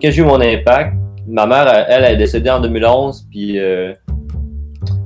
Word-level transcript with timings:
quand 0.00 0.10
j'ai 0.10 0.22
eu 0.22 0.24
mon 0.24 0.40
impact, 0.40 0.94
ma 1.26 1.46
mère, 1.46 1.86
elle, 1.88 2.04
est 2.04 2.16
décédée 2.16 2.50
en 2.50 2.60
2011, 2.60 3.26
puis 3.30 3.58
euh, 3.58 3.92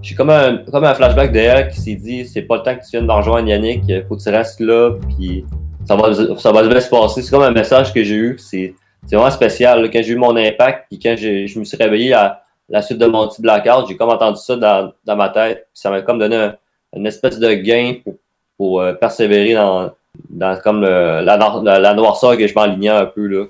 j'ai 0.03 0.14
comme 0.14 0.30
un, 0.30 0.59
comme 0.71 0.85
un 0.85 0.95
flashback 0.95 1.32
de 1.32 1.39
elle 1.39 1.69
qui 1.69 1.80
s'est 1.80 1.95
dit 1.95 2.25
c'est 2.27 2.43
pas 2.43 2.57
le 2.57 2.62
temps 2.62 2.75
que 2.77 2.85
tu 2.85 2.91
viennes 2.93 3.07
de 3.07 3.12
rejoindre 3.12 3.49
Yannick, 3.49 3.83
faut 4.07 4.17
que 4.17 4.22
tu 4.22 4.29
restes 4.29 4.61
là, 4.61 4.93
puis 5.17 5.45
ça 5.85 5.96
va, 5.96 6.12
ça 6.39 6.53
va 6.53 6.67
bien 6.67 6.80
se 6.80 6.89
passer. 6.89 7.22
C'est 7.22 7.30
comme 7.30 7.43
un 7.43 7.50
message 7.50 7.93
que 7.93 8.03
j'ai 8.03 8.14
eu, 8.14 8.39
c'est 8.39 8.75
vraiment 9.11 9.30
spécial. 9.30 9.91
Quand 9.91 10.03
j'ai 10.03 10.12
eu 10.12 10.17
mon 10.17 10.36
impact, 10.36 10.86
puis 10.89 10.99
quand 10.99 11.14
je 11.17 11.58
me 11.58 11.64
suis 11.64 11.76
réveillé 11.76 12.14
à 12.14 12.43
la 12.68 12.81
suite 12.81 12.99
de 12.99 13.07
mon 13.07 13.29
petit 13.29 13.43
blackout, 13.43 13.86
j'ai 13.89 13.96
comme 13.96 14.11
entendu 14.11 14.39
ça 14.39 14.57
dans, 14.57 14.93
dans 15.04 15.17
ma 15.17 15.29
tête, 15.29 15.68
puis 15.72 15.81
ça 15.81 15.90
m'a 15.90 16.00
comme 16.03 16.18
donné 16.18 16.50
une 16.96 17.07
espèce 17.07 17.39
de 17.39 17.53
gain 17.53 17.95
pour, 18.03 18.14
pour 18.57 18.81
euh, 18.81 18.93
persévérer 18.93 19.54
dans, 19.54 19.90
dans 20.31 20.58
comme 20.61 20.82
la, 20.82 21.21
la, 21.21 21.95
noirceur 21.95 22.36
que 22.39 22.46
je 22.46 22.54
m'alignais 22.54 22.89
un 22.89 23.07
peu 23.07 23.26
là. 23.26 23.45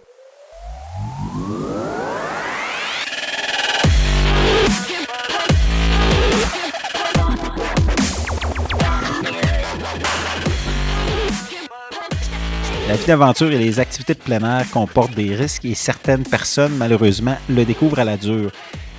La 12.95 13.01
vie 13.01 13.07
d'aventure 13.07 13.51
et 13.51 13.59
les 13.59 13.81
activités 13.81 14.15
de 14.15 14.21
plein 14.21 14.61
air 14.61 14.71
comportent 14.71 15.17
des 15.17 15.35
risques 15.35 15.65
et 15.65 15.75
certaines 15.75 16.23
personnes, 16.23 16.77
malheureusement, 16.77 17.37
le 17.49 17.65
découvrent 17.65 17.99
à 17.99 18.05
la 18.05 18.17
dure. 18.17 18.53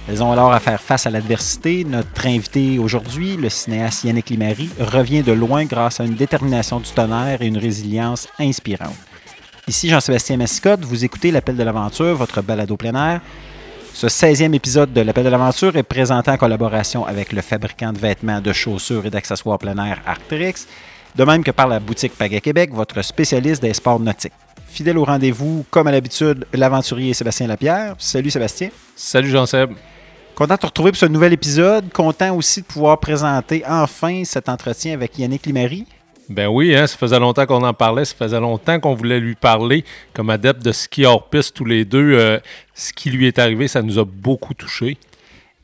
Elles 0.09 0.22
ont 0.22 0.34
alors 0.34 0.52
à 0.52 0.59
faire 0.59 0.81
face 0.81 1.08
à 1.08 1.09
l'adversité. 1.09 1.86
Notre 1.86 2.27
invité 2.27 2.77
aujourd'hui, 2.77 3.38
le 3.38 3.48
cinéaste 3.48 4.03
Yannick 4.03 4.31
Limary, 4.31 4.70
revient 4.81 5.23
de 5.23 5.31
loin 5.31 5.63
grâce 5.63 6.02
à 6.02 6.03
une 6.03 6.16
détermination 6.16 6.81
du 6.81 6.91
tonnerre 6.91 7.41
et 7.41 7.48
une 7.48 7.58
résilience 7.58 8.27
inspirante. 8.38 8.98
Ici 9.66 9.88
Jean-Sébastien 9.88 10.36
Mascotte, 10.36 10.83
vous 10.83 11.05
écoutez 11.05 11.31
L'Appel 11.31 11.55
de 11.55 11.64
l'Aventure, 11.64 12.17
votre 12.17 12.42
balado 12.42 12.75
plein 12.75 12.95
air. 12.95 13.22
Ce 13.94 14.08
16e 14.08 14.53
épisode 14.53 14.92
de 14.92 15.00
L'Appel 15.00 15.23
de 15.23 15.30
l'Aventure 15.30 15.77
est 15.77 15.83
présenté 15.83 16.31
en 16.31 16.36
collaboration 16.36 17.05
avec 17.05 17.31
le 17.31 17.42
fabricant 17.42 17.94
de 17.94 18.00
vêtements, 18.00 18.42
de 18.42 18.52
chaussures 18.52 19.05
et 19.05 19.09
d'accessoires 19.09 19.58
plein 19.58 19.77
air 19.77 20.02
Arcteryx 20.05 20.67
de 21.16 21.23
même 21.23 21.44
que 21.44 21.52
par 21.52 21.67
la 21.67 21.80
boutique 21.80 22.13
Paga 22.17 22.39
Québec, 22.39 22.71
votre 22.73 23.02
spécialiste 23.02 23.61
des 23.61 23.73
sports 23.73 23.99
nautiques. 23.99 24.33
Fidèle 24.67 24.97
au 24.97 25.05
rendez-vous, 25.05 25.66
comme 25.69 25.88
à 25.88 25.91
l'habitude, 25.91 26.45
l'aventurier 26.53 27.13
Sébastien 27.13 27.47
Lapierre. 27.47 27.95
Salut 27.97 28.30
Sébastien. 28.30 28.69
Salut 28.95 29.30
Jean-Seb. 29.30 29.71
Content 30.36 30.55
de 30.55 30.59
te 30.59 30.66
retrouver 30.66 30.91
pour 30.91 30.99
ce 30.99 31.05
nouvel 31.05 31.31
épisode. 31.31 31.89
Content 31.93 32.36
aussi 32.36 32.61
de 32.61 32.66
pouvoir 32.66 32.99
présenter 32.99 33.63
enfin 33.66 34.23
cet 34.25 34.49
entretien 34.49 34.93
avec 34.93 35.17
Yannick 35.17 35.45
Limary. 35.45 35.86
Ben 36.27 36.47
oui, 36.47 36.75
hein, 36.75 36.88
ça 36.88 36.97
faisait 36.97 37.19
longtemps 37.19 37.45
qu'on 37.45 37.63
en 37.63 37.73
parlait, 37.73 38.03
ça 38.03 38.16
faisait 38.17 38.39
longtemps 38.39 38.80
qu'on 38.80 38.95
voulait 38.95 39.19
lui 39.19 39.36
parler 39.36 39.86
comme 40.13 40.31
adepte 40.31 40.66
de 40.66 40.71
ski 40.71 41.05
hors 41.05 41.30
piste 41.30 41.55
tous 41.55 41.66
les 41.66 41.86
deux. 41.86 42.17
Euh, 42.17 42.39
ce 42.73 42.91
qui 42.91 43.11
lui 43.11 43.27
est 43.27 43.39
arrivé, 43.39 43.67
ça 43.67 43.81
nous 43.81 43.99
a 43.99 44.05
beaucoup 44.05 44.55
touchés. 44.55 44.97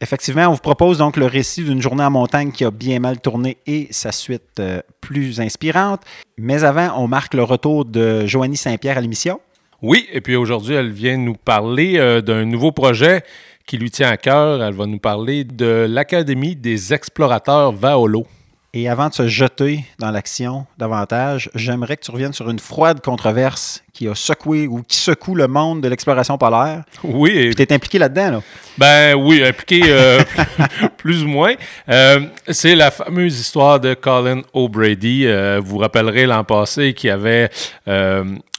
Effectivement, 0.03 0.47
on 0.47 0.53
vous 0.53 0.57
propose 0.57 0.97
donc 0.97 1.15
le 1.15 1.27
récit 1.27 1.63
d'une 1.63 1.79
journée 1.79 2.03
en 2.03 2.09
montagne 2.09 2.51
qui 2.51 2.65
a 2.65 2.71
bien 2.71 2.99
mal 2.99 3.21
tourné 3.21 3.57
et 3.67 3.87
sa 3.91 4.11
suite 4.11 4.59
euh, 4.59 4.81
plus 4.99 5.39
inspirante. 5.39 6.01
Mais 6.39 6.63
avant, 6.63 6.99
on 6.99 7.07
marque 7.07 7.35
le 7.35 7.43
retour 7.43 7.85
de 7.85 8.25
Joanie 8.25 8.57
Saint-Pierre 8.57 8.97
à 8.97 9.01
l'émission. 9.01 9.39
Oui, 9.83 10.07
et 10.11 10.19
puis 10.19 10.35
aujourd'hui, 10.35 10.73
elle 10.73 10.91
vient 10.91 11.17
nous 11.17 11.35
parler 11.35 11.99
euh, 11.99 12.21
d'un 12.21 12.45
nouveau 12.45 12.71
projet 12.71 13.23
qui 13.67 13.77
lui 13.77 13.91
tient 13.91 14.09
à 14.09 14.17
cœur. 14.17 14.63
Elle 14.63 14.73
va 14.73 14.87
nous 14.87 14.97
parler 14.97 15.43
de 15.43 15.85
l'Académie 15.87 16.55
des 16.55 16.95
explorateurs 16.95 17.71
Vaolo. 17.71 18.25
Et 18.73 18.89
avant 18.89 19.09
de 19.09 19.13
se 19.13 19.27
jeter 19.27 19.85
dans 19.99 20.09
l'action 20.09 20.65
davantage, 20.79 21.51
j'aimerais 21.53 21.97
que 21.97 22.05
tu 22.05 22.11
reviennes 22.11 22.33
sur 22.33 22.49
une 22.49 22.59
froide 22.59 23.01
controverse 23.01 23.83
qui 23.93 24.07
a 24.07 24.15
secoué 24.15 24.67
ou 24.67 24.81
qui 24.83 24.97
secoue 24.97 25.35
le 25.35 25.47
monde 25.47 25.81
de 25.81 25.87
l'exploration 25.87 26.37
polaire. 26.37 26.83
Oui. 27.03 27.53
Tu 27.55 27.61
es 27.61 27.73
impliqué 27.73 27.99
là-dedans, 27.99 28.31
là. 28.31 28.41
Ben 28.77 29.15
oui, 29.15 29.43
impliqué 29.43 29.81
euh, 29.85 30.21
plus 30.97 31.23
ou 31.23 31.27
moins. 31.27 31.53
Euh, 31.89 32.21
c'est 32.47 32.75
la 32.75 32.89
fameuse 32.89 33.39
histoire 33.39 33.79
de 33.79 33.93
Colin 33.93 34.41
O'Brady. 34.53 35.27
Euh, 35.27 35.59
vous 35.61 35.71
vous 35.71 35.77
rappellerez 35.77 36.25
l'an 36.25 36.43
passé 36.43 36.93
qui 36.93 37.09
avait 37.09 37.49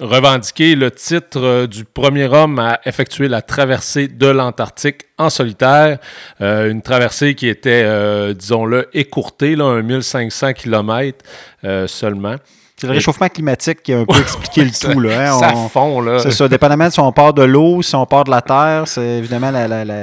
revendiqué 0.01 0.75
le 0.75 0.91
titre 0.91 1.67
du 1.67 1.85
premier 1.85 2.25
homme 2.25 2.59
à 2.59 2.81
effectuer 2.85 3.29
la 3.29 3.43
traversée 3.43 4.09
de 4.09 4.27
l'Antarctique 4.27 5.03
en 5.19 5.31
solitaire. 5.31 5.99
une 6.41 6.83
traversée 6.83 7.35
qui 7.35 7.49
était, 7.49 8.35
disons-le, 8.35 8.89
écourtée, 8.95 9.57
là, 9.57 9.83
1500 9.83 10.55
km 10.55 11.19
seulement. 11.87 12.37
C'est 12.83 12.89
le 12.89 12.95
réchauffement 12.95 13.29
climatique 13.29 13.81
qui 13.85 13.93
a 13.93 14.01
un 14.01 14.05
peu 14.05 14.19
expliqué 14.19 14.65
le 14.65 14.71
tout. 14.73 14.99
Là, 14.99 15.37
hein. 15.37 15.39
Ça 15.39 15.55
fond, 15.69 16.01
là. 16.01 16.19
C'est 16.19 16.33
ça. 16.33 16.49
Dépendamment 16.49 16.89
de 16.89 16.91
si 16.91 16.99
on 16.99 17.13
part 17.13 17.33
de 17.33 17.45
l'eau, 17.45 17.81
si 17.81 17.95
on 17.95 18.05
part 18.07 18.25
de 18.25 18.33
la 18.33 18.43
terre, 18.43 18.89
c'est 18.89 19.19
évidemment 19.19 19.53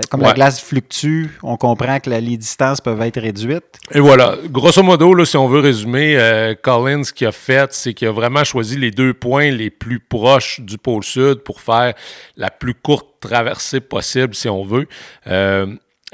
comme 0.10 0.22
la 0.22 0.32
glace 0.32 0.62
fluctue, 0.62 1.26
on 1.44 1.58
comprend 1.58 2.00
que 2.00 2.10
les 2.10 2.38
distances 2.38 2.80
peuvent 2.80 3.02
être 3.02 3.20
réduites. 3.20 3.66
Et 3.92 4.00
voilà. 4.00 4.36
Grosso 4.46 4.82
modo, 4.82 5.14
là, 5.14 5.26
si 5.26 5.36
on 5.36 5.50
veut 5.50 5.60
résumer, 5.60 6.16
euh, 6.18 6.56
Collins, 6.62 7.04
ce 7.04 7.12
qu'il 7.12 7.28
a 7.28 7.34
fait, 7.34 7.74
c'est 7.74 7.94
qu'il 7.94 8.08
a 8.08 8.14
vraiment 8.14 8.46
choisi 8.46 8.78
les 8.78 8.92
deux 8.92 9.14
points 9.14 9.52
les 9.52 9.70
plus 9.70 10.00
proches 10.00 10.62
du 10.62 10.78
pôle 10.78 11.04
sud 11.04 11.40
pour 11.40 11.60
faire 11.60 11.94
la 12.38 12.50
plus 12.50 12.76
courte 12.76 13.08
traversée 13.20 13.82
possible, 13.82 14.34
si 14.36 14.48
on 14.48 14.64
veut. 14.64 14.88
Euh, 15.28 15.66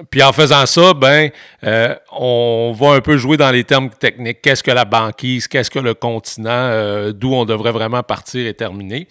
puis 0.09 0.21
en 0.21 0.33
faisant 0.33 0.65
ça, 0.65 0.93
ben, 0.93 1.29
euh, 1.63 1.95
on 2.11 2.75
va 2.77 2.95
un 2.95 3.01
peu 3.01 3.15
jouer 3.15 3.37
dans 3.37 3.51
les 3.51 3.63
termes 3.63 3.89
techniques. 3.89 4.41
Qu'est-ce 4.41 4.61
que 4.61 4.71
la 4.71 4.83
banquise? 4.83 5.47
Qu'est-ce 5.47 5.71
que 5.71 5.79
le 5.79 5.93
continent? 5.93 6.49
Euh, 6.49 7.13
d'où 7.13 7.33
on 7.33 7.45
devrait 7.45 7.71
vraiment 7.71 8.03
partir 8.03 8.45
et 8.45 8.53
terminer. 8.53 9.07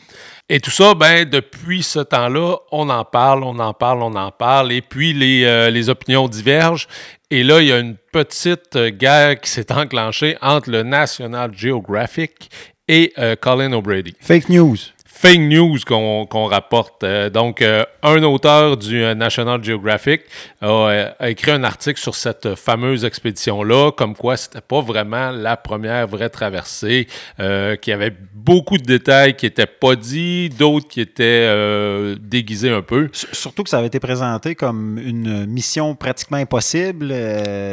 Et 0.51 0.61
tout 0.61 0.71
ça, 0.71 0.95
ben, 0.95 1.25
depuis 1.25 1.83
ce 1.83 2.01
temps-là, 2.01 2.57
on 2.71 2.91
en 2.91 3.05
parle, 3.05 3.45
on 3.45 3.59
en 3.59 3.73
parle, 3.73 4.03
on 4.03 4.15
en 4.15 4.31
parle. 4.31 4.73
Et 4.73 4.83
puis 4.83 5.15
les, 5.15 5.45
euh, 5.45 5.71
les 5.71 5.89
opinions 5.89 6.29
divergent. 6.29 6.87
Et 7.31 7.45
là, 7.45 7.63
il 7.63 7.69
y 7.69 7.73
a 7.73 7.79
une 7.79 7.97
petite 8.13 8.77
guerre 8.77 9.41
qui 9.41 9.49
s'est 9.49 9.73
enclenchée 9.73 10.37
entre 10.43 10.71
le 10.71 10.83
National 10.83 11.51
Geographic 11.55 12.51
et 12.87 13.15
Colin 13.41 13.73
O'Brady. 13.73 14.15
Fake 14.21 14.51
news 14.51 14.77
fake 15.15 15.41
news 15.41 15.79
qu'on 15.87 16.47
rapporte. 16.47 17.05
Euh, 17.05 17.31
donc, 17.31 17.63
euh, 17.63 17.85
un 18.03 18.23
auteur 18.25 18.77
du 18.77 19.03
euh, 19.03 19.15
National 19.15 19.63
Geographic 19.63 20.23
a, 20.61 21.15
écrit 21.29 21.53
un 21.53 21.63
article 21.63 22.01
sur 22.01 22.15
cette 22.15 22.57
fameuse 22.57 23.05
expédition-là, 23.05 23.93
comme 23.93 24.17
quoi 24.17 24.37
c'était 24.37 24.61
pas 24.61 24.81
vraiment 24.81 25.31
la 25.31 25.57
première 25.57 26.07
vraie 26.09 26.31
traversée, 26.31 27.07
qu'il 27.39 27.91
y 27.91 27.93
avait 27.93 28.15
beaucoup 28.35 28.79
de 28.79 28.83
détails 28.83 29.37
qui 29.37 29.47
n'étaient 29.47 29.67
pas 29.67 29.95
dits, 29.95 30.49
d'autres 30.49 30.89
qui 30.89 31.01
étaient 31.01 32.17
déguisés 32.19 32.71
un 32.71 32.83
peu. 32.83 33.09
Surtout 33.13 33.63
que 33.63 33.71
ça 33.71 33.79
avait 33.79 33.89
été 33.89 34.01
présenté 34.01 34.55
comme 34.55 34.99
une 34.99 35.47
mission 35.47 35.95
pratiquement 35.95 36.39
impossible. 36.39 37.13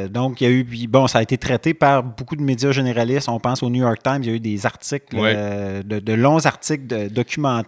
donc, 0.10 0.42
il 0.42 0.44
y 0.44 0.48
a 0.48 0.52
eu, 0.52 0.66
bon, 0.88 1.08
ça 1.08 1.20
a 1.20 1.22
été 1.22 1.38
traité 1.38 1.74
par 1.74 2.04
beaucoup 2.04 2.36
de 2.36 2.44
médias 2.44 2.72
généralistes. 2.72 3.30
On 3.30 3.40
pense 3.40 3.64
au 3.64 3.70
New 3.70 3.82
York 3.82 4.00
Times, 4.04 4.20
il 4.22 4.30
y 4.30 4.32
a 4.32 4.36
eu 4.36 4.40
des 4.40 4.66
articles, 4.66 5.16
de, 5.16 6.00
de, 6.00 6.14
longs 6.14 6.46
articles 6.46 6.88
de, 6.88 7.24
documents 7.32 7.62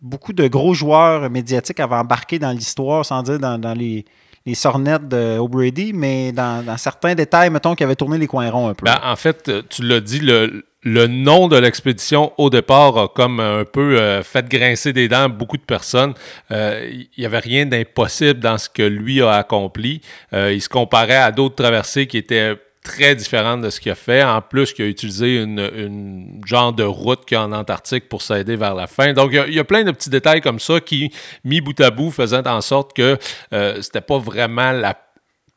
Beaucoup 0.00 0.32
de 0.32 0.46
gros 0.46 0.74
joueurs 0.74 1.28
médiatiques 1.28 1.80
avaient 1.80 1.96
embarqué 1.96 2.38
dans 2.38 2.52
l'histoire, 2.52 3.04
sans 3.04 3.22
dire 3.22 3.40
dans, 3.40 3.76
les, 3.76 4.04
les 4.46 4.54
sornettes 4.54 5.08
d'O'Brady, 5.08 5.92
mais 5.92 6.30
dans, 6.30 6.76
certains 6.76 7.16
détails, 7.16 7.50
mettons, 7.50 7.74
qui 7.74 7.82
avaient 7.82 7.96
tourné 7.96 8.16
les 8.16 8.28
coins 8.28 8.48
ronds 8.48 8.68
un 8.68 8.74
peu. 8.74 8.84
Ben, 8.84 9.00
en 9.02 9.16
fait, 9.16 9.50
tu 9.68 9.82
l'as 9.82 10.00
dit, 10.00 10.20
le, 10.20 10.62
nom 10.84 11.48
de 11.48 11.56
l'expédition 11.56 12.32
au 12.38 12.48
départ 12.48 12.96
a 12.96 13.08
comme 13.08 13.40
un 13.40 13.64
peu 13.64 13.98
euh, 13.98 14.22
fait 14.22 14.48
grincer 14.48 14.92
des 14.92 15.08
dents 15.08 15.28
beaucoup 15.28 15.56
de 15.56 15.62
personnes. 15.62 16.14
Euh, 16.52 16.88
il 16.92 17.08
n'y 17.18 17.26
avait 17.26 17.40
rien 17.40 17.66
d'impossible 17.66 18.38
dans 18.38 18.56
ce 18.56 18.68
que 18.68 18.82
lui 18.82 19.20
a 19.20 19.32
accompli. 19.32 20.00
Euh, 20.32 20.52
il 20.52 20.62
se 20.62 20.68
comparait 20.68 21.16
à 21.16 21.32
d'autres 21.32 21.56
traversées 21.56 22.06
qui 22.06 22.18
étaient 22.18 22.56
très 22.82 23.14
différente 23.14 23.60
de 23.62 23.70
ce 23.70 23.80
qu'il 23.80 23.92
a 23.92 23.94
fait. 23.94 24.22
En 24.22 24.40
plus, 24.40 24.72
qu'il 24.72 24.84
a 24.84 24.88
utilisé 24.88 25.42
une, 25.42 26.40
genre 26.44 26.72
de 26.72 26.84
route 26.84 27.24
qu'il 27.24 27.36
y 27.36 27.38
a 27.38 27.44
en 27.44 27.52
Antarctique 27.52 28.08
pour 28.08 28.22
s'aider 28.22 28.56
vers 28.56 28.74
la 28.74 28.86
fin. 28.86 29.12
Donc, 29.12 29.32
il 29.32 29.54
y, 29.54 29.58
a, 29.58 29.64
plein 29.64 29.84
de 29.84 29.90
petits 29.90 30.10
détails 30.10 30.40
comme 30.40 30.60
ça 30.60 30.80
qui, 30.80 31.12
mis 31.44 31.60
bout 31.60 31.78
à 31.80 31.90
bout, 31.90 32.10
faisaient 32.10 32.46
en 32.46 32.60
sorte 32.60 32.94
que 32.94 33.18
euh, 33.52 33.82
c'était 33.82 34.00
pas 34.00 34.18
vraiment 34.18 34.72
la 34.72 34.96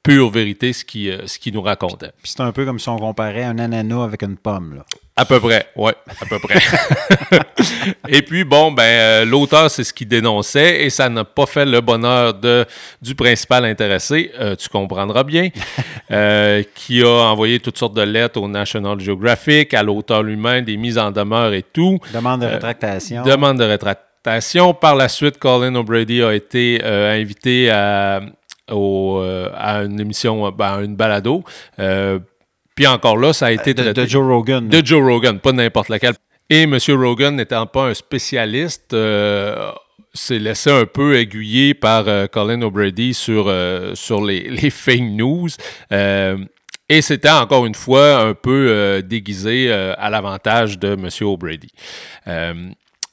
pure 0.04 0.30
vérité 0.30 0.74
ce 0.74 0.84
qui, 0.84 1.10
euh, 1.10 1.28
ce 1.28 1.40
qui 1.40 1.52
nous 1.52 1.62
racontait. 1.62 2.12
Puis 2.22 2.34
c'est 2.36 2.42
un 2.42 2.52
peu 2.52 2.66
comme 2.66 2.80
si 2.80 2.90
on 2.90 2.98
comparait 2.98 3.44
un 3.44 3.60
ananas 3.60 4.04
avec 4.04 4.24
une 4.24 4.38
pomme. 4.38 4.76
Là. 4.76 4.86
À 5.22 5.26
peu 5.26 5.40
près, 5.40 5.68
oui, 5.76 5.92
à 6.20 6.26
peu 6.26 6.40
près. 6.40 6.60
et 8.10 8.24
puis, 8.24 8.44
bon, 8.44 8.72
ben, 8.72 8.84
euh, 8.84 9.26
l'auteur, 9.26 9.70
c'est 9.70 9.84
ce 9.84 9.94
qu'il 9.94 10.08
dénonçait 10.08 10.84
et 10.84 10.90
ça 10.90 11.10
n'a 11.10 11.24
pas 11.24 11.46
fait 11.46 11.66
le 11.66 11.80
bonheur 11.80 12.34
de, 12.34 12.66
du 13.04 13.14
principal 13.14 13.66
intéressé, 13.66 14.32
euh, 14.40 14.56
tu 14.56 14.68
comprendras 14.68 15.24
bien, 15.24 15.50
qui 16.74 17.04
a 17.04 17.08
envoyé 17.08 17.60
toutes 17.60 17.78
sortes 17.78 17.94
de 17.94 18.02
lettres 18.02 18.42
au 18.42 18.48
National 18.48 19.00
Geographic, 19.00 19.76
à 19.76 19.84
l'auteur 19.84 20.24
lui-même, 20.24 20.66
des 20.66 20.78
mises 20.78 20.98
en 20.98 21.12
demeure 21.12 21.54
et 21.54 21.62
tout. 21.62 22.00
Demande 22.12 22.42
de 22.42 22.48
rétractation. 22.48 23.22
demande 23.24 23.60
de 23.60 23.66
rétractation. 23.66 24.74
Par 24.74 24.96
la 24.96 25.08
suite, 25.08 25.38
Colin 25.38 25.76
O'Brady 25.76 26.24
a 26.24 26.34
été 26.34 26.84
invité 26.84 27.70
à 27.70 28.22
euh, 28.72 29.50
à 29.54 29.84
une 29.84 30.00
émission, 30.00 30.48
euh, 30.48 30.52
ben, 30.52 30.82
une 30.82 30.96
balado. 30.96 31.44
Euh, 32.72 32.76
puis 32.76 32.88
encore 32.88 33.18
là, 33.18 33.34
ça 33.34 33.48
a 33.48 33.52
été 33.52 33.74
de, 33.74 34.06
Joe 34.06 34.26
Rogan. 34.26 34.68
De 34.68 34.86
Joe 34.86 35.04
Rogan, 35.04 35.40
pas 35.40 35.52
n'importe 35.52 35.90
laquelle. 35.90 36.16
Et 36.50 36.64
M. 36.64 36.78
Rogan, 36.90 37.36
n'étant 37.36 37.66
pas 37.66 37.86
un 37.86 37.94
spécialiste, 37.94 38.96
s'est 40.14 40.40
laissé 40.40 40.70
un 40.70 40.86
peu 40.86 41.18
aiguiller 41.18 41.74
par 41.74 42.06
Colin 42.30 42.62
O'Brady 42.62 43.14
sur, 43.14 43.54
sur 43.94 44.26
les, 44.26 44.42
les, 44.50 44.70
fake 44.70 45.02
news. 45.02 45.48
Et 45.92 47.02
c'était 47.02 47.30
encore 47.30 47.66
une 47.66 47.76
fois 47.76 48.18
un 48.18 48.34
peu 48.34 49.02
déguisé 49.02 49.72
à 49.72 50.10
l'avantage 50.10 50.78
de 50.78 50.90
M. 50.90 51.08
O'Brady. 51.22 51.72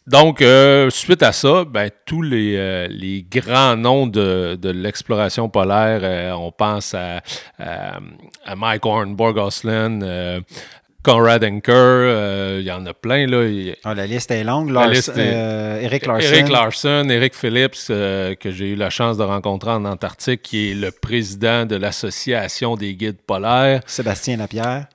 Donc, 0.08 0.40
euh, 0.40 0.88
suite 0.88 1.22
à 1.22 1.32
ça, 1.32 1.64
ben, 1.64 1.90
tous 2.06 2.22
les, 2.22 2.56
euh, 2.56 2.87
les 2.88 3.26
grands 3.31 3.76
noms 3.76 4.06
de, 4.06 4.58
de 4.60 4.70
l'exploration 4.70 5.50
polaire, 5.50 6.00
euh, 6.02 6.32
on 6.32 6.50
pense 6.50 6.94
à, 6.94 7.20
à, 7.58 8.56
Mike 8.56 8.87
Hornborg 8.87 9.37
Osland, 9.37 10.00
Conrad 11.02 11.44
Anker, 11.44 12.58
il 12.58 12.64
y 12.64 12.72
en 12.72 12.87
a 12.87 12.94
plein. 12.94 13.26
Là. 13.26 13.75
Ah, 13.84 13.94
la 13.94 14.06
liste 14.06 14.31
est 14.31 14.44
longue. 14.44 14.70
Lars, 14.70 15.10
Eric 15.19 16.06
Larson. 16.06 16.26
Eric 16.32 16.49
Larson, 16.49 17.08
Eric 17.11 17.34
Phillips, 17.34 17.88
que 17.88 18.50
j'ai 18.50 18.70
eu 18.70 18.76
la 18.76 18.88
chance 18.88 19.19
de 19.19 19.25
rencontrer 19.25 19.72
en 19.72 19.84
Antarctique, 19.84 20.40
qui 20.40 20.70
est 20.70 20.75
le 20.75 20.90
président 20.90 21.66
de 21.66 21.76
l'Association 21.76 22.76
des 22.76 22.94
guides 22.94 23.20
polaires. 23.20 23.82
Sébastien 23.84 24.38
Lapierre. 24.38 24.87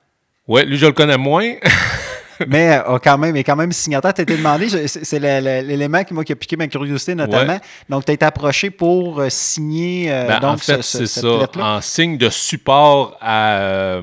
Oui, 0.48 0.66
lui, 0.66 0.76
je 0.76 0.86
le 0.86 0.92
connais 0.92 1.16
moins. 1.16 1.54
mais 2.46 2.80
euh, 2.86 2.98
quand 3.02 3.18
même, 3.18 3.36
est 3.36 3.44
quand 3.44 3.56
même 3.56 3.72
signataire. 3.72 4.14
Tu 4.14 4.22
été 4.22 4.36
demandé, 4.36 4.88
c'est 4.88 5.18
l'élément 5.18 6.04
qui 6.04 6.14
m'a 6.14 6.24
piqué 6.24 6.56
ma 6.56 6.68
curiosité 6.68 7.14
notamment. 7.14 7.58
Donc, 7.88 8.04
tu 8.04 8.10
as 8.10 8.14
été 8.14 8.24
approché 8.24 8.70
pour 8.70 9.20
euh, 9.20 9.28
signer. 9.28 10.06
Euh, 10.08 10.26
ben, 10.28 10.48
en 10.48 10.56
fait, 10.56 10.82
c'est 10.82 11.06
ça. 11.06 11.48
En 11.58 11.80
signe 11.80 12.16
de 12.16 12.30
support 12.30 13.16
à, 13.20 14.00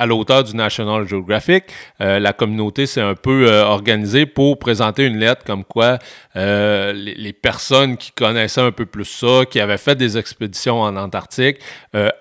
à 0.00 0.06
l'auteur 0.06 0.42
du 0.42 0.56
National 0.56 1.06
Geographic. 1.06 1.64
Euh, 2.00 2.18
la 2.18 2.32
communauté 2.32 2.86
s'est 2.86 3.02
un 3.02 3.14
peu 3.14 3.46
euh, 3.46 3.64
organisée 3.64 4.24
pour 4.24 4.58
présenter 4.58 5.04
une 5.04 5.18
lettre 5.18 5.44
comme 5.44 5.62
quoi 5.62 5.98
euh, 6.36 6.94
les, 6.94 7.34
personnes 7.34 7.98
qui 7.98 8.10
connaissaient 8.12 8.62
un 8.62 8.72
peu 8.72 8.86
plus 8.86 9.04
ça, 9.04 9.44
qui 9.44 9.60
avaient 9.60 9.76
fait 9.76 9.96
des 9.96 10.16
expéditions 10.16 10.80
en 10.80 10.96
Antarctique, 10.96 11.58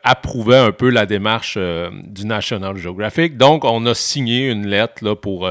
approuvaient 0.04 0.58
un 0.58 0.72
peu 0.72 0.90
la 0.90 1.06
démarche 1.06 1.58
du 1.58 2.26
National 2.26 2.76
Geographic. 2.78 3.38
Donc, 3.38 3.64
on 3.66 3.86
a 3.86 3.94
signé 3.94 4.50
une 4.50 4.68
lettre 4.68 5.04
là, 5.04 5.16
pour 5.16 5.50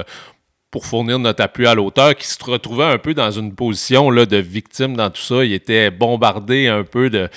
pour 0.70 0.84
fournir 0.84 1.18
notre 1.18 1.42
appui 1.42 1.66
à 1.66 1.74
l'auteur 1.74 2.14
qui 2.14 2.26
se 2.26 2.42
retrouvait 2.44 2.84
un 2.84 2.98
peu 2.98 3.14
dans 3.14 3.30
une 3.30 3.54
position 3.54 4.10
là, 4.10 4.26
de 4.26 4.36
victime 4.36 4.96
dans 4.96 5.10
tout 5.10 5.22
ça. 5.22 5.44
Il 5.44 5.52
était 5.52 5.90
bombardé 5.90 6.68
un 6.68 6.84
peu 6.84 7.10
de 7.10 7.28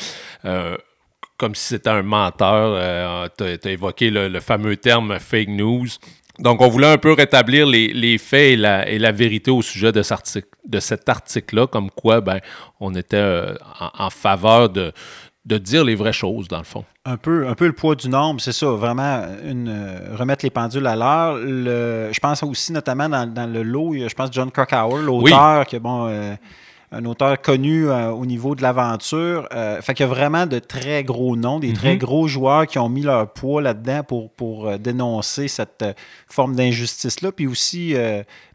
comme 1.41 1.55
si 1.55 1.69
c'était 1.69 1.89
un 1.89 2.03
menteur. 2.03 2.75
Euh, 2.75 3.27
tu 3.35 3.43
as, 3.43 3.71
évoqué 3.71 4.11
le, 4.11 4.39
fameux 4.39 4.77
terme 4.77 5.17
fake 5.17 5.47
news. 5.47 5.87
Donc, 6.37 6.61
on 6.61 6.69
voulait 6.69 6.91
un 6.93 6.99
peu 6.99 7.13
rétablir 7.13 7.65
les, 7.65 8.17
faits 8.19 8.59
et 8.59 8.99
la, 8.99 9.11
vérité 9.11 9.49
au 9.49 9.63
sujet 9.63 9.91
de, 9.91 10.03
cet 10.79 11.09
article-là, 11.09 11.65
comme 11.65 11.89
quoi 11.89 12.21
ben, 12.21 12.39
on 12.79 12.93
était 12.93 13.17
euh, 13.17 13.55
en, 13.97 14.11
faveur 14.11 14.69
de, 14.69 14.93
dire 15.45 15.83
les 15.83 15.95
vraies 15.95 16.13
choses, 16.13 16.47
dans 16.47 16.59
le 16.59 16.63
fond. 16.63 16.85
Un 17.05 17.17
peu, 17.17 17.47
un 17.47 17.55
peu 17.55 17.65
le 17.65 17.73
poids 17.73 17.95
du 17.95 18.07
nombre, 18.07 18.39
c'est 18.39 18.51
ça, 18.51 18.67
vraiment 18.67 19.25
une, 19.43 19.67
euh, 19.67 20.15
remettre 20.15 20.45
les 20.45 20.51
pendules 20.51 20.85
à 20.85 20.95
l'heure. 20.95 21.37
Je 21.37 22.19
pense 22.19 22.43
aussi 22.43 22.71
notamment 22.71 23.09
dans, 23.09 23.51
le 23.51 23.63
lot, 23.63 23.95
je 23.95 24.13
pense 24.13 24.29
John 24.31 24.51
Krakauer, 24.51 25.01
l'auteur, 25.01 25.65
qui 25.65 25.79
bon 25.79 26.37
un 26.93 27.05
auteur 27.05 27.41
connu 27.41 27.87
euh, 27.87 28.09
au 28.09 28.25
niveau 28.25 28.53
de 28.53 28.61
l'aventure. 28.61 29.47
Euh, 29.53 29.81
fait 29.81 29.93
qu'il 29.93 30.05
y 30.05 30.09
a 30.09 30.13
vraiment 30.13 30.45
de 30.45 30.59
très 30.59 31.03
gros 31.03 31.37
noms, 31.37 31.59
des 31.59 31.71
très 31.71 31.93
mhm. 31.93 31.99
gros 31.99 32.27
joueurs 32.27 32.67
qui 32.67 32.79
ont 32.79 32.89
mis 32.89 33.03
leur 33.03 33.31
poids 33.31 33.61
là-dedans 33.61 34.03
pour, 34.03 34.29
pour 34.31 34.67
euh, 34.67 34.77
dénoncer 34.77 35.47
cette 35.47 35.85
forme 36.27 36.55
d'injustice-là, 36.55 37.31
puis 37.31 37.47
aussi 37.47 37.95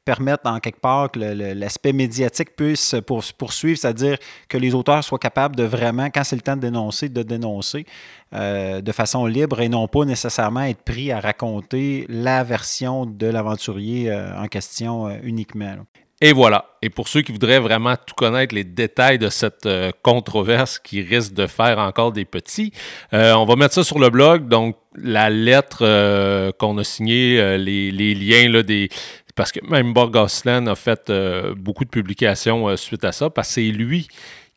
permettre 0.05 0.49
en 0.49 0.61
quelque 0.61 0.81
part 0.81 1.11
que 1.11 1.19
l'aspect 1.19 1.93
médiatique 1.93 2.55
puisse 2.55 2.95
poursuivre, 3.39 3.79
c'est-à-dire 3.79 4.19
que 4.49 4.57
les 4.57 4.75
auteurs 4.75 5.03
soient 5.03 5.19
capables 5.19 5.57
de 5.57 5.65
vraiment, 5.65 6.07
quand 6.07 6.25
c'est 6.25 6.37
le 6.37 6.43
temps 6.43 6.57
de 6.57 6.61
dénoncer, 6.61 7.09
de 7.09 7.23
dénoncer 7.23 7.87
de 8.33 8.93
façon 8.93 9.27
libre 9.27 9.61
et 9.61 9.69
non 9.69 9.89
pas 9.89 10.05
nécessairement 10.05 10.63
être 10.63 10.83
pris 10.83 11.11
à 11.11 11.21
raconter 11.21 12.07
la 12.09 12.45
version 12.45 13.05
de 13.05 13.27
l'aventurier 13.27 14.13
en 14.13 14.47
question 14.47 15.11
uniquement. 15.23 15.77
Et 16.23 16.33
voilà. 16.33 16.65
Et 16.81 16.89
pour 16.89 17.09
ceux 17.09 17.21
qui 17.21 17.33
voudraient 17.33 17.59
vraiment 17.59 17.95
tout 17.95 18.15
connaître 18.15 18.55
les 18.55 18.65
détails 18.65 19.19
de 19.19 19.29
cette 19.29 19.67
euh, 19.67 19.91
controverse 20.03 20.79
qui 20.79 21.03
risque 21.03 21.35
de 21.35 21.47
faire 21.47 21.79
encore 21.79 22.13
des 22.13 22.25
petits, 22.25 22.73
euh, 23.13 23.35
on 23.35 23.45
va 23.45 23.57
mettre 23.57 23.75
ça 23.75 23.85
sur 23.85 23.99
le 23.99 24.09
blog. 24.09 24.49
Donc, 24.49 24.77
la 24.95 25.29
lettre 25.29 25.81
euh, 25.83 26.53
qu'on 26.59 26.79
a 26.79 26.85
signée, 26.85 27.59
les, 27.59 28.15
liens 28.15 28.49
là, 28.49 28.63
des. 28.63 28.89
Parce 29.35 29.53
que 29.53 29.61
même 29.69 29.93
Borg 29.93 30.17
a 30.17 30.75
fait 30.75 31.13
beaucoup 31.57 31.85
de 31.85 31.91
publications 31.91 32.75
suite 32.79 33.05
à 33.05 33.13
ça, 33.13 33.29
parce 33.29 33.49
que 33.49 33.55
c'est 33.55 33.63
lui 33.65 34.09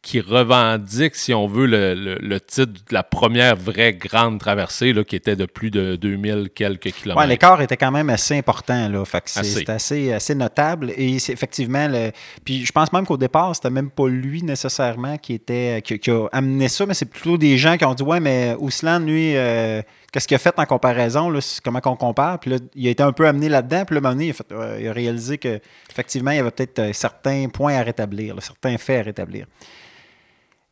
qui 0.01 0.21
revendique, 0.21 1.15
si 1.15 1.33
on 1.33 1.45
veut, 1.45 1.65
le, 1.65 2.39
titre 2.39 2.71
de 2.71 2.93
la 2.93 3.03
première 3.03 3.57
vraie 3.57 3.93
grande 3.93 4.39
traversée, 4.39 4.93
là, 4.93 5.03
qui 5.03 5.17
était 5.17 5.35
de 5.35 5.45
plus 5.45 5.71
de 5.71 5.97
2000 5.97 6.51
quelques 6.55 6.91
kilomètres. 6.91 7.21
Oui, 7.21 7.27
l'écart 7.27 7.61
était 7.61 7.75
quand 7.75 7.91
même 7.91 8.09
assez 8.09 8.37
important. 8.37 8.87
Là, 8.87 9.03
c'est 9.25 9.69
assez. 9.69 10.13
assez, 10.13 10.35
notable. 10.35 10.91
Et 10.95 11.15
effectivement, 11.15 11.87
le, 11.89 12.11
puis 12.45 12.65
je 12.65 12.71
pense 12.71 12.93
même 12.93 13.05
qu'au 13.05 13.17
départ, 13.17 13.53
c'était 13.55 13.69
même 13.69 13.89
pas 13.89 14.07
lui 14.07 14.41
nécessairement 14.41 15.17
qui, 15.17 15.33
était, 15.33 15.81
qui, 15.81 16.09
a 16.09 16.27
amené 16.31 16.69
ça, 16.69 16.85
mais 16.85 16.93
c'est 16.93 17.05
plutôt 17.05 17.37
des 17.37 17.57
gens 17.57 17.75
qui 17.75 17.83
ont 17.83 17.93
dit 17.93 18.03
Ouais, 18.03 18.21
mais 18.21 18.55
Ouslan, 18.57 18.99
lui, 18.99 19.35
euh, 19.35 19.81
qu'est-ce 20.13 20.29
qu'il 20.29 20.35
a 20.35 20.39
fait 20.39 20.57
en 20.57 20.65
comparaison 20.65 21.29
là, 21.29 21.39
Comment 21.63 21.81
qu'on 21.81 21.97
compare? 21.97 22.39
Puis 22.39 22.51
là, 22.51 22.57
il 22.73 22.87
a 22.87 22.91
été 22.91 23.03
un 23.03 23.11
peu 23.11 23.27
amené 23.27 23.49
là-dedans. 23.49 23.83
Puis 23.83 23.99
là, 23.99 24.13
il 24.17 24.31
a, 24.31 24.79
il 24.79 24.87
a 24.87 24.93
réalisé 24.93 25.37
qu'effectivement, 25.37 26.31
il 26.31 26.37
y 26.37 26.39
avait 26.39 26.51
peut-être 26.51 26.79
euh, 26.79 26.93
certains 26.93 27.49
points 27.49 27.75
à 27.75 27.83
rétablir, 27.83 28.35
certains 28.39 28.77
faits 28.77 29.01
à 29.01 29.03
rétablir. 29.03 29.45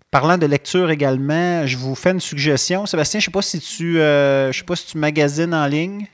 Parlant 0.09 0.37
de 0.37 0.45
lecture 0.45 0.89
également, 0.89 1.67
je 1.67 1.75
vous 1.75 1.93
fais 1.93 2.11
une 2.11 2.21
suggestion. 2.21 2.85
Sébastien, 2.85 3.19
je 3.19 3.25
ne 3.25 3.25
sais 3.25 3.31
pas 3.31 3.41
si 3.41 3.59
tu 3.59 3.99
euh, 3.99 4.53
je 4.53 4.59
sais 4.59 4.63
pas 4.63 4.77
si 4.77 4.85
tu 4.87 4.97
magasines 4.97 5.53
en 5.53 5.67
ligne. 5.67 6.07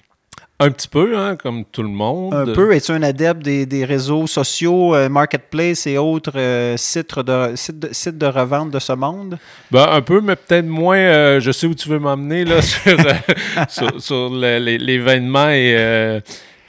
Un 0.59 0.71
petit 0.71 0.87
peu, 0.87 1.15
hein, 1.15 1.35
comme 1.35 1.63
tout 1.65 1.83
le 1.83 1.89
monde. 1.89 2.33
Un 2.33 2.53
peu. 2.53 2.73
Es-tu 2.73 2.91
un 2.91 3.03
adepte 3.03 3.43
des, 3.43 3.85
réseaux 3.85 4.25
sociaux, 4.25 4.95
euh, 4.95 5.09
Marketplace 5.09 5.85
et 5.85 5.99
autres 5.99 6.37
euh, 6.37 6.75
sites, 6.75 7.19
de, 7.19 7.53
sites, 7.55 8.17
de, 8.17 8.25
revente 8.25 8.71
de 8.71 8.79
ce 8.79 8.93
monde? 8.93 9.37
Ben, 9.69 9.87
un 9.87 10.01
peu, 10.01 10.21
mais 10.21 10.37
peut-être 10.37 10.65
moins. 10.65 11.39
je 11.39 11.51
sais 11.51 11.67
où 11.67 11.75
tu 11.75 11.87
veux 11.89 11.99
m'emmener 11.99 12.45
là, 12.45 12.61
sur, 13.67 14.01
sur, 14.01 14.29
l'événement 14.31 15.49
et 15.49 16.21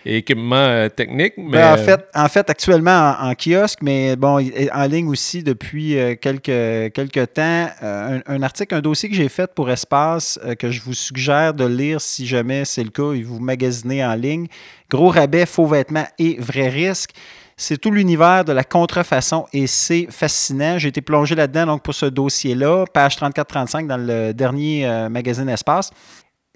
équipement 0.04 0.56
euh, 0.56 0.88
technique. 0.88 1.34
Ben, 1.36 1.50
mais... 1.50 1.64
en, 1.64 1.76
fait, 1.76 2.06
en 2.14 2.28
fait, 2.28 2.50
actuellement 2.50 3.14
en, 3.20 3.34
kiosque, 3.34 3.78
mais 3.82 4.16
bon, 4.16 4.38
en 4.72 4.84
ligne 4.84 5.08
aussi 5.08 5.42
depuis 5.42 5.98
euh, 5.98 6.14
quelques, 6.14 6.92
quelques 6.92 7.32
temps, 7.32 7.68
euh, 7.82 8.20
un, 8.26 8.42
article, 8.42 8.74
un 8.74 8.80
dossier 8.80 9.08
que 9.08 9.14
j'ai 9.14 9.28
fait 9.28 9.52
pour 9.54 9.70
Espace, 9.70 10.38
que 10.58 10.70
je 10.70 10.80
vous 10.82 10.94
suggère 10.94 11.54
de 11.54 11.64
lire 11.64 12.00
si 12.00 12.26
jamais 12.26 12.64
c'est 12.64 12.84
le 12.84 12.90
cas 12.90 13.12
et 13.12 13.22
vous 13.22 13.38
magasinez 13.38 14.04
en 14.04 14.14
ligne. 14.14 14.46
Gros 14.90 15.08
rabais, 15.08 15.46
faux 15.46 15.66
vêtements 15.66 16.06
et 16.18 16.36
vrais 16.38 16.68
risques. 16.68 17.12
C'est 17.56 17.78
tout 17.78 17.92
l'univers 17.92 18.44
de 18.44 18.52
la 18.52 18.64
contrefaçon 18.64 19.46
et 19.52 19.68
c'est 19.68 20.08
fascinant. 20.10 20.76
J'ai 20.76 20.88
été 20.88 21.00
plongé 21.00 21.36
là-dedans 21.36 21.66
donc 21.66 21.82
pour 21.82 21.94
ce 21.94 22.06
dossier-là, 22.06 22.84
page 22.92 23.16
34-35 23.16 23.86
dans 23.86 23.96
le 23.96 24.32
dernier 24.34 25.08
magazine 25.08 25.48
Espace 25.48 25.90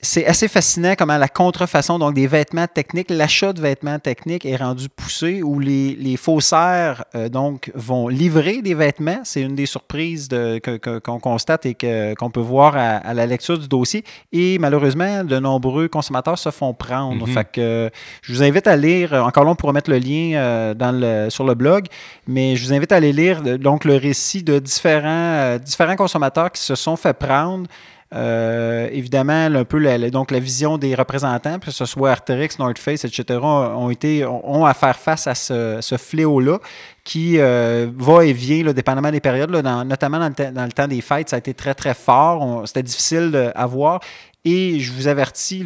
c'est 0.01 0.27
assez 0.27 0.47
fascinant 0.47 0.95
comment 0.97 1.19
la 1.19 1.29
contrefaçon, 1.29 1.99
donc 1.99 2.15
des 2.15 2.29
vêtements 2.29 2.69
techniques, 2.69 3.11
l'achat 3.11 3.53
de 3.53 3.61
vêtements 3.61 3.99
techniques 3.99 4.47
est 4.47 4.55
rendu 4.55 4.89
poussé 4.89 5.43
où 5.43 5.59
les, 5.59 5.97
les 5.97 6.17
faussaires 6.17 7.05
euh, 7.17 7.29
donc, 7.29 7.73
vont 7.75 8.07
livrer 8.07 8.63
des 8.63 8.75
vêtements. 8.75 9.19
C'est 9.25 9.43
une 9.43 9.57
des 9.57 9.67
surprises 9.67 10.29
de, 10.29 10.61
qu'on 11.01 11.19
constate 11.19 11.67
et 11.67 11.75
qu'on 12.15 12.31
peut 12.31 12.39
voir 12.41 12.77
à, 12.77 13.13
la 13.13 13.27
lecture 13.27 13.59
du 13.59 13.67
dossier. 13.67 14.05
Et 14.31 14.59
malheureusement, 14.61 15.25
de 15.25 15.39
nombreux 15.41 15.89
consommateurs 15.89 16.39
se 16.39 16.53
font 16.53 16.75
prendre. 16.75 17.27
Mm-hmm. 17.27 17.33
Fait 17.33 17.51
que, 17.51 17.91
je 18.23 18.33
vous 18.33 18.45
invite 18.45 18.69
à 18.69 18.77
lire, 18.77 19.15
encore 19.15 19.43
là, 19.43 19.51
on 19.51 19.57
pourra 19.57 19.73
mettre 19.73 19.91
le 19.91 19.99
lien 19.99 20.35
euh, 20.37 20.75
dans 20.75 20.93
le, 20.93 21.29
sur 21.29 21.43
le 21.43 21.55
blog, 21.55 21.87
mais 22.29 22.55
je 22.55 22.65
vous 22.65 22.73
invite 22.73 22.93
à 22.93 22.97
aller 22.97 23.13
lire 23.13 23.43
donc, 23.59 23.85
le 23.85 23.97
récit 23.97 24.45
de 24.45 24.61
différents, 24.61 25.09
euh, 25.09 25.59
différents 25.59 25.97
consommateurs 25.97 26.53
qui 26.53 26.63
se 26.63 26.77
sont 26.77 26.95
fait 26.95 27.15
prendre. 27.15 27.67
Euh, 28.15 28.89
évidemment, 28.91 29.47
un 29.55 29.65
peu 29.65 29.79
la, 29.79 30.11
donc 30.11 30.31
la 30.31 30.39
vision 30.39 30.79
des 30.79 30.95
représentants, 30.95 31.59
que 31.59 31.71
ce 31.71 31.85
soit 31.85 32.11
Arterix, 32.11 32.49
North 32.59 32.79
Face, 32.79 33.05
etc., 33.05 33.39
ont, 33.43 33.91
été, 33.91 34.25
ont 34.25 34.65
à 34.65 34.73
faire 34.73 34.99
face 34.99 35.27
à 35.27 35.35
ce, 35.35 35.97
fléau-là 35.99 36.59
qui 37.05 37.39
euh, 37.39 37.91
va 37.95 38.25
et 38.25 38.33
vient, 38.33 38.73
dépendamment 38.73 39.11
des 39.11 39.21
périodes, 39.21 39.51
notamment 39.51 40.19
dans 40.19 40.65
le, 40.65 40.73
temps 40.73 40.89
des 40.89 41.01
fêtes, 41.01 41.31
ça 41.31 41.37
a 41.37 41.39
été 41.39 41.53
très, 41.53 41.75
très 41.75 41.95
fort. 41.95 42.63
C'était 42.67 42.83
difficile 42.83 43.53
à 43.55 43.67
voir. 43.67 44.01
Et 44.45 44.81
je 44.81 44.93
vous 44.93 45.09
avertis, 45.09 45.65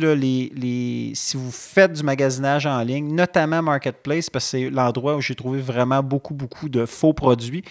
si 1.15 1.37
vous 1.37 1.53
faites 1.53 1.93
du 1.93 2.03
magasinage 2.03 2.67
en 2.67 2.81
ligne, 2.81 3.15
notamment 3.15 3.63
Marketplace, 3.63 4.29
parce 4.31 4.47
que 4.47 4.51
c'est 4.51 4.71
l'endroit 4.71 5.15
où 5.15 5.21
j'ai 5.21 5.37
trouvé 5.37 5.61
vraiment 5.61 6.03
beaucoup, 6.03 6.35
beaucoup 6.35 6.69
de 6.69 6.87
faux 6.87 7.13
produits. 7.13 7.63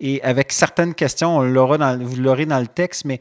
Et 0.00 0.22
avec 0.22 0.50
certaines 0.52 0.94
questions, 0.94 1.36
on 1.36 1.42
l'aura 1.42 1.96
vous 1.96 2.16
l'aurez 2.16 2.46
dans 2.46 2.60
le 2.60 2.66
texte, 2.66 3.04
mais 3.04 3.20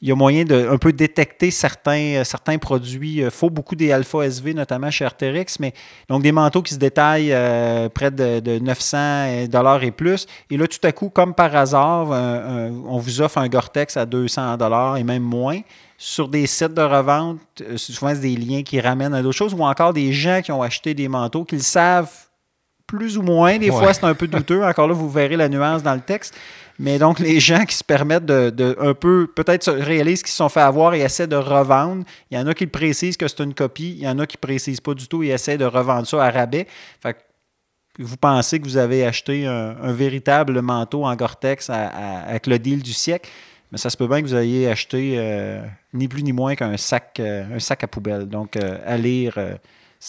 il 0.00 0.08
y 0.08 0.12
a 0.12 0.14
moyen 0.14 0.44
de 0.44 0.68
un 0.68 0.78
peu 0.78 0.92
détecter 0.92 1.50
certains, 1.50 2.22
certains 2.24 2.58
produits. 2.58 3.16
Il 3.16 3.30
faut 3.30 3.50
beaucoup 3.50 3.74
des 3.74 3.90
alpha 3.90 4.24
SV, 4.24 4.54
notamment 4.54 4.90
chez 4.90 5.04
Arterix, 5.04 5.46
mais 5.58 5.72
donc 6.08 6.22
des 6.22 6.32
manteaux 6.32 6.62
qui 6.62 6.74
se 6.74 6.78
détaillent 6.78 7.34
près 7.94 8.10
de, 8.10 8.40
de, 8.40 8.58
900 8.58 9.46
dollars 9.48 9.82
et 9.82 9.90
plus. 9.90 10.26
Et 10.50 10.56
là, 10.56 10.66
tout 10.68 10.78
à 10.84 10.92
coup, 10.92 11.08
comme 11.08 11.34
par 11.34 11.54
hasard, 11.56 12.10
on 12.10 12.98
vous 12.98 13.20
offre 13.20 13.38
un 13.38 13.48
Gore-Tex 13.48 13.96
à 13.96 14.06
200 14.06 14.56
dollars 14.56 14.96
et 14.98 15.04
même 15.04 15.22
moins 15.22 15.60
sur 15.98 16.28
des 16.28 16.46
sites 16.46 16.74
de 16.74 16.82
revente, 16.82 17.40
souvent 17.74 18.14
c'est 18.14 18.20
des 18.20 18.36
liens 18.36 18.62
qui 18.62 18.80
ramènent 18.80 19.14
à 19.14 19.20
d'autres 19.20 19.36
choses, 19.36 19.52
ou 19.52 19.64
encore 19.64 19.92
des 19.92 20.12
gens 20.12 20.40
qui 20.42 20.52
ont 20.52 20.62
acheté 20.62 20.94
des 20.94 21.08
manteaux 21.08 21.44
qu'ils 21.44 21.64
savent 21.64 22.12
plus 22.86 23.18
ou 23.18 23.22
moins. 23.22 23.58
Des 23.58 23.70
fois, 23.70 23.92
c'est 23.92 24.04
un 24.04 24.14
peu 24.14 24.28
douteux. 24.28 24.64
Encore 24.64 24.88
là, 24.88 24.94
vous 24.94 25.10
verrez 25.10 25.36
la 25.36 25.48
nuance 25.48 25.82
dans 25.82 25.94
le 25.94 26.00
texte. 26.00 26.34
Mais 26.78 26.98
donc, 26.98 27.18
les 27.18 27.40
gens 27.40 27.64
qui 27.64 27.74
se 27.74 27.82
permettent 27.82 28.26
de, 28.26 28.76
un 28.80 28.94
peu, 28.94 29.28
peut-être 29.34 29.72
réalisent 29.72 30.22
qu'ils 30.22 30.30
se 30.30 30.36
sont 30.36 30.48
fait 30.48 30.60
avoir 30.60 30.94
et 30.94 31.00
essaient 31.00 31.26
de 31.26 31.36
revendre. 31.36 32.04
Il 32.30 32.38
y 32.38 32.40
en 32.40 32.46
a 32.46 32.54
qui 32.54 32.68
précisent 32.68 33.16
que 33.16 33.26
c'est 33.26 33.42
une 33.42 33.54
copie. 33.54 33.96
Il 33.98 34.04
y 34.04 34.08
en 34.08 34.18
a 34.20 34.26
qui 34.26 34.36
ne 34.36 34.46
précisent 34.46 34.80
pas 34.80 34.94
du 34.94 35.08
tout 35.08 35.24
et 35.24 35.28
essaient 35.28 35.58
de 35.58 35.64
revendre 35.64 36.06
ça 36.06 36.24
à 36.24 36.30
rabais. 36.30 36.68
Fait 37.02 37.14
que 37.14 37.18
vous 38.02 38.16
pensez 38.16 38.60
que 38.60 38.64
vous 38.64 38.76
avez 38.76 39.04
acheté 39.04 39.44
un, 39.46 39.92
véritable 39.92 40.62
manteau 40.62 41.04
en 41.04 41.16
Gore-Tex 41.16 41.68
avec 41.68 42.46
le 42.46 42.60
deal 42.60 42.80
du 42.80 42.92
siècle. 42.92 43.28
Mais 43.72 43.78
ça 43.78 43.90
se 43.90 43.96
peut 43.96 44.06
bien 44.06 44.22
que 44.22 44.28
vous 44.28 44.36
ayez 44.36 44.68
acheté 44.68 45.16
euh, 45.16 45.60
ni 45.92 46.08
plus 46.08 46.22
ni 46.22 46.32
moins 46.32 46.54
qu'un 46.54 46.76
sac, 46.76 47.18
euh, 47.20 47.56
un 47.56 47.58
sac 47.58 47.84
à 47.84 47.86
poubelle. 47.86 48.26
Donc, 48.26 48.56
euh, 48.56 48.78
à 48.86 48.96
lire 48.96 49.36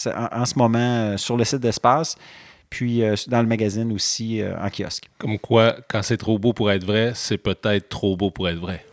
en, 0.06 0.46
ce 0.46 0.56
moment 0.56 1.16
sur 1.18 1.36
le 1.36 1.44
site 1.44 1.58
d'Espace 1.58 2.16
puis 2.70 3.02
dans 3.26 3.42
le 3.42 3.48
magazine 3.48 3.92
aussi 3.92 4.42
en 4.42 4.70
kiosque. 4.70 5.10
Comme 5.18 5.38
quoi, 5.38 5.76
quand 5.88 6.02
c'est 6.02 6.16
trop 6.16 6.38
beau 6.38 6.52
pour 6.52 6.70
être 6.70 6.84
vrai, 6.84 7.12
c'est 7.14 7.36
peut-être 7.36 7.88
trop 7.88 8.16
beau 8.16 8.30
pour 8.30 8.48
être 8.48 8.60
vrai. 8.60 8.84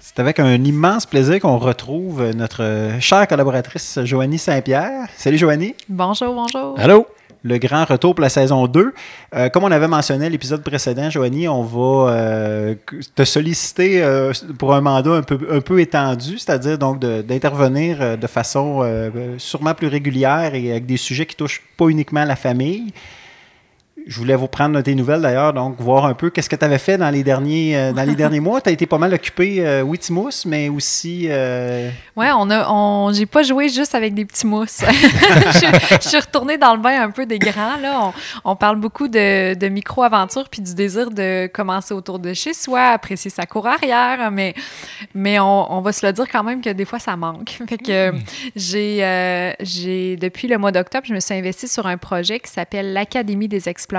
C'est 0.00 0.18
avec 0.18 0.40
un 0.40 0.62
immense 0.64 1.06
plaisir 1.06 1.40
qu'on 1.40 1.56
retrouve 1.56 2.30
notre 2.32 2.98
chère 3.00 3.26
collaboratrice 3.26 4.00
Joanie 4.04 4.38
Saint-Pierre. 4.38 5.08
Salut 5.16 5.38
Joanie. 5.38 5.74
Bonjour, 5.88 6.34
bonjour. 6.34 6.74
Allô? 6.78 7.06
Le 7.42 7.56
grand 7.58 7.84
retour 7.86 8.14
pour 8.14 8.22
la 8.22 8.28
saison 8.28 8.66
2. 8.66 8.92
Euh, 9.34 9.48
comme 9.48 9.64
on 9.64 9.70
avait 9.70 9.88
mentionné 9.88 10.28
l'épisode 10.28 10.62
précédent, 10.62 11.08
Joanie, 11.08 11.48
on 11.48 11.62
va 11.62 12.12
euh, 12.12 12.74
te 13.14 13.24
solliciter 13.24 14.02
euh, 14.02 14.32
pour 14.58 14.74
un 14.74 14.82
mandat 14.82 15.12
un 15.12 15.22
peu, 15.22 15.38
un 15.50 15.60
peu 15.60 15.80
étendu, 15.80 16.38
c'est-à-dire 16.38 16.76
donc 16.76 16.98
d'intervenir 17.00 18.18
de, 18.18 18.26
façon 18.26 18.84
sûrement 19.38 19.74
plus 19.74 19.88
régulière 19.88 20.54
et 20.54 20.70
avec 20.70 20.86
des 20.86 20.96
sujets 20.96 21.26
qui 21.26 21.34
touchent 21.34 21.62
pas 21.76 21.88
uniquement 21.88 22.24
la 22.24 22.36
famille. 22.36 22.92
Je 24.06 24.18
voulais 24.18 24.34
vous 24.34 24.48
prendre 24.48 24.80
tes 24.80 24.94
nouvelles 24.94 25.20
d'ailleurs, 25.20 25.52
donc 25.52 25.80
voir 25.80 26.06
un 26.06 26.14
peu 26.14 26.30
qu'est-ce 26.30 26.48
que 26.48 26.56
tu 26.56 26.64
avais 26.64 26.78
fait 26.78 26.96
dans 26.96 27.10
les 27.10 27.22
derniers, 27.22 27.76
euh, 27.76 27.92
dans 27.92 28.04
les 28.04 28.14
derniers 28.14 28.40
mois. 28.40 28.60
Tu 28.60 28.70
as 28.70 28.72
été 28.72 28.86
pas 28.86 28.98
mal 28.98 29.12
occupé, 29.12 29.66
euh, 29.66 29.82
oui, 29.82 29.98
Timous, 29.98 30.46
mais 30.46 30.68
aussi. 30.68 31.26
Euh... 31.28 31.90
Ouais, 32.16 32.30
on 32.34 32.48
a, 32.50 32.70
on, 32.70 33.12
j'ai 33.12 33.26
pas 33.26 33.42
joué 33.42 33.68
juste 33.68 33.94
avec 33.94 34.14
des 34.14 34.24
petits 34.24 34.46
mousses. 34.46 34.82
je, 34.88 36.08
suis 36.08 36.18
retournée 36.18 36.56
dans 36.56 36.74
le 36.74 36.80
bain 36.80 37.02
un 37.02 37.10
peu 37.10 37.26
des 37.26 37.38
grands. 37.38 37.76
Là. 37.76 38.12
On, 38.44 38.56
parle 38.56 38.76
beaucoup 38.76 39.08
de, 39.08 39.54
de 39.54 39.68
micro-aventure 39.68 40.48
puis 40.48 40.62
du 40.62 40.74
désir 40.74 41.10
de 41.10 41.46
commencer 41.48 41.92
autour 41.92 42.18
de 42.18 42.32
chez 42.32 42.54
soi, 42.54 42.88
apprécier 42.88 43.30
sa 43.30 43.46
cour 43.46 43.66
arrière, 43.66 44.30
mais, 44.30 44.54
mais 45.14 45.38
on, 45.40 45.80
va 45.80 45.92
se 45.92 46.06
le 46.06 46.12
dire 46.12 46.26
quand 46.30 46.42
même 46.42 46.60
que 46.60 46.70
des 46.70 46.84
fois 46.84 46.98
ça 46.98 47.16
manque. 47.16 47.50
Fait 47.68 47.78
que 47.78 48.12
mm. 48.12 48.22
j'ai, 48.56 49.04
euh, 49.04 49.52
j'ai, 49.60 50.16
depuis 50.16 50.48
le 50.48 50.58
mois 50.58 50.72
d'octobre, 50.72 51.06
je 51.06 51.14
me 51.14 51.20
suis 51.20 51.34
investie 51.34 51.68
sur 51.68 51.86
un 51.86 51.96
projet 51.96 52.40
qui 52.40 52.50
s'appelle 52.50 52.92
l'Académie 52.92 53.48
des 53.48 53.68
experts 53.68 53.89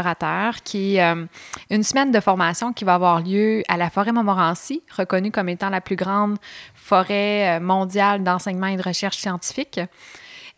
qui 0.63 0.95
est 0.95 1.03
euh, 1.03 1.25
une 1.69 1.83
semaine 1.83 2.11
de 2.11 2.19
formation 2.19 2.73
qui 2.73 2.85
va 2.85 2.95
avoir 2.95 3.21
lieu 3.21 3.63
à 3.67 3.77
la 3.77 3.89
forêt 3.89 4.11
Montmorency, 4.11 4.81
reconnue 4.95 5.31
comme 5.31 5.49
étant 5.49 5.69
la 5.69 5.81
plus 5.81 5.95
grande 5.95 6.37
forêt 6.73 7.57
euh, 7.57 7.59
mondiale 7.59 8.23
d'enseignement 8.23 8.67
et 8.67 8.77
de 8.77 8.83
recherche 8.83 9.17
scientifique. 9.17 9.79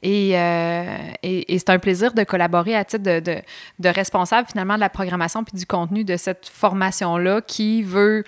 Euh, 0.05 0.97
et, 1.21 1.57
c'est 1.57 1.69
un 1.69 1.79
plaisir 1.79 2.13
de 2.13 2.23
collaborer 2.23 2.75
à 2.75 2.83
titre 2.83 3.03
de, 3.03 3.89
responsable 3.89 4.47
finalement 4.49 4.75
de 4.75 4.79
la 4.79 4.89
programmation 4.89 5.43
puis 5.43 5.57
du 5.57 5.65
contenu 5.65 6.03
de 6.03 6.17
cette 6.17 6.49
formation-là 6.49 7.41
qui 7.41 7.83
veut 7.83 8.23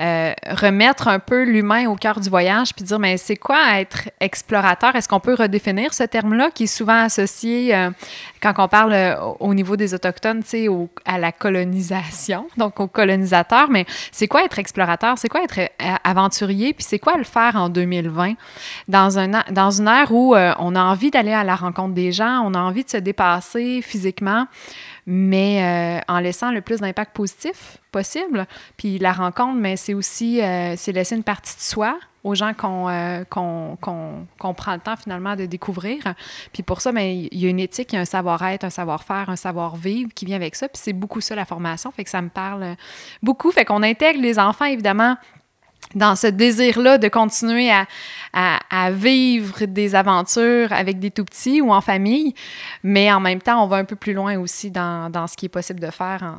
euh, 0.00 0.34
remettre 0.50 1.08
un 1.08 1.18
peu 1.18 1.42
l'humain 1.44 1.88
au 1.88 1.96
cœur 1.96 2.20
du 2.20 2.28
voyage 2.28 2.74
puis 2.74 2.84
dire 2.84 2.98
mais 2.98 3.16
c'est 3.16 3.36
quoi 3.36 3.80
être 3.80 4.08
explorateur? 4.20 4.94
Est-ce 4.94 5.08
qu'on 5.08 5.20
peut 5.20 5.34
redéfinir 5.34 5.94
ce 5.94 6.04
terme-là 6.04 6.50
qui 6.50 6.64
est 6.64 6.68
souvent 6.68 7.02
associé 7.04 7.74
euh, 7.74 7.90
quand 8.40 8.52
on 8.58 8.68
parle 8.68 9.16
au 9.40 9.54
niveau 9.54 9.76
des 9.76 9.94
autochtones 9.94 10.42
tu 10.42 10.48
sais 10.48 10.68
à 11.04 11.18
la 11.18 11.32
colonisation 11.32 12.46
donc 12.56 12.78
aux 12.78 12.88
colonisateurs 12.88 13.70
mais 13.70 13.86
c'est 14.12 14.28
quoi 14.28 14.44
être 14.44 14.58
explorateur? 14.58 15.18
C'est 15.18 15.28
quoi 15.28 15.42
être 15.42 15.70
aventurier? 16.04 16.72
Puis 16.72 16.84
c'est 16.84 16.98
quoi 16.98 17.16
le 17.16 17.24
faire 17.24 17.56
en 17.56 17.68
2020 17.68 18.34
dans 18.86 19.18
un 19.18 19.42
dans 19.50 19.70
une 19.70 19.88
ère 19.88 20.12
où 20.12 20.36
on 20.36 20.76
a 20.76 20.82
envie 20.82 21.10
d'aller 21.16 21.32
à 21.32 21.44
la 21.44 21.56
rencontre 21.56 21.94
des 21.94 22.12
gens 22.12 22.42
on 22.44 22.54
a 22.54 22.60
envie 22.60 22.84
de 22.84 22.90
se 22.90 22.96
dépasser 22.98 23.82
physiquement 23.82 24.46
mais 25.06 25.62
euh, 25.62 26.12
en 26.12 26.18
laissant 26.18 26.50
le 26.50 26.60
plus 26.60 26.80
d'impact 26.80 27.14
positif 27.14 27.78
possible. 27.92 28.46
Puis 28.76 28.98
la 28.98 29.12
rencontre, 29.12 29.56
mais 29.56 29.76
c'est 29.76 29.94
aussi 29.94 30.42
euh, 30.42 30.74
c'est 30.76 30.92
laisser 30.92 31.14
une 31.14 31.22
partie 31.22 31.54
de 31.56 31.60
soi 31.60 31.96
aux 32.24 32.34
gens 32.34 32.52
euh, 32.64 33.24
qu'on 33.30 33.76
qu'on 33.80 34.54
prend 34.54 34.74
le 34.74 34.80
temps 34.80 34.96
finalement 34.96 35.36
de 35.36 35.46
découvrir. 35.46 36.14
Puis 36.52 36.64
pour 36.64 36.80
ça, 36.80 36.90
mais 36.90 37.16
il 37.30 37.38
y 37.38 37.46
a 37.46 37.48
une 37.48 37.60
éthique, 37.60 37.92
il 37.92 37.96
y 37.96 37.98
a 37.98 38.02
un 38.02 38.04
savoir-être, 38.04 38.64
un 38.64 38.70
savoir-faire, 38.70 39.30
un 39.30 39.36
savoir-vivre 39.36 40.10
qui 40.12 40.24
vient 40.24 40.34
avec 40.34 40.56
ça. 40.56 40.68
Puis 40.68 40.80
c'est 40.82 40.92
beaucoup 40.92 41.20
ça 41.20 41.36
la 41.36 41.44
formation, 41.44 41.92
fait 41.92 42.02
que 42.02 42.10
ça 42.10 42.20
me 42.20 42.28
parle 42.28 42.74
beaucoup. 43.22 43.52
Fait 43.52 43.64
qu'on 43.64 43.84
intègre 43.84 44.20
les 44.20 44.40
enfants 44.40 44.64
évidemment 44.64 45.16
dans 45.94 46.16
ce 46.16 46.26
désir-là 46.26 46.98
de 46.98 47.08
continuer 47.08 47.70
à, 47.70 47.86
à, 48.32 48.90
vivre 48.90 49.64
des 49.64 49.94
aventures 49.94 50.72
avec 50.72 50.98
des 50.98 51.10
tout-petits 51.10 51.60
ou 51.60 51.72
en 51.72 51.80
famille, 51.80 52.34
mais 52.82 53.10
en 53.12 53.20
même 53.20 53.40
temps, 53.40 53.64
on 53.64 53.66
va 53.66 53.76
un 53.76 53.84
peu 53.84 53.96
plus 53.96 54.12
loin 54.12 54.38
aussi 54.38 54.70
dans, 54.70 55.10
dans 55.10 55.26
ce 55.26 55.36
qui 55.36 55.46
est 55.46 55.50
possible 55.50 55.80
de 55.80 55.90
faire 55.90 56.34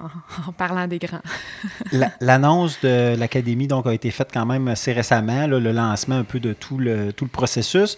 en, 0.48 0.52
parlant 0.58 0.88
des 0.88 1.00
grands. 1.00 1.22
L'annonce 2.22 2.80
de 2.82 3.16
l'Académie 3.18 3.68
donc, 3.68 3.88
a 3.88 3.94
été 3.94 4.12
faite 4.12 4.30
quand 4.34 4.46
même 4.46 4.68
assez 4.68 4.92
récemment, 4.92 5.48
le 5.48 5.72
lancement 5.72 6.18
un 6.18 6.24
peu 6.24 6.40
de 6.40 6.54
tout 6.54 6.78
le, 6.78 7.14
tout 7.14 7.26
le 7.26 7.32
processus. 7.32 7.98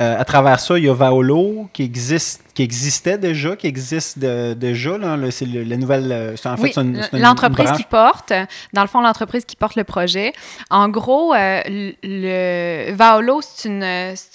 Euh, 0.00 0.18
à 0.18 0.24
travers 0.24 0.58
ça, 0.58 0.76
il 0.78 0.84
y 0.84 0.88
a 0.88 0.94
Vaolo 0.94 1.68
qui 1.72 1.82
existe 1.82 2.43
qui 2.54 2.62
existait 2.62 3.18
déjà, 3.18 3.56
qui 3.56 3.66
existe 3.66 4.18
déjà. 4.18 4.98
c'est 5.30 5.46
la 5.46 5.76
nouvelle. 5.76 6.12
Euh, 6.12 6.36
en 6.44 6.56
fait, 6.56 6.76
oui, 6.76 7.00
l'entreprise 7.12 7.72
qui 7.72 7.84
porte, 7.84 8.32
dans 8.72 8.82
le 8.82 8.88
fond, 8.88 9.00
l'entreprise 9.00 9.44
qui 9.44 9.56
porte 9.56 9.74
le 9.74 9.84
projet. 9.84 10.32
En 10.70 10.88
gros, 10.88 11.34
euh, 11.34 11.60
le 12.02 12.92
Vaolo, 12.92 13.40
c'est 13.42 13.68
une, 13.68 13.82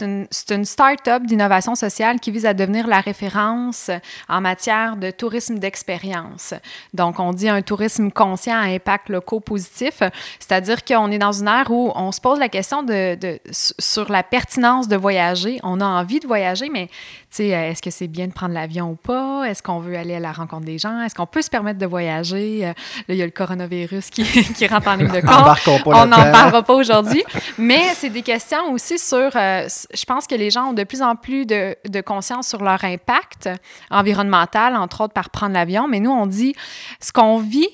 une, 0.02 0.28
une 0.50 0.66
start-up 0.66 1.24
d'innovation 1.24 1.76
sociale 1.76 2.20
qui 2.20 2.32
vise 2.32 2.46
à 2.46 2.54
devenir 2.54 2.88
la 2.88 3.00
référence 3.00 3.90
en 4.28 4.42
matière 4.42 4.98
de 4.98 5.12
tourisme 5.12 5.58
d'expérience. 5.58 6.54
Donc, 6.94 7.20
on 7.20 7.32
dit 7.32 7.48
un 7.48 7.62
tourisme 7.62 8.12
conscient 8.12 8.56
à 8.56 8.66
impact 8.66 9.10
locaux 9.10 9.40
positif, 9.40 10.04
c'est-à-dire 10.40 10.84
qu'on 10.84 11.10
est 11.12 11.20
dans 11.20 11.32
une 11.32 11.48
ère 11.48 11.72
où 11.72 11.92
on 11.96 12.12
se 12.12 12.20
pose 12.20 12.40
la 12.40 12.50
question 12.50 12.84
de, 12.84 13.16
de 13.16 13.40
sur 13.52 14.12
la 14.12 14.24
pertinence 14.24 14.88
de 14.90 14.98
voyager. 14.98 15.60
On 15.64 15.80
a 15.80 15.86
envie 15.86 16.20
de 16.20 16.28
voyager, 16.28 16.70
mais 16.70 16.90
est-ce 17.38 17.82
que 17.82 17.90
c'est 17.90 18.08
bien 18.08 18.28
de 18.28 18.34
prendre 18.34 18.54
l'avion 18.54 18.92
ou 18.92 18.96
pas? 18.96 19.44
Est-ce 19.46 19.64
qu'on 19.64 19.80
veut 19.80 19.98
aller 19.98 20.16
à 20.16 20.20
la 20.20 20.32
rencontre 20.32 20.66
des 20.66 20.78
gens? 20.78 21.00
Est-ce 21.02 21.16
qu'on 21.16 21.26
peut 21.26 21.42
se 21.42 21.50
permettre 21.50 21.80
de 21.80 21.86
voyager? 21.86 22.66
Euh, 22.66 22.70
là, 22.70 22.74
il 23.10 23.16
y 23.16 23.22
a 23.22 23.26
le 23.26 23.32
coronavirus 23.32 24.10
qui, 24.10 24.24
qui 24.54 24.68
rentre 24.68 24.88
en 24.88 24.96
ligne 24.96 25.12
de 25.12 25.22
compte. 25.22 25.84
On 25.86 26.06
n'en 26.06 26.32
parlera 26.32 26.64
pas 26.64 26.74
aujourd'hui. 26.74 27.24
Mais 27.58 27.94
c'est 27.96 28.10
des 28.10 28.24
questions 28.24 28.72
aussi 28.72 29.00
sur... 29.00 29.32
Euh, 29.36 29.68
je 29.94 30.06
pense 30.06 30.28
que 30.28 30.36
les 30.36 30.50
gens 30.50 30.70
ont 30.70 30.74
de 30.74 30.84
plus 30.84 31.02
en 31.02 31.16
plus 31.16 31.46
de, 31.46 31.76
de 31.88 32.02
conscience 32.02 32.48
sur 32.48 32.64
leur 32.64 32.84
impact 32.84 33.50
environnemental, 33.90 34.76
entre 34.76 35.02
autres 35.02 35.14
par 35.14 35.30
prendre 35.30 35.54
l'avion. 35.54 35.88
Mais 35.88 36.00
nous, 36.00 36.12
on 36.12 36.26
dit 36.26 36.56
ce 37.00 37.12
qu'on 37.12 37.40
vit 37.40 37.70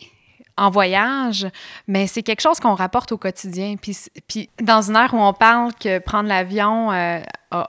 en 0.58 0.70
voyage, 0.70 1.48
mais 1.88 2.08
c'est 2.08 2.24
quelque 2.24 2.42
chose 2.42 2.60
qu'on 2.60 2.76
rapporte 2.76 3.12
au 3.12 3.18
quotidien. 3.18 3.76
Puis, 3.82 3.98
puis 4.28 4.50
dans 4.62 4.90
une 4.90 4.96
ère 4.96 5.14
où 5.14 5.18
on 5.18 5.34
parle 5.34 5.74
que 5.74 6.00
prendre 6.00 6.30
l'avion 6.30 6.92
a, 6.92 7.22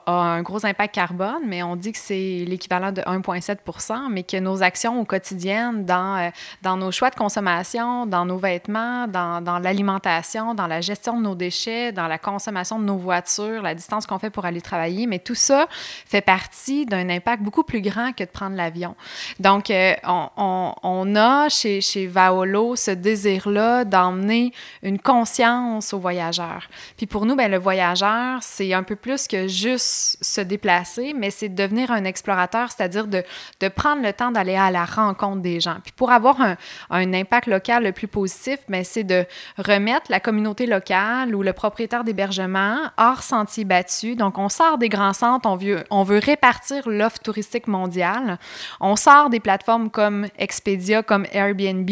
un 0.05 0.41
gros 0.41 0.65
impact 0.65 0.93
carbone, 0.93 1.43
mais 1.45 1.63
on 1.63 1.75
dit 1.75 1.91
que 1.91 1.97
c'est 1.97 2.43
l'équivalent 2.45 2.91
de 2.91 3.01
1,7% 3.01 4.09
mais 4.09 4.23
que 4.23 4.37
nos 4.37 4.61
actions 4.61 4.99
au 4.99 5.05
quotidien, 5.05 5.71
dans, 5.73 6.17
euh, 6.17 6.29
dans 6.61 6.77
nos 6.77 6.91
choix 6.91 7.09
de 7.09 7.15
consommation, 7.15 8.05
dans 8.05 8.25
nos 8.25 8.37
vêtements, 8.37 9.07
dans, 9.07 9.41
dans 9.41 9.59
l'alimentation, 9.59 10.53
dans 10.55 10.67
la 10.67 10.81
gestion 10.81 11.17
de 11.17 11.23
nos 11.23 11.35
déchets, 11.35 11.91
dans 11.91 12.07
la 12.07 12.17
consommation 12.17 12.79
de 12.79 12.85
nos 12.85 12.97
voitures, 12.97 13.61
la 13.61 13.75
distance 13.75 14.05
qu'on 14.05 14.19
fait 14.19 14.29
pour 14.29 14.45
aller 14.45 14.61
travailler, 14.61 15.07
mais 15.07 15.19
tout 15.19 15.35
ça 15.35 15.67
fait 15.69 16.21
partie 16.21 16.85
d'un 16.85 17.09
impact 17.09 17.43
beaucoup 17.43 17.63
plus 17.63 17.81
grand 17.81 18.13
que 18.13 18.23
de 18.23 18.29
prendre 18.29 18.55
l'avion. 18.55 18.95
Donc, 19.39 19.69
euh, 19.69 19.93
on, 20.03 20.29
on, 20.37 20.73
on, 20.83 21.15
a 21.15 21.49
chez, 21.49 21.81
chez 21.81 22.07
Vaolo 22.07 22.75
ce 22.77 22.91
désir-là 22.91 23.85
d'emmener 23.85 24.53
une 24.83 24.99
conscience 24.99 25.93
aux 25.93 25.99
voyageurs. 25.99 26.67
Puis 26.97 27.05
pour 27.05 27.25
nous, 27.25 27.35
ben, 27.35 27.49
le 27.49 27.57
voyageur, 27.57 28.39
c'est 28.41 28.73
un 28.73 28.83
peu 28.83 28.95
plus 28.95 29.27
que 29.27 29.47
juste 29.47 30.17
se 30.21 30.41
déplacer, 30.41 31.13
mais 31.15 31.31
c'est 31.31 31.49
devenir 31.49 31.91
un 31.91 32.03
explorateur, 32.03 32.71
c'est-à-dire 32.71 33.07
de, 33.07 33.23
de, 33.59 33.67
prendre 33.67 34.01
le 34.01 34.13
temps 34.13 34.31
d'aller 34.31 34.55
à 34.55 34.71
la 34.71 34.85
rencontre 34.85 35.41
des 35.41 35.59
gens. 35.59 35.77
Puis 35.83 35.93
pour 35.95 36.11
avoir 36.11 36.39
un, 36.41 36.55
un 36.89 37.13
impact 37.13 37.47
local 37.47 37.83
le 37.83 37.91
plus 37.91 38.07
positif, 38.07 38.59
ben, 38.69 38.83
c'est 38.83 39.03
de 39.03 39.25
remettre 39.57 40.07
la 40.09 40.19
communauté 40.19 40.65
locale 40.65 41.35
ou 41.35 41.43
le 41.43 41.53
propriétaire 41.53 42.03
d'hébergement 42.03 42.77
hors 42.97 43.23
sentier 43.23 43.65
battu. 43.65 44.15
Donc, 44.15 44.37
on 44.37 44.49
sort 44.49 44.77
des 44.77 44.89
grands 44.89 45.13
centres, 45.13 45.49
on 45.49 45.55
veut, 45.55 45.83
on 45.89 46.03
veut 46.03 46.19
répartir 46.19 46.87
l'offre 46.87 47.19
touristique 47.19 47.67
mondiale. 47.67 48.39
On 48.79 48.95
sort 48.95 49.29
des 49.29 49.39
plateformes 49.39 49.89
comme 49.89 50.27
Expedia, 50.37 51.03
comme 51.03 51.25
Airbnb 51.31 51.89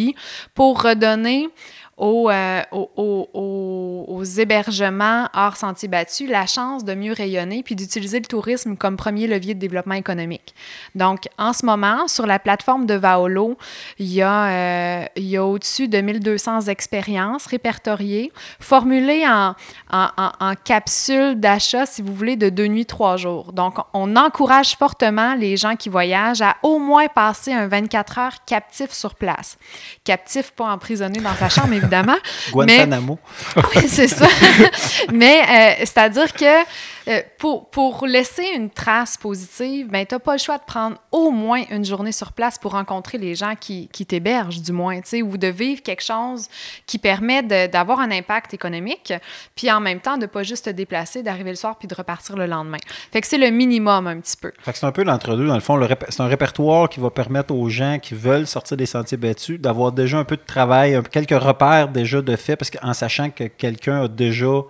pour 0.54 0.75
redonner 0.84 1.50
euh, 1.98 2.62
aux, 2.72 4.24
hébergements 4.38 5.30
hors 5.34 5.56
sentiers 5.56 5.88
battus 5.88 6.30
la 6.30 6.46
chance 6.46 6.84
de 6.84 6.94
mieux 6.94 7.14
rayonner 7.14 7.64
puis 7.64 7.75
d'utiliser 7.75 8.20
le 8.20 8.25
tourisme 8.25 8.75
comme 8.75 8.98
premier 8.98 9.28
levier 9.28 9.54
de 9.54 9.60
développement 9.60 9.94
économique. 9.94 10.54
Donc, 10.96 11.30
en 11.38 11.54
ce 11.54 11.66
moment, 11.66 12.08
sur 12.08 12.25
la 12.25 12.40
plateforme 12.40 12.86
de 12.86 12.96
Vaolo, 12.96 13.58
il 14.00 14.12
y 14.12 14.22
a, 14.22 14.48
euh, 14.48 15.06
a 15.16 15.44
au-dessus 15.44 15.88
de 15.88 16.02
1200 16.02 16.62
expériences 16.62 17.46
répertoriées, 17.46 18.32
formulées 18.60 19.25
en, 19.25 19.56
en, 19.92 20.08
en, 20.18 20.54
capsules 20.56 21.40
d'achat, 21.40 21.86
si 21.86 22.02
vous 22.02 22.14
voulez, 22.14 22.36
de 22.36 22.50
deux 22.50 22.68
nuits, 22.68 22.86
trois 22.86 23.16
jours. 23.16 23.54
Donc, 23.54 23.78
on 23.94 24.16
encourage 24.16 24.75
fortement 24.75 25.36
les 25.36 25.56
gens 25.56 25.75
qui 25.75 25.90
voyagent 25.90 26.42
à 26.42 26.58
au 26.64 26.80
moins 26.80 27.08
passer 27.08 27.54
un 27.54 27.68
24 27.68 28.20
heures 28.20 28.46
captif 28.46 28.92
sur 28.92 29.16
place. 29.16 29.58
Captif, 30.04 30.52
pas 30.52 30.72
emprisonné 30.72 31.20
dans 31.20 31.36
sa 31.36 31.48
chambre, 31.48 31.74
évidemment. 31.86 32.18
Guantanamo. 32.51 33.20
Mais, 33.56 33.62
oui, 33.75 33.88
c'est 33.88 34.08
ça. 34.08 34.27
Mais 35.13 35.42
euh, 35.42 35.74
c'est-à-dire 35.80 36.34
que 36.34 36.63
euh, 37.08 37.22
pour, 37.38 37.70
pour, 37.70 38.08
laisser 38.08 38.46
une 38.56 38.72
trace 38.72 39.15
positive, 39.15 39.89
ben, 39.89 40.06
tu 40.06 40.15
n'as 40.15 40.20
pas 40.20 40.34
le 40.34 40.39
choix 40.39 40.58
de 40.58 40.63
prendre 40.63 40.98
au 41.12 41.30
moins 41.30 41.62
une 41.70 41.86
journée 41.86 42.12
sur 42.12 42.34
place 42.34 42.58
pour 42.58 42.72
rencontrer 42.72 43.20
les 43.20 43.36
gens 43.36 43.54
qui, 43.60 43.89
qui 43.89 44.08
t'hébergent, 44.08 44.62
du 44.62 44.72
moins, 44.72 45.00
ou 45.24 45.38
de 45.38 45.48
vivre 45.48 45.84
quelque 45.84 46.04
chose 46.04 46.48
qui 46.88 46.98
permet 46.98 47.44
d'avoir 47.68 48.00
un 48.00 48.10
impact 48.10 48.56
économique, 48.56 49.13
puis 49.56 49.72
en 49.72 49.80
même 49.80 50.00
temps 50.00 50.18
de 50.18 50.25
pas 50.25 50.42
juste 50.42 50.65
te 50.65 50.70
déplacer, 50.72 51.22
d'arriver 51.22 51.51
le 51.51 51.56
soir 51.56 51.77
puis 51.77 51.88
de 51.88 51.94
repartir 51.94 52.36
le 52.36 52.48
lendemain. 52.48 52.77
Fait 53.12 53.22
que 53.22 53.27
c'est 53.27 53.38
le 53.38 53.51
minimum 53.51 54.08
un 54.08 54.20
petit 54.20 54.38
peu. 54.38 54.51
Fait 54.63 54.72
que 54.72 54.77
c'est 54.77 54.86
un 54.86 54.92
peu 54.92 55.04
l'entre-deux, 55.04 55.48
dans 55.48 55.54
le 55.54 55.60
fond. 55.60 55.80
C'est 56.10 56.22
un 56.22 56.27
répertoire 56.27 56.89
qui 56.89 57.00
va 57.00 57.12
permettre 57.12 57.54
aux 57.54 57.70
gens 57.70 58.00
qui 58.00 58.15
veulent 58.15 58.48
sortir 58.48 58.77
des 58.77 58.88
sentiers 58.88 59.18
battus 59.18 59.60
d'avoir 59.60 59.92
déjà 59.92 60.18
un 60.18 60.24
peu 60.24 60.38
de 60.38 60.46
travail, 60.46 61.00
quelques 61.12 61.39
repères 61.39 61.75
déjà 61.86 62.22
de 62.22 62.36
fait, 62.36 62.55
parce 62.55 62.72
qu'en 62.72 62.94
sachant 62.94 63.29
que 63.29 63.46
quelqu'un 63.46 64.03
a 64.03 64.08
déjà 64.08 64.63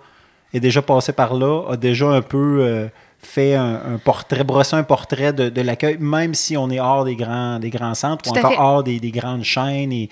est 0.52 0.60
déjà 0.60 0.82
passé 0.82 1.12
par 1.12 1.34
là, 1.34 1.62
a 1.70 1.76
déjà 1.76 2.06
un 2.06 2.22
peu 2.22 2.58
euh, 2.60 2.86
fait 3.18 3.54
un, 3.54 3.98
portrait, 4.04 4.44
brossé 4.44 4.76
un 4.76 4.84
portrait 4.84 5.32
de, 5.32 5.60
l'accueil, 5.60 5.96
même 5.98 6.34
si 6.34 6.56
on 6.56 6.70
est 6.70 6.80
hors 6.80 7.04
des 7.04 7.16
grands, 7.16 7.58
des 7.58 7.70
grands 7.70 7.94
centres 7.94 8.30
ou 8.30 8.36
encore 8.36 8.58
hors 8.58 8.82
des, 8.82 8.98
grandes 9.10 9.44
chaînes. 9.44 9.92
Et, 9.92 10.08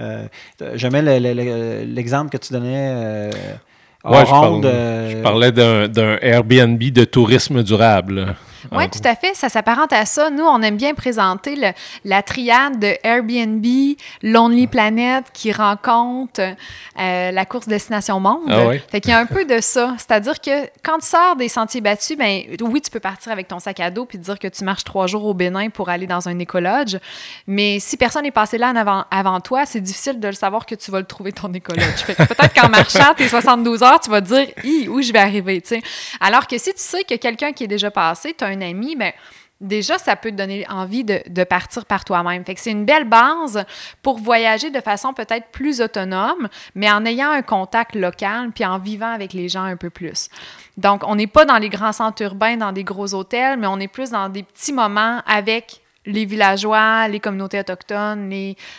euh, 0.00 0.26
J'aimais 0.74 1.02
l'exemple 1.84 2.30
que 2.30 2.38
tu 2.38 2.52
donnais. 2.52 2.72
Euh, 2.76 3.30
je, 4.04 5.22
parlais 5.22 5.52
d'un 5.52 6.18
Airbnb 6.20 6.82
de 6.82 7.04
tourisme 7.04 7.62
durable. 7.62 8.34
Oui, 8.72 8.88
tout 8.90 9.00
à 9.04 9.14
fait. 9.14 9.34
Ça 9.34 9.48
s'apparente 9.48 9.92
à 9.92 10.04
ça. 10.06 10.30
Nous, 10.30 10.44
on 10.44 10.60
aime 10.62 10.76
bien 10.76 10.94
présenter 10.94 11.56
le, 11.56 11.68
la 12.04 12.22
triade 12.22 12.78
de 12.78 12.96
Airbnb, 13.02 13.64
Lonely 14.22 14.66
Planet 14.66 15.24
qui 15.32 15.52
rencontre 15.52 16.40
euh, 16.40 17.30
la 17.30 17.44
course 17.44 17.68
Destination 17.68 18.20
Monde. 18.20 18.42
Ah 18.48 18.70
Fait 18.90 19.00
qu'il 19.00 19.10
y 19.10 19.14
a 19.14 19.18
un 19.18 19.26
peu 19.26 19.44
de 19.44 19.60
ça. 19.60 19.94
C'est-à-dire 19.98 20.40
que 20.40 20.66
quand 20.82 20.98
tu 20.98 21.06
sors 21.06 21.36
des 21.36 21.48
sentiers 21.48 21.80
battus, 21.80 22.16
ben 22.16 22.42
oui, 22.60 22.80
tu 22.80 22.90
peux 22.90 23.00
partir 23.00 23.32
avec 23.32 23.48
ton 23.48 23.58
sac 23.58 23.80
à 23.80 23.90
dos 23.90 24.04
puis 24.04 24.18
te 24.18 24.24
dire 24.24 24.38
que 24.38 24.48
tu 24.48 24.64
marches 24.64 24.84
trois 24.84 25.06
jours 25.06 25.24
au 25.24 25.34
Bénin 25.34 25.70
pour 25.70 25.88
aller 25.88 26.06
dans 26.06 26.28
un 26.28 26.38
écologe. 26.38 26.98
Mais 27.46 27.78
si 27.80 27.96
personne 27.96 28.22
n'est 28.22 28.30
passé 28.30 28.58
là 28.58 28.70
avant, 28.70 29.04
avant 29.10 29.40
toi, 29.40 29.66
c'est 29.66 29.80
difficile 29.80 30.20
de 30.20 30.28
le 30.28 30.34
savoir 30.34 30.66
que 30.66 30.74
tu 30.74 30.90
vas 30.90 30.98
le 30.98 31.06
trouver 31.06 31.32
ton 31.32 31.52
écologe. 31.52 32.04
peut-être 32.06 32.54
qu'en 32.54 32.68
marchant 32.68 33.14
tes 33.16 33.28
72 33.28 33.82
heures, 33.82 34.00
tu 34.00 34.10
vas 34.10 34.20
te 34.20 34.26
dire, 34.26 34.46
où 34.90 35.02
je 35.02 35.12
vais 35.12 35.18
arriver, 35.18 35.60
tu 35.60 35.68
sais. 35.68 35.82
Alors 36.20 36.46
que 36.46 36.58
si 36.58 36.72
tu 36.72 36.80
sais 36.80 37.04
que 37.04 37.14
quelqu'un 37.16 37.52
qui 37.52 37.64
est 37.64 37.68
déjà 37.68 37.90
passé, 37.90 38.34
tu 38.36 38.44
as 38.44 38.48
un 38.48 38.53
ami, 38.62 38.96
ben, 38.96 39.12
déjà, 39.60 39.98
ça 39.98 40.16
peut 40.16 40.30
te 40.30 40.36
donner 40.36 40.66
envie 40.68 41.04
de, 41.04 41.44
partir 41.44 41.84
par 41.86 42.04
toi-même. 42.04 42.44
Fait 42.44 42.54
que 42.54 42.60
c'est 42.60 42.70
une 42.70 42.84
belle 42.84 43.08
base 43.08 43.64
pour 44.02 44.18
voyager 44.18 44.70
de 44.70 44.80
façon 44.80 45.12
peut-être 45.12 45.48
plus 45.50 45.80
autonome, 45.80 46.48
mais 46.74 46.90
en 46.90 47.04
ayant 47.04 47.30
un 47.30 47.42
contact 47.42 47.94
local 47.94 48.50
puis 48.52 48.64
en 48.64 48.78
vivant 48.78 49.12
avec 49.12 49.32
les 49.32 49.48
gens 49.48 49.64
un 49.64 49.76
peu 49.76 49.90
plus. 49.90 50.28
Donc, 50.76 51.02
on 51.06 51.16
n'est 51.16 51.26
pas 51.26 51.44
dans 51.44 51.58
les 51.58 51.68
grands 51.68 51.92
centres 51.92 52.22
urbains, 52.22 52.56
dans 52.56 52.72
des 52.72 52.84
gros 52.84 53.14
hôtels, 53.14 53.58
mais 53.58 53.66
on 53.66 53.78
est 53.78 53.88
plus 53.88 54.10
dans 54.10 54.28
des 54.28 54.42
petits 54.42 54.72
moments 54.72 55.20
avec 55.26 55.80
les 56.06 56.26
villageois, 56.26 57.08
les 57.08 57.20
communautés 57.20 57.60
autochtones, 57.60 58.30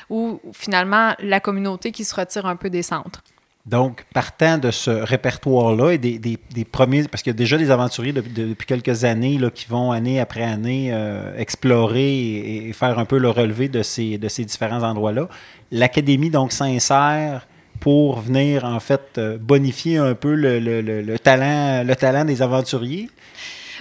ou 0.10 0.40
finalement 0.54 1.14
la 1.20 1.40
communauté 1.40 1.92
qui 1.92 2.04
se 2.04 2.14
retire 2.14 2.46
un 2.46 2.56
peu 2.56 2.70
des 2.70 2.84
centres. 2.84 3.24
Donc, 3.66 4.06
partant 4.14 4.60
de 4.60 4.70
ce 4.70 4.92
répertoire-là 4.92 5.94
et 5.94 5.98
des, 5.98 6.20
des, 6.20 6.66
premiers, 6.66 7.04
parce 7.08 7.24
qu'il 7.24 7.32
y 7.32 7.36
a 7.36 7.38
déjà 7.38 7.58
des 7.58 7.72
aventuriers 7.72 8.14
depuis 8.14 8.68
quelques 8.68 9.06
années 9.06 9.40
là, 9.40 9.50
qui 9.50 9.66
vont 9.68 9.92
année 9.92 10.20
après 10.20 10.44
année 10.44 10.92
euh, 10.94 11.36
explorer 11.36 12.68
et, 12.68 12.74
faire 12.74 13.00
un 13.00 13.06
peu 13.06 13.18
le 13.18 13.32
relevé 13.32 13.68
de 13.68 13.82
ces, 13.82 14.20
de 14.20 14.28
ces 14.28 14.46
différents 14.46 14.84
endroits-là, 14.84 15.28
l'Académie 15.72 16.30
donc 16.30 16.52
s'insère 16.52 17.48
pour 17.80 18.20
venir 18.20 18.66
en 18.66 18.80
fait 18.80 19.18
euh, 19.18 19.38
bonifier 19.40 19.98
un 19.98 20.14
peu 20.14 20.36
le, 20.36 20.60
le, 20.60 20.82
le, 20.82 21.20
talent, 21.20 21.84
le 21.84 21.96
talent 21.96 22.24
des 22.24 22.44
aventuriers. 22.44 23.10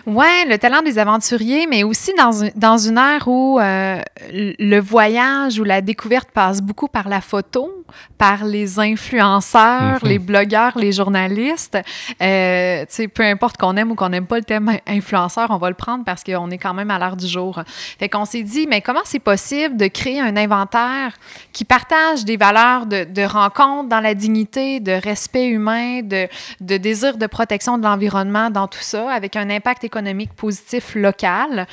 Oui, 0.06 0.26
le 0.48 0.56
talent 0.56 0.82
des 0.82 0.98
aventuriers, 0.98 1.66
mais 1.66 1.82
aussi 1.82 2.12
dans, 2.16 2.30
dans 2.56 2.78
une 2.78 2.98
ère 2.98 3.26
où 3.26 3.58
euh, 3.58 4.00
le 4.32 4.78
voyage 4.78 5.58
ou 5.58 5.64
la 5.64 5.80
découverte 5.80 6.30
passe 6.30 6.60
beaucoup 6.60 6.88
par 6.88 7.08
la 7.08 7.20
photo, 7.20 7.83
par 8.18 8.44
les 8.44 8.78
influenceurs, 8.78 10.02
mhm. 10.02 10.08
les 10.08 10.18
blogueurs, 10.18 10.78
les 10.78 10.92
journalistes. 10.92 11.78
Euh, 12.22 12.84
peu 13.14 13.22
importe 13.22 13.56
qu'on 13.56 13.76
aime 13.76 13.90
ou 13.90 13.94
qu'on 13.94 14.08
n'aime 14.08 14.26
pas 14.26 14.38
le 14.38 14.44
thème 14.44 14.78
influenceur, 14.86 15.50
on 15.50 15.58
va 15.58 15.68
le 15.68 15.74
prendre 15.74 16.04
parce 16.04 16.22
qu'on 16.22 16.50
est 16.50 16.58
quand 16.58 16.74
même 16.74 16.90
à 16.90 16.98
l'heure 16.98 17.16
du 17.16 17.26
jour. 17.26 17.60
Fait 17.98 18.08
qu'on 18.08 18.24
s'est 18.24 18.42
dit, 18.42 18.66
mais 18.66 18.80
comment 18.80 19.00
c'est 19.04 19.18
possible 19.18 19.76
de 19.76 19.86
créer 19.86 20.20
un 20.20 20.36
inventaire 20.36 21.12
qui 21.52 21.64
partage 21.64 22.24
des 22.24 22.36
valeurs 22.36 22.86
de, 22.86 23.04
de 23.04 23.22
rencontre 23.22 23.88
dans 23.88 24.00
la 24.00 24.14
dignité, 24.14 24.80
de 24.80 24.92
respect 24.92 25.46
humain, 25.46 26.02
de, 26.02 26.28
de 26.60 26.76
désir 26.76 27.16
de 27.16 27.26
protection 27.26 27.78
de 27.78 27.84
l'environnement 27.84 28.50
dans 28.50 28.68
tout 28.68 28.78
ça, 28.80 29.10
avec 29.10 29.36
un 29.36 29.50
impact 29.50 29.84
économique 29.84 30.32
positif 30.34 30.94
local? 30.94 31.66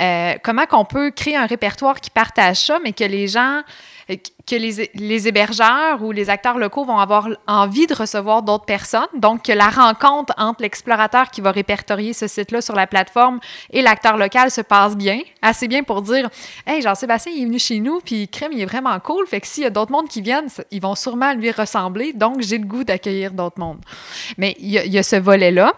Euh, 0.00 0.34
comment 0.42 0.66
qu'on 0.66 0.84
peut 0.84 1.10
créer 1.10 1.36
un 1.36 1.46
répertoire 1.46 2.00
qui 2.00 2.10
partage 2.10 2.66
ça, 2.66 2.78
mais 2.82 2.92
que 2.92 3.04
les 3.04 3.28
gens 3.28 3.62
que 4.08 4.56
les, 4.56 5.28
hébergeurs 5.28 6.02
ou 6.02 6.12
les 6.12 6.30
acteurs 6.30 6.58
locaux 6.58 6.84
vont 6.84 6.98
avoir 6.98 7.28
envie 7.46 7.86
de 7.86 7.94
recevoir 7.94 8.42
d'autres 8.42 8.64
personnes. 8.64 9.06
Donc, 9.14 9.44
que 9.44 9.52
la 9.52 9.68
rencontre 9.68 10.34
entre 10.36 10.62
l'explorateur 10.62 11.30
qui 11.30 11.40
va 11.40 11.52
répertorier 11.52 12.12
ce 12.12 12.26
site-là 12.26 12.60
sur 12.60 12.74
la 12.74 12.86
plateforme 12.86 13.40
et 13.70 13.82
l'acteur 13.82 14.16
local 14.16 14.50
se 14.50 14.60
passe 14.60 14.96
bien, 14.96 15.20
assez 15.40 15.68
bien 15.68 15.82
pour 15.82 16.02
dire 16.02 16.28
Hey, 16.66 16.82
Jean-Sébastien, 16.82 17.32
il 17.34 17.42
est 17.42 17.46
venu 17.46 17.58
chez 17.58 17.80
nous, 17.80 18.00
puis 18.00 18.28
Crème, 18.28 18.52
il 18.52 18.60
est 18.60 18.66
vraiment 18.66 18.98
cool. 19.00 19.26
Fait 19.26 19.40
que 19.40 19.46
s'il 19.46 19.62
y 19.62 19.66
a 19.66 19.70
d'autres 19.70 19.92
mondes 19.92 20.08
qui 20.08 20.20
viennent, 20.20 20.48
ils 20.70 20.82
vont 20.82 20.94
sûrement 20.94 21.32
lui 21.34 21.50
ressembler. 21.50 22.12
Donc, 22.12 22.40
j'ai 22.40 22.58
le 22.58 22.66
goût 22.66 22.84
d'accueillir 22.84 23.32
d'autres 23.32 23.58
mondes. 23.58 23.80
Mais 24.38 24.56
il 24.58 24.70
y, 24.70 24.78
a, 24.78 24.84
il 24.84 24.92
y 24.92 24.98
a 24.98 25.02
ce 25.02 25.16
volet-là. 25.16 25.72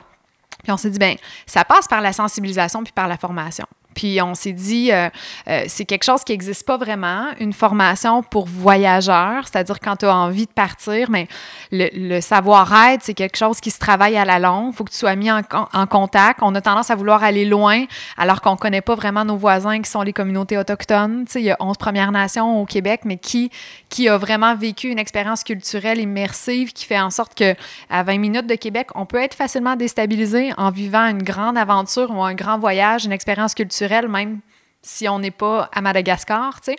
Puis 0.63 0.73
on 0.73 0.77
s'est 0.79 0.91
dit, 0.91 0.99
ben 0.99 1.17
ça 1.47 1.65
passe 1.65 1.87
par 1.87 2.01
la 2.01 2.13
sensibilisation 2.13 2.83
puis 2.83 2.93
par 2.93 3.07
la 3.07 3.19
formation. 3.19 3.67
Puis 3.95 4.21
on 4.21 4.35
s'est 4.35 4.53
dit, 4.53 4.93
euh, 4.93 5.09
euh, 5.49 5.65
c'est 5.69 5.85
quelque 5.85 6.05
chose 6.05 6.25
qui 6.25 6.33
n'existe 6.33 6.67
pas 6.67 6.77
vraiment, 6.77 7.29
une 7.41 7.53
formation 7.53 8.23
pour 8.23 8.47
voyageurs, 8.47 9.45
c'est-à-dire 9.47 9.81
quand 9.81 9.97
tu 9.97 10.07
as 10.07 10.15
envie 10.15 10.47
de 10.47 10.53
partir, 10.53 11.11
mais 11.11 11.29
le, 11.71 12.21
savoir-être, 12.21 13.03
c'est 13.03 13.15
quelque 13.15 13.37
chose 13.37 13.61
qui 13.61 13.71
se 13.71 13.79
travaille 13.79 14.17
à 14.17 14.25
la 14.25 14.39
longue. 14.39 14.73
Il 14.73 14.77
faut 14.77 14.85
que 14.85 14.91
tu 14.91 14.99
sois 14.99 15.17
mis 15.17 15.31
en, 15.31 15.43
contact. 15.87 16.41
On 16.43 16.55
a 16.55 16.61
tendance 16.61 16.91
à 16.91 16.95
vouloir 16.95 17.23
aller 17.23 17.45
loin 17.45 17.85
alors 18.17 18.41
qu'on 18.41 18.53
ne 18.53 18.57
connaît 18.57 18.81
pas 18.81 18.95
vraiment 18.95 19.25
nos 19.25 19.37
voisins 19.37 19.81
qui 19.81 19.91
sont 19.91 20.03
les 20.03 20.13
communautés 20.13 20.57
autochtones. 20.57 21.27
Il 21.35 21.43
y 21.43 21.51
a 21.51 21.57
11 21.61 21.77
Premières 21.77 22.13
Nations 22.13 22.61
au 22.61 22.67
Québec, 22.67 23.03
mais 23.05 23.17
qui, 23.17 23.51
qui 23.89 24.09
a 24.09 24.17
vraiment 24.17 24.55
vécu 24.55 24.89
une 24.89 24.99
expérience 24.99 25.45
culturelle 25.45 26.01
immersive 26.01 26.73
qui 26.73 26.85
fait 26.85 27.01
en 27.01 27.11
sorte 27.11 27.35
que 27.35 27.55
à 27.91 28.03
20 28.03 28.19
minutes 28.19 28.47
de 28.47 28.55
Québec, 28.55 28.89
on 28.95 29.07
peut 29.07 29.21
être 29.21 29.35
facilement 29.35 29.77
déstabilisé 29.77 30.53
en 30.57 30.71
vivant 30.71 31.07
une 31.07 31.23
grande 31.23 31.59
aventure 31.59 32.11
ou 32.11 32.23
un 32.23 32.35
grand 32.35 32.59
voyage, 32.59 33.05
une 33.05 33.13
expérience 33.13 33.55
culturelle 33.55 33.84
même 34.09 34.41
si 34.83 35.09
on 35.09 35.19
n'est 35.19 35.31
pas 35.31 35.69
à 35.73 35.81
Madagascar, 35.81 36.61
tu 36.61 36.73
sais. 36.73 36.77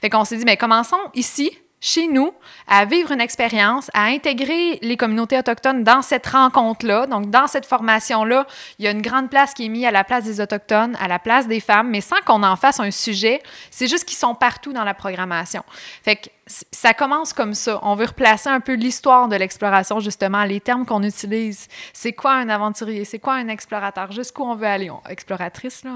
Fait 0.00 0.10
qu'on 0.10 0.24
s'est 0.24 0.36
dit, 0.36 0.44
mais 0.44 0.56
commençons 0.56 0.96
ici, 1.14 1.50
chez 1.80 2.08
nous, 2.08 2.32
à 2.66 2.84
vivre 2.84 3.12
une 3.12 3.20
expérience, 3.20 3.90
à 3.94 4.04
intégrer 4.04 4.78
les 4.82 4.96
communautés 4.96 5.38
autochtones 5.38 5.84
dans 5.84 6.02
cette 6.02 6.26
rencontre-là. 6.26 7.06
Donc, 7.06 7.30
dans 7.30 7.46
cette 7.46 7.66
formation-là, 7.66 8.46
il 8.78 8.84
y 8.84 8.88
a 8.88 8.90
une 8.90 9.02
grande 9.02 9.30
place 9.30 9.54
qui 9.54 9.66
est 9.66 9.68
mise 9.68 9.84
à 9.84 9.90
la 9.90 10.02
place 10.02 10.24
des 10.24 10.40
Autochtones, 10.40 10.96
à 11.00 11.06
la 11.06 11.18
place 11.18 11.46
des 11.46 11.60
femmes, 11.60 11.90
mais 11.90 12.00
sans 12.00 12.20
qu'on 12.24 12.42
en 12.42 12.56
fasse 12.56 12.80
un 12.80 12.90
sujet. 12.90 13.42
C'est 13.70 13.88
juste 13.88 14.04
qu'ils 14.04 14.16
sont 14.16 14.34
partout 14.34 14.72
dans 14.72 14.84
la 14.84 14.94
programmation. 14.94 15.62
Fait 16.02 16.16
que 16.16 16.28
ça 16.46 16.94
commence 16.94 17.32
comme 17.32 17.54
ça. 17.54 17.80
On 17.82 17.96
veut 17.96 18.06
replacer 18.06 18.48
un 18.48 18.60
peu 18.60 18.74
l'histoire 18.74 19.26
de 19.26 19.34
l'exploration, 19.34 19.98
justement, 19.98 20.44
les 20.44 20.60
termes 20.60 20.86
qu'on 20.86 21.02
utilise. 21.02 21.66
C'est 21.92 22.12
quoi 22.12 22.34
un 22.34 22.48
aventurier? 22.48 23.04
C'est 23.04 23.18
quoi 23.18 23.34
un 23.34 23.48
explorateur? 23.48 24.12
Jusqu'où 24.12 24.44
on 24.44 24.54
veut 24.54 24.66
aller? 24.66 24.90
exploratrice, 25.08 25.82
là, 25.84 25.90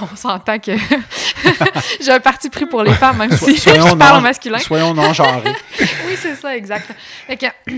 on, 0.00 0.16
s'entend 0.16 0.58
que 0.60 0.72
j'ai 2.00 2.12
un 2.12 2.20
parti 2.20 2.48
pris 2.48 2.66
pour 2.66 2.84
les 2.84 2.94
femmes, 2.94 3.18
même 3.18 3.36
si 3.36 3.56
je 3.56 3.96
parle 3.96 4.18
au 4.18 4.22
masculin. 4.22 4.58
Soyons 4.58 4.94
non-genrés. 4.94 5.54
oui, 5.80 6.16
c'est 6.16 6.36
ça, 6.36 6.56
exact. 6.56 6.92
Fait 7.26 7.36
que, 7.36 7.46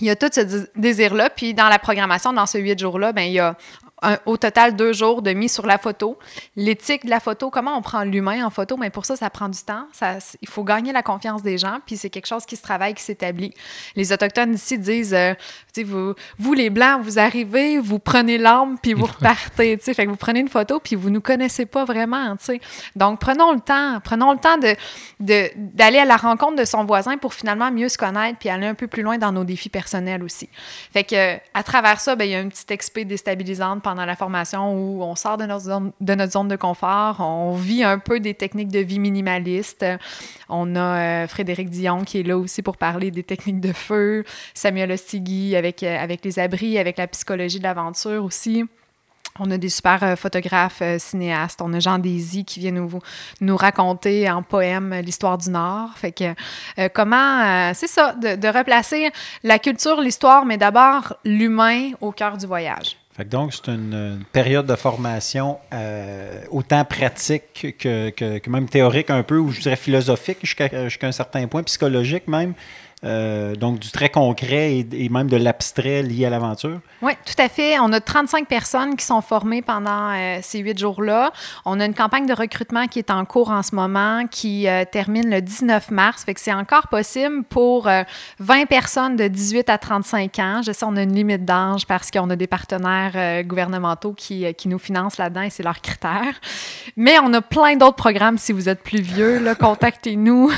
il 0.00 0.06
y 0.06 0.10
a 0.10 0.16
tout 0.16 0.30
ce 0.32 0.68
désir-là. 0.76 1.30
Puis 1.30 1.54
dans 1.54 1.68
la 1.68 1.80
programmation, 1.80 2.32
dans 2.32 2.46
ce 2.46 2.58
huit 2.58 2.78
jours-là, 2.78 3.12
ben, 3.12 3.22
il 3.22 3.32
y 3.32 3.40
a 3.40 3.56
au 4.26 4.36
total 4.36 4.76
deux 4.76 4.92
jours 4.92 5.22
de 5.22 5.32
mise 5.32 5.52
sur 5.52 5.66
la 5.66 5.78
photo. 5.78 6.18
L'éthique 6.54 7.04
de 7.04 7.10
la 7.10 7.20
photo, 7.20 7.50
comment 7.50 7.76
on 7.76 7.82
prend 7.82 8.02
l'humain 8.02 8.44
en 8.44 8.50
photo, 8.50 8.76
mais 8.76 8.90
pour 8.90 9.04
ça, 9.04 9.16
ça 9.16 9.30
prend 9.30 9.48
du 9.48 9.60
temps. 9.60 9.86
Ça, 9.92 10.18
il 10.40 10.48
faut 10.48 10.64
gagner 10.64 10.92
la 10.92 11.02
confiance 11.02 11.42
des 11.42 11.58
gens, 11.58 11.78
puis 11.86 11.96
c'est 11.96 12.10
quelque 12.10 12.26
chose 12.26 12.46
qui 12.46 12.56
se 12.56 12.62
travaille, 12.62 12.94
qui 12.94 13.02
s'établit. 13.02 13.52
Les 13.94 14.12
Autochtones 14.12 14.54
ici 14.54 14.78
disent, 14.78 15.14
euh, 15.14 15.34
vous, 15.84 16.14
vous, 16.38 16.52
les 16.54 16.70
Blancs, 16.70 17.00
vous 17.02 17.18
arrivez, 17.18 17.78
vous 17.78 17.98
prenez 17.98 18.38
l'arme, 18.38 18.76
puis 18.80 18.94
vous 18.94 19.06
repartez. 19.06 19.76
fait 19.78 20.04
que 20.04 20.10
vous 20.10 20.16
prenez 20.16 20.40
une 20.40 20.48
photo, 20.48 20.80
puis 20.80 20.96
vous 20.96 21.08
ne 21.08 21.14
nous 21.14 21.20
connaissez 21.20 21.66
pas 21.66 21.84
vraiment. 21.84 22.36
sais. 22.38 22.60
Donc, 22.94 23.20
prenons 23.20 23.52
le 23.52 23.60
temps. 23.60 24.00
Prenons 24.04 24.32
le 24.32 24.38
temps 24.38 24.58
d'aller 24.58 24.76
de, 25.20 25.50
d'aller 25.56 25.98
à 25.98 26.04
la 26.04 26.16
rencontre 26.16 26.56
de 26.56 26.64
son 26.64 26.84
voisin 26.84 27.16
pour 27.16 27.34
finalement 27.34 27.70
mieux 27.70 27.88
se 27.88 27.98
connaître, 27.98 28.38
puis 28.38 28.48
aller 28.48 28.66
un 28.66 28.74
peu 28.74 28.86
plus 28.86 29.02
loin 29.02 29.18
dans 29.18 29.32
nos 29.32 29.44
défis 29.44 29.68
personnels 29.68 30.22
aussi. 30.22 30.48
Fait 30.92 31.04
que 31.04 31.36
à 31.54 31.62
travers 31.62 32.00
ça, 32.00 32.16
ben, 32.16 32.24
il 32.24 32.30
y 32.30 32.34
a 32.34 32.40
une 32.40 32.50
petite 32.50 32.70
expé 32.70 33.04
déstabilisante 33.04 33.82
pendant 33.82 33.95
la 34.04 34.16
formation 34.16 34.74
où 34.74 35.02
on 35.02 35.14
sort 35.14 35.36
de 35.36 35.44
notre, 35.46 35.64
zone, 35.64 36.48
de 36.48 36.56
confort, 36.56 37.20
on 37.20 37.54
vit 37.54 37.84
un 37.84 37.98
peu 37.98 38.20
des 38.20 38.34
techniques 38.34 38.68
de 38.68 38.80
vie 38.80 38.98
minimalistes. 38.98 39.84
On 40.48 40.76
a 40.76 40.80
euh, 41.24 41.26
Frédéric 41.26 41.70
Dion 41.70 42.04
qui 42.04 42.20
est 42.20 42.22
là 42.22 42.36
aussi 42.36 42.62
pour 42.62 42.76
parler 42.76 43.10
des 43.10 43.22
techniques 43.22 43.60
de 43.60 43.72
feu, 43.72 44.24
Samuel 44.54 44.92
Ostigui 44.92 45.56
avec, 45.56 45.82
euh, 45.82 45.98
avec 45.98 46.24
les 46.24 46.38
abris, 46.38 46.78
avec 46.78 46.98
la 46.98 47.06
psychologie 47.06 47.58
de 47.58 47.64
l'aventure 47.64 48.24
aussi. 48.24 48.64
On 49.38 49.50
a 49.50 49.58
des 49.58 49.68
super 49.68 50.02
euh, 50.02 50.16
photographes, 50.16 50.82
cinéastes. 50.98 51.60
On 51.62 51.72
a 51.74 51.80
Jean 51.80 51.98
Désy 51.98 52.44
qui 52.44 52.60
vient 52.60 52.72
nous, 52.72 53.00
nous 53.40 53.56
raconter 53.56 54.30
en 54.30 54.42
poème 54.42 54.94
l'histoire 55.04 55.38
du 55.38 55.50
Nord. 55.50 55.90
Fait 55.96 56.12
que 56.12 56.34
comment, 56.88 57.72
c'est 57.74 57.86
ça, 57.86 58.14
de, 58.14 58.56
replacer 58.56 59.10
la 59.42 59.58
culture, 59.58 60.00
l'histoire, 60.00 60.44
mais 60.44 60.56
d'abord 60.56 61.14
l'humain 61.24 61.90
au 62.00 62.12
cœur 62.12 62.36
du 62.36 62.46
voyage 62.46 62.96
donc, 63.24 63.54
c'est 63.54 63.68
une, 63.68 64.20
période 64.32 64.66
de 64.66 64.76
formation 64.76 65.58
euh, 65.72 66.42
autant 66.50 66.84
pratique 66.84 67.76
que, 67.78 68.10
que, 68.10 68.50
même 68.50 68.68
théorique 68.68 69.10
un 69.10 69.22
peu, 69.22 69.38
ou 69.38 69.50
je 69.50 69.60
dirais 69.60 69.76
philosophique 69.76 70.38
jusqu'à 70.42 70.68
un 71.06 71.12
certain 71.12 71.46
point, 71.46 71.62
psychologique 71.62 72.28
même. 72.28 72.54
Euh, 73.04 73.54
donc, 73.54 73.78
du 73.78 73.90
très 73.90 74.08
concret 74.08 74.86
et, 74.90 75.08
même 75.10 75.28
de 75.28 75.36
l'abstrait 75.36 76.02
lié 76.02 76.24
à 76.24 76.30
l'aventure? 76.30 76.80
Oui, 77.02 77.12
tout 77.26 77.40
à 77.40 77.50
fait. 77.50 77.78
On 77.78 77.92
a 77.92 78.00
35 78.00 78.48
personnes 78.48 78.96
qui 78.96 79.04
sont 79.04 79.20
formées 79.20 79.60
pendant 79.60 80.12
euh, 80.14 80.38
ces 80.40 80.60
huit 80.60 80.78
jours-là. 80.78 81.30
On 81.66 81.78
a 81.78 81.84
une 81.84 81.94
campagne 81.94 82.26
de 82.26 82.32
recrutement 82.32 82.86
qui 82.86 82.98
est 82.98 83.10
en 83.10 83.26
cours 83.26 83.50
en 83.50 83.62
ce 83.62 83.74
moment, 83.74 84.26
qui 84.30 84.66
euh, 84.66 84.84
termine 84.90 85.28
le 85.28 85.42
19 85.42 85.90
mars. 85.90 86.24
Fait 86.24 86.32
que 86.32 86.40
c'est 86.40 86.54
encore 86.54 86.88
possible 86.88 87.44
pour 87.44 87.88
20 88.40 88.66
personnes 88.66 89.16
de 89.16 89.28
18 89.28 89.68
à 89.68 89.76
35 89.76 90.38
ans. 90.38 90.60
Je 90.66 90.72
sais, 90.72 90.86
on 90.86 90.96
a 90.96 91.02
une 91.02 91.14
limite 91.14 91.44
d'âge 91.44 91.86
parce 91.86 92.10
qu'on 92.10 92.30
a 92.30 92.36
des 92.36 92.46
partenaires 92.46 93.44
gouvernementaux 93.44 94.14
qui, 94.14 94.52
qui, 94.54 94.68
nous 94.68 94.78
financent 94.78 95.18
là-dedans 95.18 95.42
et 95.42 95.50
c'est 95.50 95.62
leur 95.62 95.80
critère. 95.82 96.34
Mais 96.96 97.18
on 97.22 97.32
a 97.34 97.42
plein 97.42 97.76
d'autres 97.76 97.96
programmes 97.96 98.38
si 98.38 98.52
vous 98.52 98.70
êtes 98.70 98.82
plus 98.82 99.00
vieux. 99.00 99.42
Contactez-nous. 99.60 100.50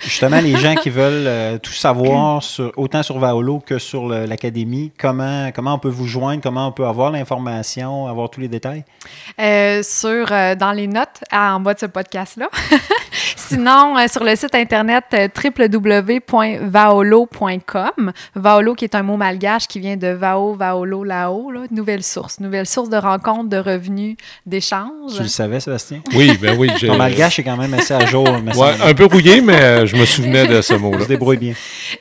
Justement, 0.00 0.40
les 0.40 0.56
gens 0.56 0.74
qui 0.74 0.88
veulent 0.88 1.60
tout 1.60 1.72
savoir 1.82 2.42
sur, 2.44 2.70
autant 2.76 3.02
sur 3.02 3.18
Vaolo 3.18 3.58
que 3.58 3.80
sur 3.80 4.08
l'académie, 4.08 4.92
comment, 4.96 5.50
comment 5.52 5.74
on 5.74 5.80
peut 5.80 5.88
vous 5.88 6.06
joindre, 6.06 6.40
comment 6.40 6.68
on 6.68 6.72
peut 6.72 6.86
avoir 6.86 7.10
l'information, 7.10 8.06
avoir 8.06 8.30
tous 8.30 8.40
les 8.40 8.46
détails? 8.46 8.84
Euh, 9.40 9.82
sur, 9.82 10.30
euh, 10.30 10.54
dans 10.54 10.70
les 10.70 10.86
notes 10.86 11.24
en 11.32 11.58
bas 11.58 11.74
de 11.74 11.80
ce 11.80 11.86
podcast-là. 11.86 12.48
Sinon, 13.36 13.98
euh, 13.98 14.06
sur 14.06 14.22
le 14.22 14.36
site 14.36 14.54
internet 14.54 15.06
www.vaolo.com. 15.44 18.12
Vaolo 18.36 18.74
qui 18.74 18.84
est 18.84 18.94
un 18.94 19.02
mot 19.02 19.16
malgache 19.16 19.66
qui 19.66 19.80
vient 19.80 19.96
de 19.96 20.06
Vao, 20.06 20.54
Vaolo, 20.54 21.02
Lao, 21.02 21.50
là, 21.50 21.62
nouvelle 21.72 22.04
source. 22.04 22.38
Nouvelle 22.38 22.66
source 22.66 22.90
de 22.90 22.96
rencontres, 22.96 23.48
de 23.48 23.58
revenus, 23.58 24.16
d'échanges. 24.46 25.16
Tu 25.16 25.22
le 25.22 25.28
savais, 25.28 25.58
Sébastien? 25.58 25.98
Oui, 26.14 26.38
ben 26.40 26.56
oui. 26.56 26.70
Ton 26.80 26.96
malgache 26.96 27.40
est 27.40 27.44
quand 27.44 27.56
même 27.56 27.74
assez 27.74 27.94
à 27.94 28.06
jour. 28.06 28.28
Ouais, 28.56 28.74
un 28.84 28.94
peu 28.94 29.06
rouillé, 29.06 29.40
mais 29.40 29.84
je 29.86 29.96
me 29.96 30.06
souvenais 30.06 30.46
de 30.46 30.62
ce 30.62 30.74
mot-là. 30.74 30.98
Je 31.02 31.08
débrouille 31.08 31.38
bien. 31.38 31.54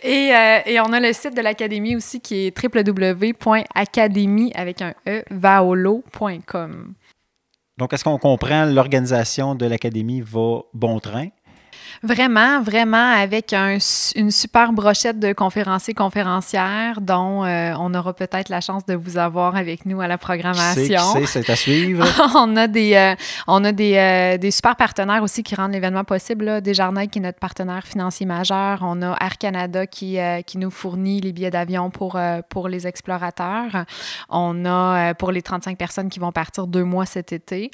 Et, 0.03 0.33
euh, 0.33 0.59
et, 0.65 0.79
on 0.79 0.91
a 0.93 0.99
le 0.99 1.13
site 1.13 1.35
de 1.35 1.41
l'Académie 1.41 1.95
aussi 1.95 2.19
qui 2.19 2.47
est 2.47 2.63
www.académie 2.63 4.51
avec 4.55 4.81
un 4.81 4.93
e 5.07 5.23
vaolo.com. 5.29 6.93
Donc, 7.77 7.93
est-ce 7.93 8.03
qu'on 8.03 8.17
comprend 8.17 8.65
l'organisation 8.65 9.55
de 9.55 9.65
l'Académie 9.65 10.21
va 10.21 10.61
bon 10.73 10.99
train? 10.99 11.29
Vraiment, 12.03 12.63
vraiment, 12.63 13.11
avec 13.11 13.53
une 13.53 14.31
super 14.31 14.73
brochette 14.73 15.19
de 15.19 15.33
conférenciers, 15.33 15.93
conférencières, 15.93 16.99
dont 16.99 17.45
euh, 17.45 17.73
on 17.79 17.93
aura 17.93 18.15
peut-être 18.15 18.49
la 18.49 18.59
chance 18.59 18.87
de 18.87 18.95
vous 18.95 19.19
avoir 19.19 19.55
avec 19.55 19.85
nous 19.85 20.01
à 20.01 20.07
la 20.07 20.17
programmation. 20.17 21.23
c'est 21.27 21.47
à 21.47 21.55
suivre. 21.55 22.03
on 22.35 22.57
a 22.57 22.67
des, 22.67 22.95
euh, 22.95 23.13
on 23.47 23.63
a 23.63 23.71
des, 23.71 23.97
euh, 23.97 24.37
des, 24.39 24.49
super 24.49 24.75
partenaires 24.77 25.21
aussi 25.21 25.43
qui 25.43 25.53
rendent 25.53 25.73
l'événement 25.73 26.03
possible. 26.03 26.45
Là. 26.45 26.59
Desjardins, 26.59 27.05
qui 27.05 27.19
est 27.19 27.21
notre 27.21 27.37
partenaire 27.37 27.85
financier 27.85 28.25
majeur. 28.25 28.79
On 28.81 29.03
a 29.03 29.15
Air 29.21 29.37
Canada 29.37 29.85
qui, 29.85 30.17
qui 30.47 30.57
nous 30.57 30.71
fournit 30.71 31.21
les 31.21 31.31
billets 31.31 31.51
d'avion 31.51 31.91
pour, 31.91 32.19
pour 32.49 32.67
les 32.67 32.87
explorateurs. 32.87 33.85
On 34.27 34.65
a 34.65 35.13
pour 35.13 35.31
les 35.31 35.43
35 35.43 35.77
personnes 35.77 36.09
qui 36.09 36.19
vont 36.19 36.31
partir 36.31 36.65
deux 36.65 36.83
mois 36.83 37.05
cet 37.05 37.31
été. 37.31 37.69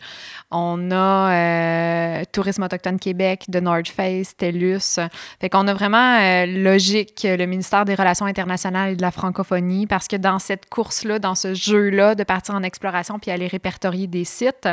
On 0.51 0.91
a 0.91 2.25
Tourisme 2.25 2.63
Autochtone 2.63 2.99
Québec 2.99 3.45
de 3.47 3.61
Nord 3.61 3.87
Face 4.17 4.35
TELUS. 4.35 4.99
Fait 5.39 5.49
qu'on 5.49 5.67
a 5.67 5.73
vraiment 5.73 6.17
euh, 6.19 6.45
logique 6.45 7.25
le 7.29 7.45
ministère 7.45 7.85
des 7.85 7.95
Relations 7.95 8.25
internationales 8.25 8.93
et 8.93 8.95
de 8.95 9.01
la 9.01 9.11
francophonie 9.11 9.87
parce 9.87 10.07
que 10.07 10.15
dans 10.15 10.39
cette 10.39 10.69
course-là, 10.69 11.19
dans 11.19 11.35
ce 11.35 11.53
jeu-là 11.53 12.15
de 12.15 12.23
partir 12.23 12.55
en 12.55 12.63
exploration 12.63 13.19
puis 13.19 13.31
aller 13.31 13.47
répertorier 13.47 14.07
des 14.07 14.25
sites, 14.25 14.67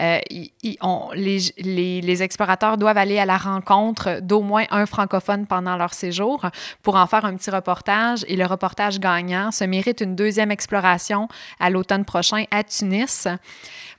euh, 0.00 0.18
les, 1.14 2.22
explorateurs 2.22 2.78
doivent 2.78 2.96
aller 2.96 3.18
à 3.18 3.26
la 3.26 3.36
rencontre 3.36 4.20
d'au 4.22 4.40
moins 4.40 4.64
un 4.70 4.86
francophone 4.86 5.46
pendant 5.46 5.76
leur 5.76 5.92
séjour 5.92 6.46
pour 6.82 6.96
en 6.96 7.06
faire 7.06 7.24
un 7.24 7.36
petit 7.36 7.50
reportage 7.50 8.24
et 8.28 8.36
le 8.36 8.46
reportage 8.46 8.98
gagnant 9.00 9.50
se 9.50 9.64
mérite 9.64 10.00
une 10.00 10.16
deuxième 10.16 10.50
exploration 10.50 11.28
à 11.60 11.70
l'automne 11.70 12.04
prochain 12.04 12.44
à 12.50 12.64
Tunis 12.64 13.28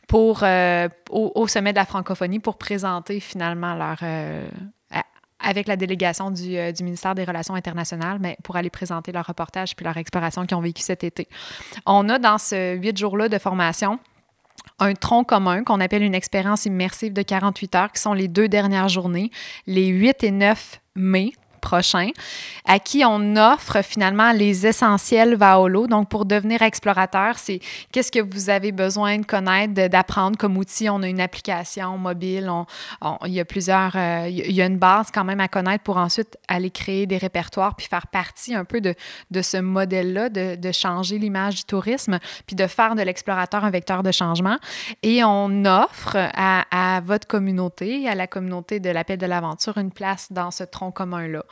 pour, 0.08 0.40
euh, 0.44 0.88
au, 1.10 1.48
sommet 1.48 1.74
de 1.74 1.78
la 1.78 1.86
francophonie 1.86 2.40
pour 2.40 2.58
présenter 2.58 3.20
finalement 3.20 3.76
leur, 3.76 3.98
avec 5.48 5.68
la 5.68 5.78
délégation 5.78 6.30
du, 6.30 6.58
euh, 6.58 6.74
du, 6.74 6.84
ministère 6.84 7.16
des 7.16 7.24
Relations 7.24 7.56
internationales, 7.56 8.18
mais 8.20 8.38
pour 8.44 8.58
aller 8.58 8.70
présenter 8.70 9.14
leur 9.14 9.26
reportage 9.26 9.76
puis 9.78 9.86
leur 9.86 9.96
exploration 9.96 10.46
qu'ils 10.46 10.58
ont 10.58 10.62
vécu 10.62 10.82
cet 10.82 11.06
été. 11.06 11.30
On 11.86 12.10
a 12.10 12.20
dans 12.20 12.38
ce 12.38 12.76
huit 12.76 12.98
jours-là 12.98 13.30
de 13.30 13.38
formation 13.38 13.98
un 14.80 14.94
tronc 14.94 15.24
commun 15.24 15.64
qu'on 15.64 15.80
appelle 15.80 16.04
une 16.04 16.14
expérience 16.14 16.66
immersive 16.66 17.14
de 17.14 17.22
48 17.22 17.76
heures, 17.76 17.92
qui 17.94 18.02
sont 18.02 18.14
les 18.14 18.28
deux 18.28 18.50
dernières 18.50 18.90
journées, 18.90 19.32
les 19.66 19.88
8 19.88 20.24
et 20.26 20.32
9 20.32 20.82
mai 20.96 21.32
prochain, 21.60 22.10
à 22.66 22.80
qui 22.80 23.04
on 23.06 23.36
offre 23.36 23.82
finalement 23.84 24.32
les 24.32 24.66
essentiels 24.66 25.36
Vaolo. 25.36 25.88
Donc, 25.88 26.10
pour 26.10 26.26
devenir 26.26 26.62
explorateur, 26.62 27.38
c'est 27.38 27.60
qu'est-ce 27.92 28.12
que 28.12 28.20
vous 28.20 28.50
avez 28.50 28.72
besoin 28.72 29.18
de 29.18 29.26
connaître, 29.26 29.74
d'apprendre 29.74 30.38
comme 30.38 30.58
outil? 30.58 30.90
On 30.90 31.02
a 31.04 31.08
une 31.08 31.22
application 31.22 31.98
mobile, 31.98 32.52
il 33.26 33.34
y 33.34 33.40
a 33.40 33.46
plusieurs, 33.46 33.96
euh, 33.96 34.28
il 34.30 34.52
y 34.52 34.62
a 34.62 34.66
une 34.66 34.78
base 34.78 35.08
quand 35.14 35.24
même 35.24 35.40
à 35.40 35.48
connaître 35.48 35.84
pour 35.84 35.98
ensuite 35.98 36.38
aller 36.48 36.70
créer 36.70 37.06
des 37.06 37.18
répertoires 37.18 37.76
puis 37.76 37.88
faire 37.88 38.08
partie 38.08 38.56
un 38.56 38.66
peu 38.66 38.82
de, 38.82 38.94
ce 39.42 39.58
modèle-là, 39.58 40.30
de, 40.30 40.56
de 40.56 40.72
changer 40.72 41.18
l'image 41.18 41.56
du 41.56 41.64
tourisme, 41.64 42.20
puis 42.46 42.56
de 42.56 42.68
faire 42.68 42.96
de 42.96 43.02
l'explorateur 43.02 43.64
un 43.64 43.70
vecteur 43.70 44.04
de 44.04 44.12
changement. 44.12 44.58
Et 45.04 45.24
on 45.24 45.66
offre 45.66 46.16
à, 46.16 46.66
à 46.72 47.02
votre 47.02 47.28
communauté, 47.28 48.08
à 48.08 48.16
la 48.16 48.28
communauté 48.28 48.80
de 48.80 48.90
l'appel 48.90 49.18
de 49.18 49.26
l'aventure, 49.26 49.78
une 49.78 49.92
place 49.92 50.32
dans 50.32 50.52
ce 50.52 50.64
tronc 50.64 50.92
commun-là. 50.92 51.44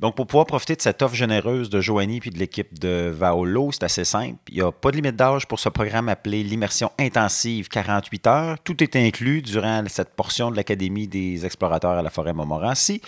Donc, 0.00 0.16
pour 0.16 0.26
pouvoir 0.26 0.46
profiter 0.46 0.74
de 0.74 0.82
cette 0.82 1.02
offre 1.02 1.14
généreuse 1.14 1.70
de 1.70 1.80
Joanie 1.80 2.18
puis 2.18 2.30
de 2.30 2.38
l'équipe 2.38 2.78
de 2.78 3.12
Vaolo, 3.14 3.70
c'est 3.70 3.84
assez 3.84 4.04
simple. 4.04 4.36
Il 4.48 4.56
n'y 4.56 4.60
a 4.60 4.72
pas 4.72 4.90
de 4.90 4.96
limite 4.96 5.14
d'âge 5.14 5.46
pour 5.46 5.60
ce 5.60 5.68
programme 5.68 6.08
appelé 6.08 6.42
l'immersion 6.42 6.90
intensive 6.98 7.68
48 7.68 8.26
heures. 8.26 8.58
Tout 8.64 8.82
est 8.82 8.96
inclus 8.96 9.40
durant 9.40 9.84
cette 9.86 10.10
portion 10.10 10.50
de 10.50 10.56
l'Académie 10.56 11.06
des 11.06 11.46
explorateurs 11.46 11.92
à 11.92 12.02
la 12.02 12.10
forêt 12.10 12.32
Montmorency. 12.32 13.00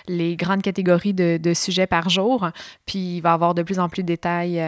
les 0.08 0.36
grandes 0.36 0.62
catégories 0.62 1.16
de, 1.16 1.54
sujets 1.54 1.88
par 1.88 2.10
jour. 2.10 2.48
Puis 2.86 3.18
il 3.18 3.22
va 3.22 3.32
y 3.32 3.34
avoir 3.34 3.56
de 3.56 3.64
plus 3.64 3.80
en 3.80 3.90
plus 3.90 4.04
de 4.04 4.08
détails 4.08 4.64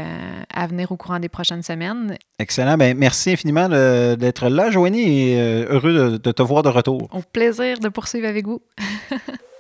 à 0.53 0.67
venir 0.67 0.91
au 0.91 0.97
courant 0.97 1.19
des 1.19 1.29
prochaines 1.29 1.61
semaines. 1.61 2.17
Excellent. 2.39 2.75
Bien, 2.75 2.95
merci 2.95 3.31
infiniment 3.31 3.69
d'être 3.69 4.49
là, 4.49 4.71
Joanie, 4.71 5.29
et 5.29 5.65
heureux 5.69 6.17
de 6.17 6.31
te 6.31 6.41
voir 6.41 6.63
de 6.63 6.69
retour. 6.69 7.07
Au 7.11 7.21
plaisir 7.21 7.77
de 7.79 7.89
poursuivre 7.89 8.27
avec 8.27 8.47
vous. 8.47 8.63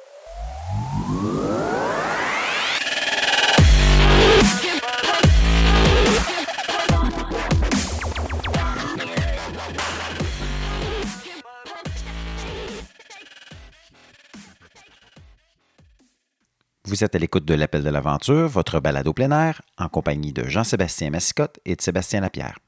Vous 16.91 17.05
êtes 17.05 17.15
à 17.15 17.19
l'écoute 17.19 17.45
de 17.45 17.53
l'Appel 17.53 17.83
de 17.83 17.89
l'Aventure, 17.89 18.47
votre 18.47 18.79
balado 18.79 19.13
plein 19.13 19.31
air, 19.31 19.61
en 19.77 19.87
compagnie 19.87 20.33
de 20.33 20.47
Jean-Sébastien 20.47 21.09
Mascotte 21.09 21.59
et 21.65 21.75
de 21.75 21.81
Sébastien 21.81 22.19
Lapierre. 22.19 22.59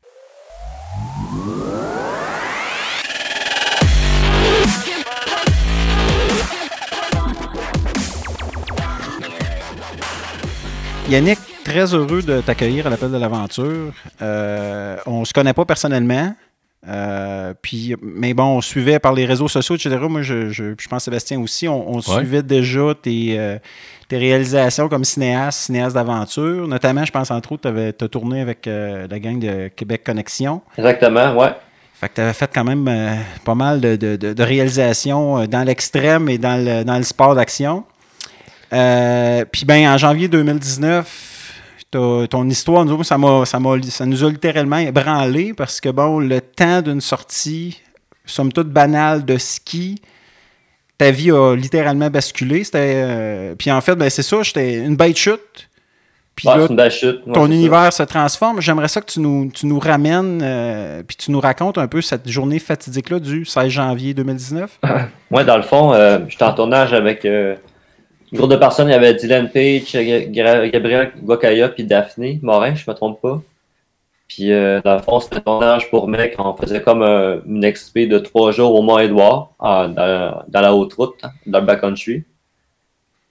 Yannick, 11.13 11.37
très 11.63 11.93
heureux 11.93 12.23
de 12.23 12.41
t'accueillir 12.41 12.87
à 12.87 12.89
l'appel 12.89 13.11
de 13.11 13.17
l'aventure. 13.17 13.93
Euh, 14.23 14.97
on 15.05 15.19
ne 15.19 15.25
se 15.25 15.31
connaît 15.31 15.53
pas 15.53 15.63
personnellement. 15.63 16.33
Euh, 16.87 17.53
puis, 17.61 17.95
mais 18.01 18.33
bon, 18.33 18.57
on 18.57 18.61
suivait 18.61 18.97
par 18.97 19.13
les 19.13 19.27
réseaux 19.27 19.47
sociaux, 19.47 19.75
etc. 19.75 19.95
Moi, 20.09 20.23
je, 20.23 20.49
je, 20.49 20.73
je 20.75 20.87
pense 20.87 21.03
Sébastien 21.03 21.39
aussi, 21.39 21.67
on, 21.67 22.01
suivait 22.01 22.41
déjà 22.41 22.95
tes, 22.99 23.35
euh, 23.37 23.59
tes, 24.09 24.17
réalisations 24.17 24.89
comme 24.89 25.03
cinéaste, 25.03 25.59
cinéaste 25.59 25.93
d'aventure. 25.93 26.67
Notamment, 26.67 27.05
je 27.05 27.11
pense 27.11 27.29
entre 27.29 27.51
autres, 27.51 27.71
tu 27.95 28.03
as 28.03 28.07
tourné 28.07 28.41
avec 28.41 28.65
la 28.65 29.19
gang 29.19 29.37
de 29.37 29.67
Québec 29.67 30.01
Connexion. 30.03 30.63
Exactement, 30.79 31.37
ouais. 31.37 31.51
Fait 31.93 32.09
que 32.09 32.15
tu 32.15 32.21
avais 32.21 32.33
fait 32.33 32.49
quand 32.51 32.63
même 32.63 32.89
pas 33.45 33.53
mal 33.53 33.79
de, 33.81 33.95
de, 33.97 34.15
de 34.15 34.43
réalisations 34.43 35.45
dans 35.45 35.63
l'extrême 35.63 36.27
et 36.27 36.39
dans 36.39 36.57
le, 36.57 36.83
dans 36.83 36.97
le 36.97 37.03
sport 37.03 37.35
d'action. 37.35 37.83
Euh, 38.73 39.45
puis 39.51 39.65
ben 39.65 39.87
en 39.87 39.97
janvier 39.97 40.27
2019, 40.27 41.31
ton 41.91 42.49
histoire, 42.49 42.85
nous, 42.85 43.03
ça, 43.03 43.17
ça, 43.45 43.59
ça 43.89 44.05
nous 44.05 44.23
a 44.23 44.29
littéralement 44.29 44.77
ébranlé 44.77 45.53
parce 45.53 45.79
que 45.79 45.89
bon, 45.89 46.19
le 46.19 46.41
temps 46.41 46.81
d'une 46.81 47.01
sortie, 47.01 47.81
somme 48.25 48.51
toute 48.51 48.69
banale 48.69 49.25
de 49.25 49.37
ski, 49.37 50.01
ta 50.97 51.11
vie 51.11 51.31
a 51.31 51.55
littéralement 51.55 52.09
basculé. 52.09 52.63
Euh, 52.73 53.53
puis 53.55 53.71
en 53.71 53.81
fait, 53.81 53.95
ben, 53.95 54.09
c'est 54.09 54.23
ça, 54.23 54.41
j'étais 54.41 54.75
une 54.75 54.95
bête 54.95 55.17
chute. 55.17 55.69
Puis 56.35 56.47
là, 56.47 56.67
ton 57.31 57.45
univers 57.45 57.93
se 57.93 58.01
transforme. 58.01 58.59
J'aimerais 58.59 58.87
ça 58.87 59.01
que 59.01 59.05
tu 59.11 59.19
nous, 59.19 59.51
tu 59.53 59.67
nous 59.67 59.77
ramènes, 59.77 60.41
euh, 60.41 61.03
puis 61.07 61.15
tu 61.15 61.29
nous 61.29 61.39
racontes 61.39 61.77
un 61.77 61.85
peu 61.85 62.01
cette 62.01 62.27
journée 62.27 62.57
fatidique-là 62.57 63.19
du 63.19 63.45
16 63.45 63.69
janvier 63.69 64.15
2019. 64.15 64.79
Moi, 65.29 65.43
dans 65.43 65.57
le 65.57 65.61
fond, 65.61 65.93
j'étais 66.27 66.43
en 66.43 66.53
tournage 66.53 66.91
avec 66.91 67.23
groupe 68.33 68.51
de 68.51 68.55
personnes, 68.55 68.87
il 68.87 68.91
y 68.91 68.95
avait 68.95 69.13
Dylan 69.13 69.49
Page, 69.49 69.93
Gabriel 70.31 71.11
Gokaya, 71.21 71.69
puis 71.69 71.83
Daphné 71.83 72.39
Morin, 72.41 72.75
je 72.75 72.89
me 72.89 72.95
trompe 72.95 73.21
pas. 73.21 73.41
Puis 74.27 74.51
euh, 74.51 74.81
dans 74.83 74.95
le 74.95 75.01
fond, 75.01 75.19
c'était 75.19 75.37
un 75.37 75.41
tournage 75.41 75.89
pour 75.89 76.07
mec. 76.07 76.35
On 76.39 76.53
faisait 76.53 76.81
comme 76.81 77.03
euh, 77.03 77.39
une 77.45 77.69
XP 77.69 77.99
de 77.99 78.17
trois 78.17 78.51
jours 78.51 78.73
au 78.73 78.81
Mont-Édouard, 78.81 79.53
dans, 79.59 80.43
la 80.51 80.73
haute 80.73 80.93
route, 80.93 81.15
hein, 81.23 81.31
dans 81.45 81.59
le 81.59 81.65
backcountry. 81.65 82.23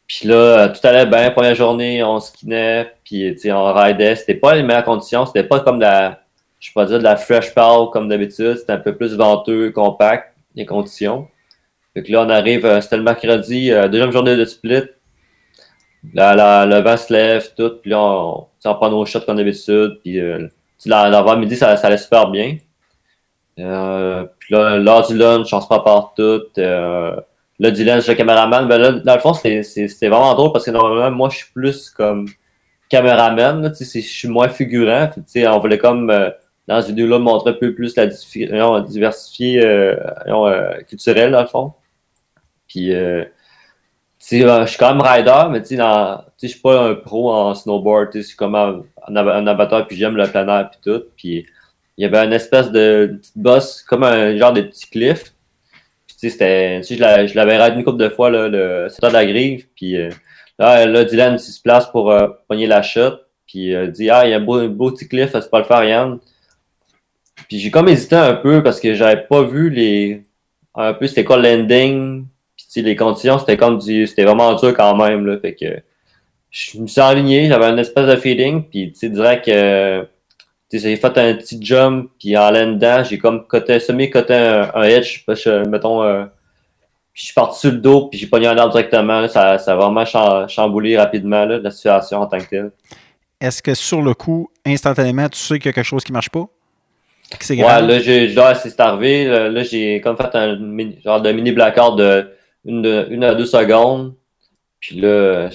Puis 0.07 0.29
là, 0.29 0.69
tout 0.69 0.87
allait 0.87 1.07
bien. 1.07 1.31
Première 1.31 1.55
journée, 1.55 2.05
on 2.05 2.21
skinait, 2.21 2.93
puis 3.05 3.35
on 3.47 3.73
ridait. 3.73 4.15
C'était 4.15 4.35
pas 4.35 4.55
les 4.55 4.63
meilleures 4.63 4.85
conditions. 4.85 5.27
C'était 5.27 5.45
pas 5.45 5.61
comme 5.61 5.79
de 5.79 5.85
la, 5.85 6.21
je 6.61 6.73
pas 6.73 6.85
dire, 6.85 6.99
de 6.99 7.05
la 7.05 7.17
fresh 7.17 7.55
power 7.55 7.89
comme 7.93 8.09
d'habitude. 8.09 8.57
C'était 8.59 8.73
un 8.73 8.79
peu 8.79 8.95
plus 8.95 9.17
venteux, 9.17 9.71
compact, 9.71 10.35
les 10.55 10.67
conditions. 10.67 11.29
Donc 11.95 12.09
là, 12.09 12.23
on 12.23 12.31
arrive, 12.31 12.65
euh, 12.65 12.81
c'était 12.81 12.97
le 12.97 13.03
mercredi, 13.03 13.71
euh, 13.71 13.89
deuxième 13.89 14.13
journée 14.13 14.37
de 14.37 14.45
split. 14.45 14.83
Là, 16.15 16.67
le 16.67 16.81
vent 16.81 16.97
se 16.97 17.13
lève, 17.13 17.53
tout. 17.57 17.79
Puis 17.81 17.91
là, 17.91 18.01
on, 18.01 18.47
on 18.65 18.75
prend 18.75 18.91
nos 18.91 19.07
shots 19.07 19.21
comme 19.21 19.37
d'habitude. 19.37 19.99
Puis 20.03 20.21
euh, 20.21 20.49
l'avant-midi, 20.87 21.57
ça, 21.57 21.77
ça 21.77 21.87
allait 21.87 21.99
super 21.99 22.31
bien. 22.31 22.57
Euh, 23.59 24.25
puis 24.39 24.55
là, 24.55 24.79
l'heure 24.79 25.07
du 25.07 25.17
lunch, 25.17 25.53
on 25.53 25.61
se 25.61 25.67
prépare 25.67 26.13
tout. 26.17 26.43
Euh, 26.59 27.17
là, 27.59 27.71
du 27.71 27.85
lunch, 27.85 28.09
le 28.09 28.15
caméraman. 28.15 28.67
Ben 28.67 28.79
là, 28.79 28.93
dans 28.93 29.15
le 29.15 29.21
fond, 29.21 29.35
c'est 29.35 29.63
vraiment 30.09 30.35
drôle 30.35 30.53
parce 30.53 30.65
que 30.65 30.71
normalement, 30.71 31.11
moi, 31.11 31.29
je 31.31 31.39
suis 31.39 31.53
plus 31.53 31.91
comme 31.91 32.27
caméraman. 32.89 33.73
Je 33.79 33.85
suis 33.85 34.29
moins 34.29 34.49
figurant. 34.49 35.09
Puis, 35.33 35.47
on 35.47 35.59
voulait 35.61 35.79
comme, 35.79 36.11
euh, 36.11 36.31
dans 36.67 36.81
cette 36.81 36.91
vidéo-là, 36.91 37.19
montrer 37.19 37.51
un 37.51 37.55
peu 37.55 37.75
plus 37.75 37.95
la 37.97 38.07
diversifiée 38.07 39.61
culturelle, 40.89 41.33
dans 41.33 41.43
le 41.43 41.47
fond. 41.47 41.75
Puis, 42.73 42.95
euh, 42.95 43.25
je 44.19 44.67
suis 44.67 44.79
quand 44.79 44.95
même 44.95 45.03
rider, 45.03 45.45
mais 45.51 45.63
tu 45.63 45.77
je 45.77 46.47
suis 46.47 46.61
pas 46.61 46.89
un 46.89 46.95
pro 46.95 47.31
en 47.31 47.55
snowboard. 47.55 48.11
Je 48.15 48.21
suis 48.21 48.37
comme 48.37 48.55
un, 48.55 48.83
un 49.09 49.47
amateur, 49.47 49.87
puis 49.87 49.97
j'aime 49.97 50.17
le 50.17 50.27
plein 50.27 50.49
air, 50.49 50.71
puis 50.71 50.81
tout. 50.83 51.05
Puis, 51.17 51.47
il 51.99 52.03
y 52.03 52.07
avait 52.07 52.25
une 52.25 52.33
espèce 52.33 52.71
de 52.71 53.19
petite 53.21 53.37
bosse, 53.37 53.83
comme 53.83 54.05
un 54.05 54.35
genre 54.39 54.55
de 54.55 54.63
petit 54.63 54.89
cliff. 54.89 55.35
Puis, 56.07 56.17
tu 56.19 56.31
sais, 56.31 56.83
je 56.83 57.35
l'avais 57.35 57.59
raidé 57.59 57.77
une 57.77 57.85
couple 57.85 57.99
de 57.99 58.09
fois, 58.09 58.31
là, 58.31 58.49
le 58.49 58.89
secteur 58.89 59.11
de 59.11 59.17
la 59.17 59.27
grive. 59.27 59.67
Puis, 59.77 59.97
euh, 59.97 60.09
là, 60.59 60.87
là, 60.87 61.05
Dylan, 61.05 61.35
il 61.35 61.39
se 61.39 61.61
place 61.61 61.91
pour 61.91 62.11
euh, 62.11 62.29
pogner 62.49 62.67
la 62.67 62.81
shot. 62.81 63.19
Puis, 63.47 63.73
il 63.73 63.91
dit, 63.91 64.09
ah, 64.09 64.27
il 64.27 64.31
y 64.31 64.35
a 64.35 64.39
un 64.39 64.41
beau, 64.41 64.67
beau 64.71 64.91
petit 64.93 65.09
cliff, 65.09 65.33
c'est 65.33 65.51
pas 65.51 65.59
le 65.59 65.65
faire, 65.65 65.85
Yann. 65.85 66.19
Puis 67.49 67.59
j'ai 67.59 67.71
comme 67.71 67.89
hésité 67.89 68.17
un 68.17 68.35
peu 68.35 68.63
parce 68.63 68.81
que 68.81 68.95
j'avais 68.95 69.27
pas 69.27 69.43
vu 69.43 69.71
les. 69.71 70.25
Un 70.75 70.95
peu 70.95 71.07
c'était 71.07 71.25
quoi 71.25 71.37
le 71.37 71.43
landing. 71.43 72.25
Puis 72.25 72.31
les 72.81 72.97
conditions, 72.97 73.39
c'était 73.39 73.59
comme 73.59 73.79
du. 73.79 74.07
C'était 74.07 74.25
vraiment 74.25 74.55
dur 74.55 74.73
quand 74.75 74.97
même. 74.97 75.27
Là, 75.27 75.39
fait 75.39 75.55
que 75.55 75.83
je 76.51 76.79
me 76.79 76.87
suis 76.87 77.01
aligné, 77.01 77.49
j'avais 77.49 77.67
un 77.67 77.77
espèce 77.77 78.07
de 78.07 78.17
feeling. 78.17 78.65
Puis 78.65 78.93
tu 78.93 79.11
dirais 79.11 79.43
que 79.43 80.07
j'ai 80.73 80.97
fait 80.97 81.19
un 81.19 81.35
petit 81.35 81.59
jump, 81.61 82.11
puis 82.19 82.37
en 82.37 82.51
dedans, 82.51 83.05
j'ai 83.05 83.19
comme 83.19 83.47
coté, 83.47 83.79
semi-coté 83.79 84.35
un, 84.35 84.71
un 84.75 84.83
edge, 84.85 85.25
mettons, 85.69 86.03
euh, 86.03 86.25
puis 87.13 87.21
je 87.21 87.25
suis 87.27 87.35
parti 87.35 87.61
sur 87.61 87.73
le 87.73 87.79
dos, 87.79 88.09
puis 88.09 88.19
j'ai 88.19 88.27
pogné 88.27 88.47
un 88.47 88.57
arbre 88.57 88.73
directement. 88.73 89.29
ça, 89.29 89.59
ça, 89.59 89.73
a 89.73 89.77
vraiment 89.77 90.05
chamboulé 90.49 90.97
rapidement 90.97 91.45
là, 91.45 91.59
la 91.59 91.71
situation 91.71 92.21
en 92.21 92.27
tant 92.27 92.39
que 92.39 92.49
telle. 92.49 92.71
Est-ce 93.39 93.63
que 93.63 93.75
sur 93.75 94.01
le 94.01 94.15
coup, 94.15 94.49
instantanément, 94.65 95.29
tu 95.29 95.39
sais 95.39 95.59
qu'il 95.59 95.67
y 95.67 95.69
a 95.69 95.73
quelque 95.73 95.85
chose 95.85 96.05
qui 96.05 96.13
ne 96.13 96.17
marche 96.17 96.31
pas? 96.31 96.47
ouais, 97.51 97.57
là, 97.57 97.99
j'ai, 97.99 98.29
là, 98.29 98.55
c'est 98.55 98.79
arrivé. 98.81 99.25
Là, 99.25 99.63
j'ai 99.63 100.01
comme 100.01 100.17
fait 100.17 100.35
un 100.35 100.59
genre 101.05 101.21
de 101.21 101.33
mini 101.33 101.53
blackout 101.53 101.97
de 101.97 102.31
une, 102.65 103.25
à 103.25 103.35
deux 103.35 103.47
secondes. 103.47 104.15
Puis 104.81 105.01
là, 105.01 105.49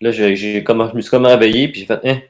là 0.00 0.10
j'ai, 0.10 0.36
je 0.36 0.94
me 0.94 1.00
suis 1.00 1.10
comme 1.10 1.26
réveillé, 1.26 1.68
puis 1.68 1.80
j'ai 1.80 1.86
fait, 1.86 2.00
hein, 2.04 2.20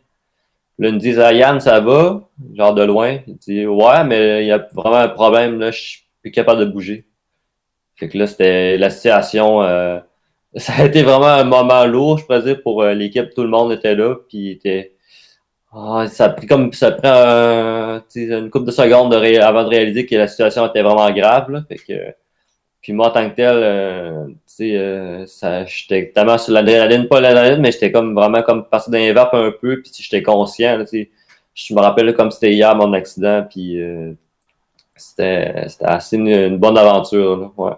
Là, 0.81 0.89
ils 0.89 0.95
me 0.95 0.99
disent, 0.99 1.19
ah, 1.19 1.31
Yann, 1.31 1.61
ça 1.61 1.79
va? 1.81 2.23
Genre 2.55 2.75
de 2.75 2.83
loin. 2.83 3.19
Il 3.27 3.37
dit, 3.37 3.67
ouais, 3.67 4.03
mais 4.05 4.45
il 4.45 4.47
y 4.49 4.51
a 4.51 4.67
vraiment 4.73 4.97
un 4.97 5.09
problème, 5.09 5.59
là, 5.61 5.71
je 5.71 5.79
suis 5.79 6.01
plus 6.23 6.31
capable 6.31 6.61
de 6.61 6.65
bouger. 6.65 7.07
Fait 7.97 8.09
que 8.09 8.17
là, 8.17 8.27
c'était 8.27 8.79
la 8.79 8.89
situation. 8.89 9.63
Euh, 9.63 10.01
ça 10.57 10.73
a 10.79 10.87
été 10.87 11.03
vraiment 11.03 11.27
un 11.27 11.45
moment 11.45 11.85
lourd, 11.85 12.17
je 12.19 12.25
pourrais 12.25 12.43
dire, 12.43 12.63
pour 12.63 12.83
euh, 12.83 12.95
l'équipe. 12.95 13.29
Tout 13.35 13.43
le 13.43 13.51
monde 13.51 13.73
était 13.73 13.95
là, 13.95 14.17
puis 14.29 14.53
était. 14.53 14.95
Ah, 15.73 16.07
ça 16.09 16.25
a 16.27 16.29
pris 16.31 16.47
comme 16.47 16.73
ça 16.73 16.93
prend 16.93 18.01
une 18.17 18.51
couple 18.51 18.67
de 18.67 18.73
secondes 18.73 19.15
avant 19.15 19.65
de 19.65 19.69
réaliser 19.69 20.07
que 20.07 20.17
la 20.17 20.29
situation 20.29 20.67
était 20.67 20.83
vraiment 20.83 21.11
grave. 21.13 21.51
Là. 21.51 21.63
Fait 21.69 21.77
que 21.77 22.15
puis 22.81 22.93
moi, 22.95 23.09
en 23.09 23.11
tant 23.11 23.29
que 23.29 23.35
tel, 23.35 23.57
euh, 23.63 24.27
tu 24.27 24.35
sais, 24.47 24.77
euh, 24.77 25.27
j'étais 25.67 26.13
tellement 26.15 26.39
sur 26.39 26.53
l'adrénaline, 26.53 27.09
pas 27.09 27.21
l'adrénaline, 27.21 27.61
mais 27.61 27.73
j'étais 27.73 27.93
comme 27.93 28.15
vraiment 28.15 28.43
comme 28.43 28.65
passé 28.65 28.91
d'un 28.91 29.13
vape 29.13 29.35
un 29.35 29.51
peu, 29.51 29.83
puis 29.83 29.93
j'étais 29.99 30.23
conscient, 30.23 30.79
tu 30.81 30.87
sais. 30.87 31.11
Je 31.53 31.75
me 31.75 31.81
rappelle 31.81 32.15
comme 32.15 32.31
c'était 32.31 32.53
hier 32.53 32.75
mon 32.75 32.93
accident, 32.95 33.45
puis 33.49 33.79
euh, 33.81 34.13
c'était 34.97 35.67
assez 35.83 36.17
une, 36.17 36.57
bonne 36.57 36.79
aventure, 36.79 37.37
là. 37.37 37.51
Ouais. 37.57 37.73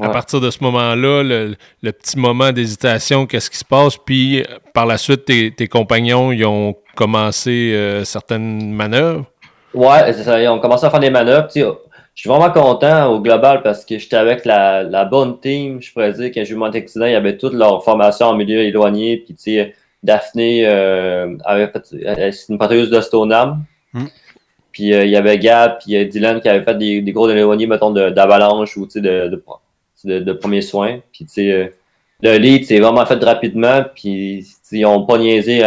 À 0.00 0.08
partir 0.08 0.40
de 0.40 0.50
ce 0.50 0.62
moment-là, 0.62 1.22
le, 1.22 1.56
le, 1.82 1.92
petit 1.92 2.18
moment 2.18 2.52
d'hésitation, 2.52 3.26
qu'est-ce 3.26 3.50
qui 3.50 3.58
se 3.58 3.64
passe? 3.64 3.96
Puis 3.96 4.42
par 4.72 4.86
la 4.86 4.96
suite, 4.96 5.24
tes, 5.24 5.52
tes 5.52 5.66
compagnons, 5.66 6.32
ils 6.32 6.44
ont 6.46 6.76
commencé 6.94 8.00
certaines 8.04 8.72
manœuvres? 8.72 9.26
Ouais, 9.74 10.12
ça, 10.12 10.40
ils 10.40 10.48
ont 10.48 10.60
commencé 10.60 10.86
à 10.86 10.90
faire 10.90 11.00
des 11.00 11.10
manœuvres. 11.10 11.48
Je 12.14 12.22
suis 12.22 12.28
vraiment 12.28 12.50
content 12.50 13.12
au 13.12 13.20
global 13.20 13.62
parce 13.62 13.84
que 13.84 13.98
j'étais 13.98 14.16
avec 14.16 14.44
la, 14.44 14.82
la, 14.82 15.04
bonne 15.04 15.40
team, 15.40 15.80
je 15.80 15.92
pourrais 15.92 16.12
dire. 16.12 16.30
Eu 16.36 16.54
mon 16.54 16.66
accident, 16.66 17.06
il 17.06 17.12
y 17.12 17.14
avait 17.14 17.36
toute 17.36 17.54
leur 17.54 17.82
formation 17.82 18.26
en 18.26 18.36
milieu 18.36 18.60
éloigné. 18.60 19.18
Puis, 19.18 19.34
tu 19.34 19.42
sais, 19.42 19.74
Daphné 20.02 20.66
euh, 20.66 21.36
avait 21.44 21.68
fait 21.68 21.94
une 22.48 22.58
patriote 22.58 22.90
de 22.90 23.00
Stoneham. 23.00 23.64
Hmm. 23.92 24.06
Puis, 24.72 24.94
euh, 24.94 25.04
il 25.04 25.10
y 25.10 25.16
avait 25.16 25.38
Gab, 25.38 25.78
puis 25.78 25.96
euh, 25.96 26.04
Dylan 26.04 26.40
qui 26.40 26.48
avait 26.48 26.64
fait 26.64 26.76
des, 26.76 27.00
des 27.00 27.12
gros 27.12 27.28
éloignés, 27.28 27.66
mettons, 27.66 27.90
d'avalanche 27.90 28.76
ou, 28.76 28.86
tu 28.86 28.92
sais, 28.92 29.00
de, 29.00 29.28
de, 29.28 29.42
de, 30.04 30.18
de 30.20 30.32
premiers 30.32 30.62
soins. 30.62 31.00
Puis, 31.12 31.24
tu 31.24 31.32
sais, 31.32 31.52
euh, 31.52 31.66
le 32.22 32.36
lead, 32.38 32.64
c'est 32.64 32.78
vraiment 32.78 33.04
fait 33.06 33.22
rapidement. 33.22 33.84
Puis, 33.94 34.46
ils 34.72 34.82
n'ont 34.82 35.04
pas 35.06 35.18
niaisé 35.18 35.62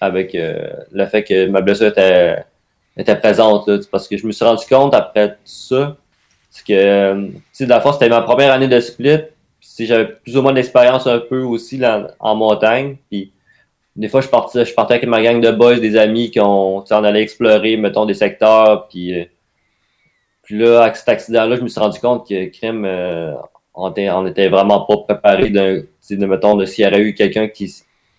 avec 0.00 0.34
le 0.34 1.06
fait 1.06 1.22
que 1.22 1.46
ma 1.46 1.60
blessure 1.60 1.86
était 1.86 2.44
était 2.96 3.16
présente, 3.16 3.66
là, 3.68 3.78
parce 3.90 4.08
que 4.08 4.16
je 4.16 4.26
me 4.26 4.32
suis 4.32 4.44
rendu 4.44 4.64
compte 4.66 4.94
après 4.94 5.30
tout 5.30 5.36
ça, 5.44 5.96
que, 6.62 6.72
euh, 6.72 7.28
tu 7.28 7.42
sais, 7.52 7.66
la 7.66 7.80
fois, 7.80 7.92
c'était 7.92 8.08
ma 8.08 8.22
première 8.22 8.52
année 8.52 8.68
de 8.68 8.80
split, 8.80 9.20
si 9.60 9.86
j'avais 9.86 10.06
plus 10.06 10.36
ou 10.36 10.42
moins 10.42 10.52
d'expérience 10.52 11.06
un 11.06 11.18
peu 11.18 11.42
aussi 11.42 11.78
là, 11.78 12.08
en 12.20 12.36
montagne, 12.36 12.96
puis 13.10 13.32
des 13.96 14.08
fois, 14.08 14.20
je 14.20 14.28
partais, 14.28 14.64
je 14.64 14.74
partais 14.74 14.94
avec 14.94 15.08
ma 15.08 15.22
gang 15.22 15.40
de 15.40 15.50
boys, 15.50 15.78
des 15.78 15.96
amis 15.96 16.30
qui 16.30 16.40
ont, 16.40 16.82
tu 16.82 16.88
sais, 16.88 16.94
on 16.94 17.04
allait 17.04 17.22
explorer, 17.22 17.76
mettons, 17.76 18.06
des 18.06 18.14
secteurs, 18.14 18.88
puis, 18.88 19.18
euh, 19.18 19.24
puis 20.42 20.58
là, 20.58 20.82
avec 20.82 20.96
cet 20.96 21.08
accident-là, 21.08 21.56
je 21.56 21.62
me 21.62 21.68
suis 21.68 21.80
rendu 21.80 21.98
compte 21.98 22.28
que 22.28 22.46
crime, 22.46 22.84
euh, 22.84 23.34
on, 23.74 23.90
était, 23.90 24.10
on 24.10 24.26
était 24.26 24.48
vraiment 24.48 24.82
pas 24.82 24.98
préparé 24.98 25.50
d'un, 25.50 25.82
de, 26.10 26.26
mettons, 26.26 26.56
de 26.56 26.66
s'il 26.66 26.84
y 26.84 26.88
aurait 26.88 27.00
eu 27.00 27.14
quelqu'un 27.14 27.48
qui, 27.48 27.66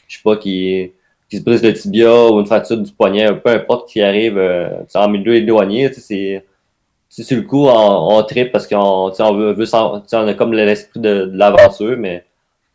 je 0.08 0.16
sais 0.16 0.22
pas, 0.24 0.38
qui 0.38 0.92
qui 1.30 1.38
se 1.38 1.44
brise 1.44 1.64
le 1.64 1.74
tibia 1.74 2.28
ou 2.30 2.40
une 2.40 2.46
fracture 2.46 2.78
du 2.78 2.92
poignet, 2.92 3.34
peu 3.36 3.50
importe 3.50 3.90
qui 3.90 4.02
arrive 4.02 4.38
euh, 4.38 4.70
en 4.94 5.10
milieu 5.10 5.36
éloigné, 5.36 5.92
c'est 5.94 6.44
sur 7.10 7.38
le 7.38 7.44
coup, 7.44 7.66
on, 7.68 8.18
on 8.18 8.24
tripe 8.24 8.52
parce 8.52 8.68
qu'on 8.68 9.12
on 9.18 9.34
veut, 9.34 9.54
veut 9.54 9.66
on 9.74 10.28
a 10.28 10.34
comme 10.34 10.54
l'esprit 10.54 11.00
de, 11.00 11.32
l'aventure, 11.34 11.98
mais 11.98 12.26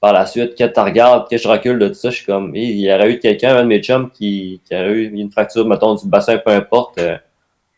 par 0.00 0.14
la 0.14 0.24
suite, 0.24 0.54
quand 0.56 0.70
tu 0.72 0.80
regardes, 0.80 1.28
que 1.28 1.36
je 1.36 1.46
recule 1.46 1.78
de 1.78 1.88
tout 1.88 1.94
ça, 1.94 2.10
je 2.10 2.16
suis 2.16 2.26
comme, 2.26 2.54
il 2.56 2.80
y 2.80 2.92
aurait 2.92 3.12
eu 3.12 3.18
quelqu'un, 3.18 3.56
un 3.56 3.62
de 3.64 3.68
mes 3.68 3.82
chums, 3.82 4.10
qui, 4.10 4.60
qui 4.64 4.74
aurait 4.74 4.92
eu 4.92 5.10
une 5.12 5.30
fracture, 5.30 5.66
mettons, 5.66 5.94
du 5.94 6.08
bassin, 6.08 6.38
peu 6.38 6.52
importe. 6.52 6.98
Euh, 6.98 7.18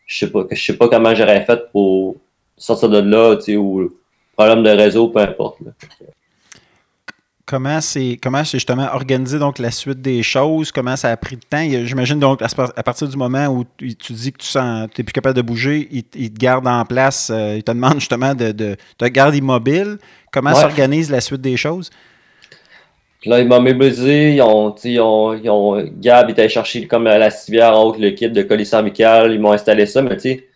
je 0.05 0.19
sais 0.19 0.31
pas, 0.31 0.43
je 0.49 0.63
sais 0.63 0.77
pas 0.77 0.87
comment 0.87 1.13
j'aurais 1.13 1.43
fait 1.43 1.69
pour 1.71 2.15
sortir 2.55 2.89
de 2.89 2.99
là, 2.99 3.35
tu 3.35 3.43
sais, 3.43 3.57
ou 3.57 3.91
problème 4.35 4.63
de 4.63 4.69
réseau, 4.69 5.09
peu 5.09 5.19
importe 5.19 5.59
comment 7.45 7.81
c'est 7.81 8.17
comment 8.21 8.43
c'est 8.43 8.57
justement 8.57 8.87
organisé 8.93 9.39
donc 9.39 9.59
la 9.59 9.71
suite 9.71 10.01
des 10.01 10.23
choses, 10.23 10.71
comment 10.71 10.95
ça 10.95 11.09
a 11.09 11.17
pris 11.17 11.35
de 11.35 11.41
temps. 11.41 11.63
J'imagine 11.85 12.19
donc 12.19 12.41
à, 12.41 12.83
partir 12.83 13.07
du 13.07 13.17
moment 13.17 13.47
où 13.47 13.65
tu, 13.77 14.13
dis 14.13 14.31
que 14.31 14.37
tu 14.37 14.47
sens 14.47 14.87
es 14.97 15.03
plus 15.03 15.13
capable 15.13 15.35
de 15.35 15.41
bouger, 15.41 15.87
ils, 15.91 16.03
te 16.03 16.39
gardent 16.39 16.67
en 16.67 16.85
place, 16.85 17.29
euh, 17.33 17.55
ils 17.57 17.63
te 17.63 17.71
demandent 17.71 17.99
justement 17.99 18.33
de, 18.33 18.51
de 18.51 18.75
te 18.97 19.05
garder 19.05 19.39
immobile. 19.39 19.97
Comment 20.31 20.55
s'organise 20.55 21.11
la 21.11 21.21
suite 21.21 21.41
des 21.41 21.57
choses? 21.57 21.89
là, 23.25 23.39
ils 23.39 23.47
m'ont 23.47 23.61
mobilisé, 23.61 24.35
ils 24.35 24.41
ont, 24.41 24.75
ils 24.83 24.99
ont, 24.99 25.33
ils 25.33 25.49
ont, 25.49 25.83
Gab 25.99 26.29
était 26.29 26.41
allé 26.41 26.49
chercher 26.49 26.85
comme 26.87 27.05
la 27.05 27.29
civière 27.29 27.77
en 27.77 27.83
haut 27.83 27.95
le 27.97 28.11
kit 28.11 28.29
de 28.29 28.41
colis 28.43 28.65
cervical, 28.65 29.31
ils 29.31 29.39
m'ont 29.39 29.51
installé 29.51 29.85
ça, 29.85 30.01
mais 30.01 30.15
tu 30.17 30.21
sais, 30.21 30.47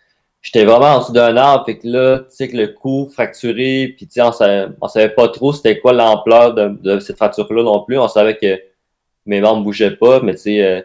j'étais 0.42 0.64
vraiment 0.64 0.96
en 0.96 0.98
dessous 1.00 1.12
d'un 1.12 1.36
arbre, 1.36 1.66
fait 1.66 1.78
que 1.78 1.88
là, 1.88 2.20
tu 2.20 2.36
sais, 2.36 2.48
que 2.48 2.56
le 2.56 2.68
cou 2.68 3.08
fracturé, 3.12 3.94
puis 3.96 4.06
tu 4.06 4.14
sais, 4.14 4.22
on 4.22 4.32
savait, 4.32 4.68
savait 4.88 5.08
pas 5.10 5.28
trop 5.28 5.52
c'était 5.52 5.78
quoi 5.78 5.92
l'ampleur 5.92 6.54
de, 6.54 6.98
cette 7.00 7.16
fracture-là 7.16 7.62
non 7.62 7.84
plus. 7.84 7.98
On 7.98 8.08
savait 8.08 8.36
que 8.36 8.60
mes 9.26 9.40
membres 9.40 9.64
bougeaient 9.64 9.96
pas, 9.96 10.20
mais 10.20 10.34
tu 10.34 10.42
sais, 10.42 10.64
euh, 10.64 10.82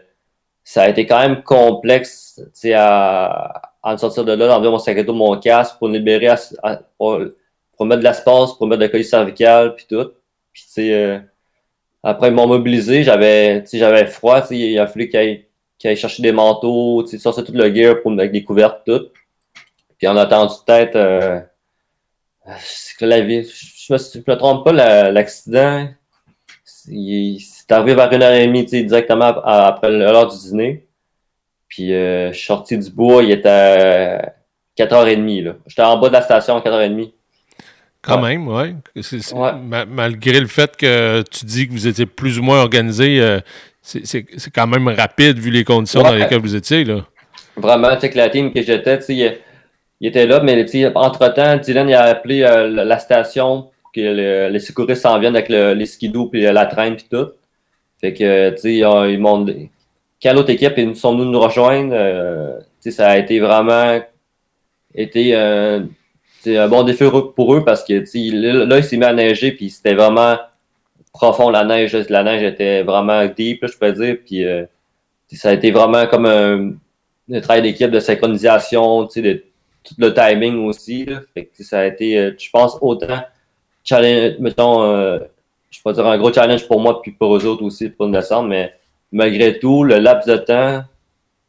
ça 0.64 0.82
a 0.82 0.88
été 0.88 1.06
quand 1.06 1.20
même 1.20 1.42
complexe, 1.42 2.34
tu 2.36 2.50
sais, 2.54 2.72
à, 2.74 3.74
à 3.84 3.98
sortir 3.98 4.24
de 4.24 4.32
là, 4.32 4.48
d'enlever 4.48 4.70
mon 4.70 4.78
sac 4.78 4.98
à 4.98 5.02
dos, 5.02 5.12
mon 5.12 5.38
casque, 5.38 5.78
pour 5.78 5.88
libérer, 5.88 6.34
pour, 6.98 7.18
mettre 7.86 8.00
de 8.00 8.04
l'espace, 8.04 8.54
pour 8.54 8.66
mettre 8.66 8.80
de 8.80 8.86
la 8.86 8.90
colis 8.90 9.04
cervical, 9.04 9.74
puis 9.74 9.86
tout. 9.88 10.10
Puis 10.52 10.64
tu 10.64 10.72
sais, 10.72 10.94
euh, 10.94 11.18
après, 12.02 12.28
ils 12.28 12.34
m'ont 12.34 12.46
mobilisé, 12.46 13.02
j'avais, 13.02 13.64
j'avais 13.72 14.06
froid, 14.06 14.40
tu 14.40 14.48
sais, 14.48 14.58
il 14.58 14.78
a 14.78 14.86
fallu 14.86 15.08
qu'ils 15.08 15.18
aillent, 15.18 15.96
chercher 15.96 16.22
des 16.22 16.32
manteaux, 16.32 17.02
tu 17.02 17.10
sais, 17.10 17.18
sortir 17.18 17.44
tout 17.44 17.52
le 17.52 17.74
gear 17.74 18.00
pour, 18.02 18.12
avec 18.12 18.32
des 18.32 18.42
couvertes, 18.42 18.82
tout. 18.86 19.02
Puis 20.04 20.12
on 20.12 20.18
a 20.18 20.24
attendu 20.24 20.52
peut-être. 20.66 20.96
Euh, 20.96 21.40
je 22.46 23.04
ne 23.06 23.96
me 23.96 24.34
trompe 24.34 24.62
pas, 24.62 25.10
l'accident, 25.10 25.88
c'est 26.60 27.70
arrivé 27.70 27.94
vers 27.94 28.12
une 28.12 28.22
heure 28.22 28.34
et 28.34 28.46
demie, 28.46 28.66
directement 28.66 29.34
après 29.42 29.90
l'heure 29.90 30.28
du 30.28 30.36
dîner. 30.36 30.86
Puis 31.68 31.94
euh, 31.94 32.32
je 32.32 32.36
suis 32.36 32.46
sorti 32.46 32.76
du 32.76 32.90
bois, 32.90 33.22
il 33.22 33.30
était 33.30 34.20
4h30. 34.76 35.54
J'étais 35.68 35.82
en 35.82 35.96
bas 35.96 36.08
de 36.08 36.12
la 36.12 36.20
station 36.20 36.58
à 36.58 36.60
4h30. 36.60 37.10
Quand 38.02 38.20
même, 38.20 38.46
ouais. 38.46 38.74
malgré 39.88 40.38
le 40.38 40.48
fait 40.48 40.76
que 40.76 41.22
tu 41.30 41.46
dis 41.46 41.66
que 41.66 41.72
vous 41.72 41.86
étiez 41.86 42.04
plus 42.04 42.38
ou 42.38 42.42
moins 42.42 42.60
organisé, 42.60 43.22
euh, 43.22 43.40
c'est 43.80 44.26
quand 44.54 44.66
même 44.66 44.86
rapide 44.88 45.38
vu 45.38 45.48
les 45.50 45.64
conditions 45.64 46.02
dans 46.02 46.12
lesquelles 46.12 46.42
vous 46.42 46.56
étiez. 46.56 46.84
Là. 46.84 47.06
Vraiment, 47.56 47.94
tu 47.94 48.02
sais, 48.02 48.10
que 48.10 48.18
la 48.18 48.28
team 48.28 48.52
que 48.52 48.60
j'étais, 48.60 48.98
tu 48.98 49.04
sais, 49.04 49.40
il 50.04 50.08
était 50.08 50.26
là, 50.26 50.40
mais 50.40 50.66
entre-temps, 50.94 51.56
Dylan 51.56 51.88
il 51.88 51.94
a 51.94 52.02
appelé 52.02 52.42
euh, 52.42 52.68
la 52.68 52.98
station 52.98 53.70
que 53.94 54.50
les 54.50 54.58
secouristes 54.58 55.00
s'en 55.00 55.18
viennent 55.18 55.34
avec 55.34 55.48
les 55.48 55.86
skidoo 55.86 56.26
puis 56.26 56.44
euh, 56.44 56.52
la 56.52 56.66
traîne 56.66 56.96
puis 56.96 57.06
tout. 57.10 57.30
Fait 58.02 58.12
que, 58.12 58.50
tu 58.50 58.58
sais, 58.58 58.74
ils 58.74 59.18
m'ont... 59.18 59.46
Quand 60.22 60.34
l'autre 60.34 60.50
équipe 60.50 60.74
ils 60.76 60.94
sont 60.94 61.16
venus 61.16 61.28
nous 61.28 61.40
rejoindre, 61.40 61.94
euh, 61.94 62.60
tu 62.82 62.92
ça 62.92 63.08
a 63.08 63.16
été 63.16 63.40
vraiment 63.40 63.98
été 64.94 65.34
un 65.34 65.88
bon 66.68 66.82
défi 66.82 67.04
pour 67.34 67.54
eux 67.54 67.64
parce 67.64 67.82
que, 67.82 67.94
là, 67.94 68.76
il 68.76 68.84
s'est 68.84 68.98
mis 68.98 69.04
à 69.06 69.14
neiger 69.14 69.52
puis 69.52 69.70
c'était 69.70 69.94
vraiment 69.94 70.36
profond 71.14 71.48
la 71.48 71.64
neige. 71.64 71.96
La 72.10 72.22
neige 72.24 72.42
était 72.42 72.82
vraiment 72.82 73.24
deep, 73.24 73.66
je 73.66 73.78
peux 73.78 73.92
dire. 73.92 74.18
Puis 74.22 74.44
ça 75.32 75.48
a 75.48 75.52
été 75.54 75.70
vraiment 75.70 76.06
comme 76.08 76.26
un, 76.26 77.40
travail 77.40 77.62
d'équipe 77.62 77.90
de 77.90 78.00
synchronisation, 78.00 79.06
tu 79.06 79.22
sais, 79.22 79.44
tout 79.84 79.94
le 79.98 80.12
timing 80.12 80.66
aussi. 80.66 81.06
Fait 81.34 81.44
que, 81.44 81.62
ça 81.62 81.80
a 81.80 81.84
été, 81.84 82.18
euh, 82.18 82.32
je 82.36 82.50
pense, 82.50 82.76
autant 82.80 83.22
challenge, 83.84 84.38
mettons, 84.40 84.82
euh, 84.82 85.18
je 85.70 85.80
peux 85.84 85.92
dire 85.92 86.06
un 86.06 86.18
gros 86.18 86.32
challenge 86.32 86.66
pour 86.66 86.80
moi 86.80 87.02
puis 87.02 87.12
pour 87.12 87.36
eux 87.36 87.46
autres 87.46 87.62
aussi 87.62 87.90
pour 87.90 88.06
une 88.06 88.12
descente, 88.12 88.48
mais 88.48 88.74
malgré 89.12 89.58
tout, 89.58 89.84
le 89.84 89.98
laps 89.98 90.26
de 90.26 90.36
temps, 90.38 90.84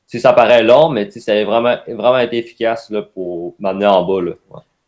ça 0.07 0.33
paraît 0.33 0.63
long, 0.63 0.89
mais 0.89 1.09
ça 1.09 1.33
a 1.33 1.43
vraiment, 1.43 1.75
vraiment 1.87 2.19
été 2.19 2.37
efficace 2.37 2.89
là, 2.89 3.01
pour 3.01 3.55
m'amener 3.59 3.87
en 3.87 4.03
bas. 4.03 4.31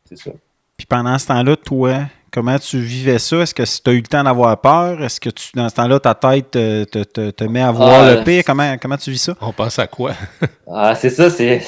c'est 0.05 0.17
ça. 0.17 0.31
Puis 0.77 0.85
pendant 0.85 1.17
ce 1.17 1.27
temps-là, 1.27 1.55
toi, 1.55 2.01
comment 2.31 2.57
tu 2.59 2.79
vivais 2.79 3.17
ça? 3.17 3.37
Est-ce 3.37 3.53
que 3.53 3.63
tu 3.63 3.89
as 3.89 3.93
eu 3.93 4.01
le 4.01 4.07
temps 4.07 4.23
d'avoir 4.23 4.59
peur? 4.61 5.01
Est-ce 5.01 5.19
que 5.19 5.29
tu, 5.29 5.49
dans 5.55 5.67
ce 5.69 5.75
temps-là, 5.75 5.99
ta 5.99 6.13
tête 6.13 6.51
te, 6.51 6.83
te, 6.83 7.31
te, 7.31 7.43
met 7.45 7.61
à 7.61 7.71
voir 7.71 8.03
ah, 8.03 8.13
le 8.13 8.23
pire? 8.23 8.43
Comment, 8.45 8.77
comment 8.77 8.97
tu 8.97 9.09
vis 9.09 9.23
ça? 9.23 9.35
On 9.41 9.51
pense 9.51 9.79
à 9.79 9.87
quoi? 9.87 10.13
ah, 10.71 10.93
c'est 10.95 11.09
ça, 11.09 11.29
c'est. 11.29 11.61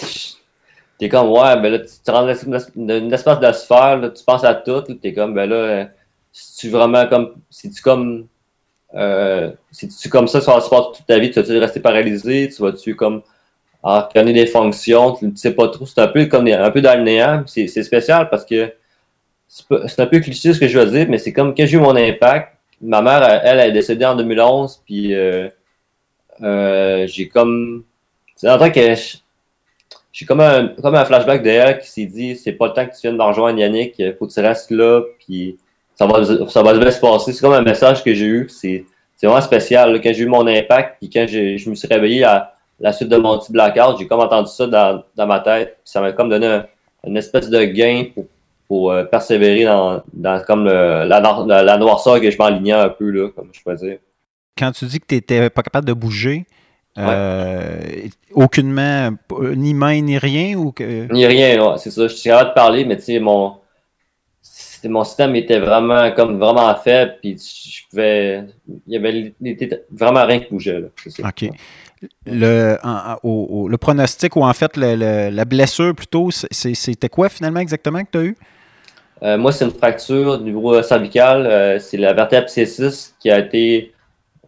T'es 1.00 1.10
comme, 1.10 1.30
ouais, 1.30 1.60
ben 1.62 1.72
là, 1.72 1.80
tu 1.80 1.88
te 2.04 2.12
rends 2.12 2.26
dans 2.26 2.60
une 2.76 3.14
espèce 3.14 3.40
de 3.40 3.52
sphère, 3.54 4.12
tu 4.14 4.24
penses 4.24 4.44
à 4.44 4.54
tout, 4.54 4.82
t'es 4.82 5.14
comme, 5.14 5.34
ben 5.34 5.50
là, 5.50 5.88
si 6.32 6.58
tu 6.58 6.70
vraiment 6.70 7.08
comme. 7.08 7.36
Si 7.50 7.70
tu 7.70 7.82
comme. 7.82 8.28
Euh, 8.96 9.52
si 9.72 9.88
tu 9.88 10.10
comme 10.10 10.28
ça 10.28 10.42
sur 10.42 10.56
le 10.56 10.62
sport 10.62 10.92
toute 10.94 11.06
ta 11.06 11.20
vie, 11.20 11.30
tu 11.30 11.40
vas-tu 11.40 11.58
rester 11.58 11.80
paralysé? 11.80 12.50
Tu 12.50 12.62
vas-tu 12.62 12.96
comme 12.96 13.22
reconnaître 13.84 14.34
des 14.34 14.48
fonctions? 14.48 15.14
Tu 15.16 15.28
ne 15.28 15.36
sais 15.36 15.54
pas 15.54 15.68
trop. 15.68 15.86
C'est 15.86 16.02
un 16.02 16.08
peu 16.08 16.26
comme 16.26 16.48
un 16.48 16.72
peu 16.72 16.82
dans 16.82 16.98
le 16.98 17.04
néant. 17.04 17.44
C'est 17.46 17.68
spécial 17.68 18.30
parce 18.30 18.46
que 18.46 18.74
c'est 19.48 20.00
un 20.00 20.06
peu 20.08 20.20
cliché 20.20 20.54
ce 20.54 20.60
que 20.60 20.68
je 20.68 20.80
veux 20.80 20.92
dire, 20.92 21.08
mais 21.10 21.18
c'est 21.18 21.34
comme 21.34 21.56
quand 21.56 21.66
j'ai 21.66 21.78
eu 21.78 21.80
mon 21.80 21.96
impact, 21.96 22.56
ma 22.82 23.02
mère, 23.02 23.24
elle, 23.44 23.60
elle 23.60 23.70
est 23.70 23.74
décédée 23.74 24.06
en 24.06 24.16
2011, 24.16 24.84
puis 24.86 25.14
euh, 25.16 25.50
euh, 26.42 27.08
j'ai 27.08 27.28
comme. 27.28 27.84
C'est 28.36 28.50
en 28.50 28.58
tant 28.58 28.72
que. 28.72 28.96
J'ai 30.12 30.26
comme 30.26 30.42
un, 30.42 30.70
comme 30.82 30.96
un 30.96 31.06
flashback 31.06 31.44
d'elle 31.44 31.80
qui 31.80 31.90
s'est 31.90 32.06
dit 32.06 32.36
c'est 32.36 32.54
pas 32.54 32.68
le 32.68 32.74
temps 32.74 32.86
que 32.86 32.94
tu 32.94 33.02
viennes 33.02 33.18
d'en 33.18 33.28
rejoindre 33.28 33.60
Yannick, 33.60 34.02
faut 34.18 34.28
que 34.28 34.34
tu 34.34 34.40
restes 34.40 34.72
là, 34.72 35.02
puis 35.20 35.58
ça 35.96 36.08
va, 36.08 36.24
ça 36.50 36.64
va 36.64 36.78
bien 36.78 36.92
se 36.92 37.00
passer. 37.00 37.32
C'est 37.32 37.42
comme 37.42 37.54
un 37.54 37.62
message 37.62 38.04
que 38.04 38.14
j'ai 38.14 38.26
eu, 38.26 38.50
c'est 38.50 38.86
vraiment 39.22 39.42
spécial. 39.42 40.02
quand 40.02 40.14
j'ai 40.14 40.24
eu 40.24 40.28
mon 40.28 40.48
impact, 40.48 40.98
puis 41.00 41.10
quand 41.10 41.26
je 41.28 41.70
me 41.70 41.76
suis 41.76 41.88
réveillé 41.88 42.24
à 42.24 42.54
la 42.80 42.94
suite 42.94 43.10
de 43.10 43.18
mon 43.18 43.38
petit 43.38 43.52
blackout, 43.52 43.98
j'ai 44.00 44.08
comme 44.08 44.22
entendu 44.22 44.50
ça 44.50 44.66
dans, 44.66 45.04
dans 45.16 45.28
ma 45.28 45.42
tête, 45.42 45.78
ça 45.84 46.02
m'a 46.02 46.12
comme 46.12 46.30
donné 46.30 46.62
une 47.06 47.18
espèce 47.18 47.50
de 47.50 47.64
gain 47.64 48.06
pour 48.14 48.26
pour 48.70 48.92
euh, 48.92 49.04
persévérer 49.04 49.66
dans, 49.66 50.04
comme 50.46 50.66
la, 50.66 51.04
la, 51.04 51.78
noirceur 51.78 52.22
que 52.22 52.30
je 52.30 52.38
m'alignais 52.38 52.74
un 52.74 52.90
peu, 52.90 53.10
là, 53.10 53.30
comme 53.36 53.50
je 53.52 53.62
pourrais 53.62 53.78
dire. 53.78 53.98
Quand 54.56 54.72
tu 54.72 54.86
dis 54.86 55.00
que 55.00 55.08
tu 55.08 55.16
n'étais 55.16 55.50
pas 55.50 55.64
capable 55.64 55.88
de 55.88 55.94
bouger, 55.94 56.46
euh, 57.00 57.80
aucunement, 58.34 59.12
ni 59.56 59.74
main, 59.74 60.02
ni 60.02 60.18
rien? 60.18 60.58
Ou 60.58 60.72
que... 60.72 61.12
Ni 61.12 61.26
rien, 61.26 61.78
c'est 61.78 61.92
ça. 61.92 62.08
Je 62.08 62.14
suis 62.14 62.30
capable 62.30 62.50
de 62.50 62.54
parler, 62.56 62.86
mais 62.86 62.98
tu 62.98 63.04
sais, 63.04 63.20
mon, 63.20 63.56
mon 64.86 65.04
système 65.04 65.36
était 65.36 65.60
vraiment 65.60 66.12
comme 66.12 66.40
vraiment 66.40 66.74
faible, 66.76 67.18
puis 67.22 67.38
je 67.38 67.90
pouvais. 67.90 68.44
Il 68.88 68.94
y 68.94 68.98
avait 68.98 69.34
vraiment 69.92 70.26
rien 70.26 70.40
qui 70.40 70.50
bougeait. 70.50 70.80
Là, 70.80 70.88
ça. 71.08 71.28
OK. 71.28 71.50
Le, 72.26 72.78
le 73.68 73.78
pronostic 73.78 74.38
ou 74.38 74.44
en 74.44 74.54
fait 74.54 74.78
la 74.78 75.46
blessure 75.46 75.94
plutôt, 75.94 76.30
c'était 76.32 77.10
quoi 77.10 77.28
finalement 77.30 77.60
exactement 77.60 78.04
que 78.04 78.10
tu 78.12 78.18
as 78.18 78.24
eu? 78.24 78.38
Euh, 79.22 79.38
moi, 79.38 79.52
c'est 79.52 79.66
une 79.66 79.72
fracture 79.72 80.40
du 80.40 80.46
niveau 80.46 80.82
cervical. 80.82 81.46
Euh, 81.46 81.80
c'est 81.80 81.98
la 81.98 82.14
vertèbre 82.14 82.48
C6 82.48 83.14
qui 83.20 83.30
a 83.30 83.40
été 83.40 83.94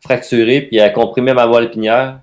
fracturée 0.01 0.61
puis 0.61 0.79
a 0.79 0.89
comprimé 0.89 1.33
ma 1.33 1.45
voie 1.45 1.63
épinière. 1.63 2.19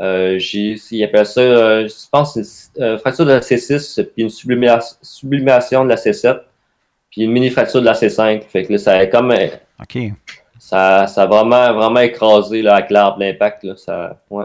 Euh, 0.00 0.38
j'ai, 0.38 0.76
il 0.90 1.04
appelle 1.04 1.26
ça, 1.26 1.40
euh, 1.40 1.86
je 1.86 2.08
pense, 2.10 2.36
une 2.36 2.98
fracture 2.98 3.26
de 3.26 3.32
la 3.32 3.40
C6 3.40 4.02
puis 4.04 4.22
une 4.22 4.30
sublimation, 4.30 5.84
de 5.84 5.88
la 5.88 5.96
C7 5.96 6.40
puis 7.10 7.22
une 7.22 7.32
mini 7.32 7.50
fracture 7.50 7.80
de 7.80 7.86
la 7.86 7.92
C5. 7.92 8.42
Fait 8.48 8.64
que 8.64 8.72
là, 8.72 8.78
ça 8.78 8.92
a 8.92 9.06
comme. 9.06 9.32
OK. 9.80 9.98
Ça, 10.58 11.06
ça 11.06 11.22
a 11.22 11.26
vraiment, 11.26 11.72
vraiment 11.74 12.00
écrasé 12.00 12.62
là, 12.62 12.76
avec 12.76 12.90
l'arbre, 12.90 13.18
l'impact. 13.18 13.64
Là, 13.64 13.74
ça, 13.76 14.16
ouais. 14.30 14.44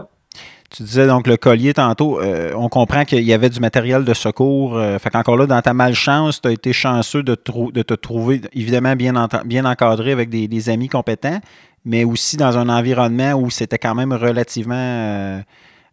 Tu 0.70 0.82
disais 0.82 1.06
donc 1.06 1.26
le 1.26 1.36
collier 1.36 1.72
tantôt, 1.72 2.20
euh, 2.20 2.52
on 2.54 2.68
comprend 2.68 3.04
qu'il 3.04 3.22
y 3.22 3.32
avait 3.32 3.48
du 3.48 3.60
matériel 3.60 4.04
de 4.04 4.14
secours. 4.14 4.76
Euh, 4.76 4.98
fait 4.98 5.10
qu'encore 5.10 5.36
là, 5.36 5.46
dans 5.46 5.62
ta 5.62 5.72
malchance, 5.72 6.40
tu 6.40 6.48
as 6.48 6.52
été 6.52 6.72
chanceux 6.72 7.22
de, 7.22 7.36
de, 7.72 7.82
te 7.82 7.94
trouver 7.94 8.40
évidemment 8.52 8.96
bien, 8.96 9.28
bien 9.44 9.64
encadré 9.64 10.12
avec 10.12 10.28
des, 10.28 10.68
amis 10.68 10.88
compétents, 10.88 11.40
mais 11.86 12.04
aussi 12.04 12.36
dans 12.36 12.58
un 12.58 12.68
environnement 12.68 13.32
où 13.32 13.48
c'était 13.48 13.78
quand 13.78 13.94
même 13.94 14.12
relativement 14.12 15.40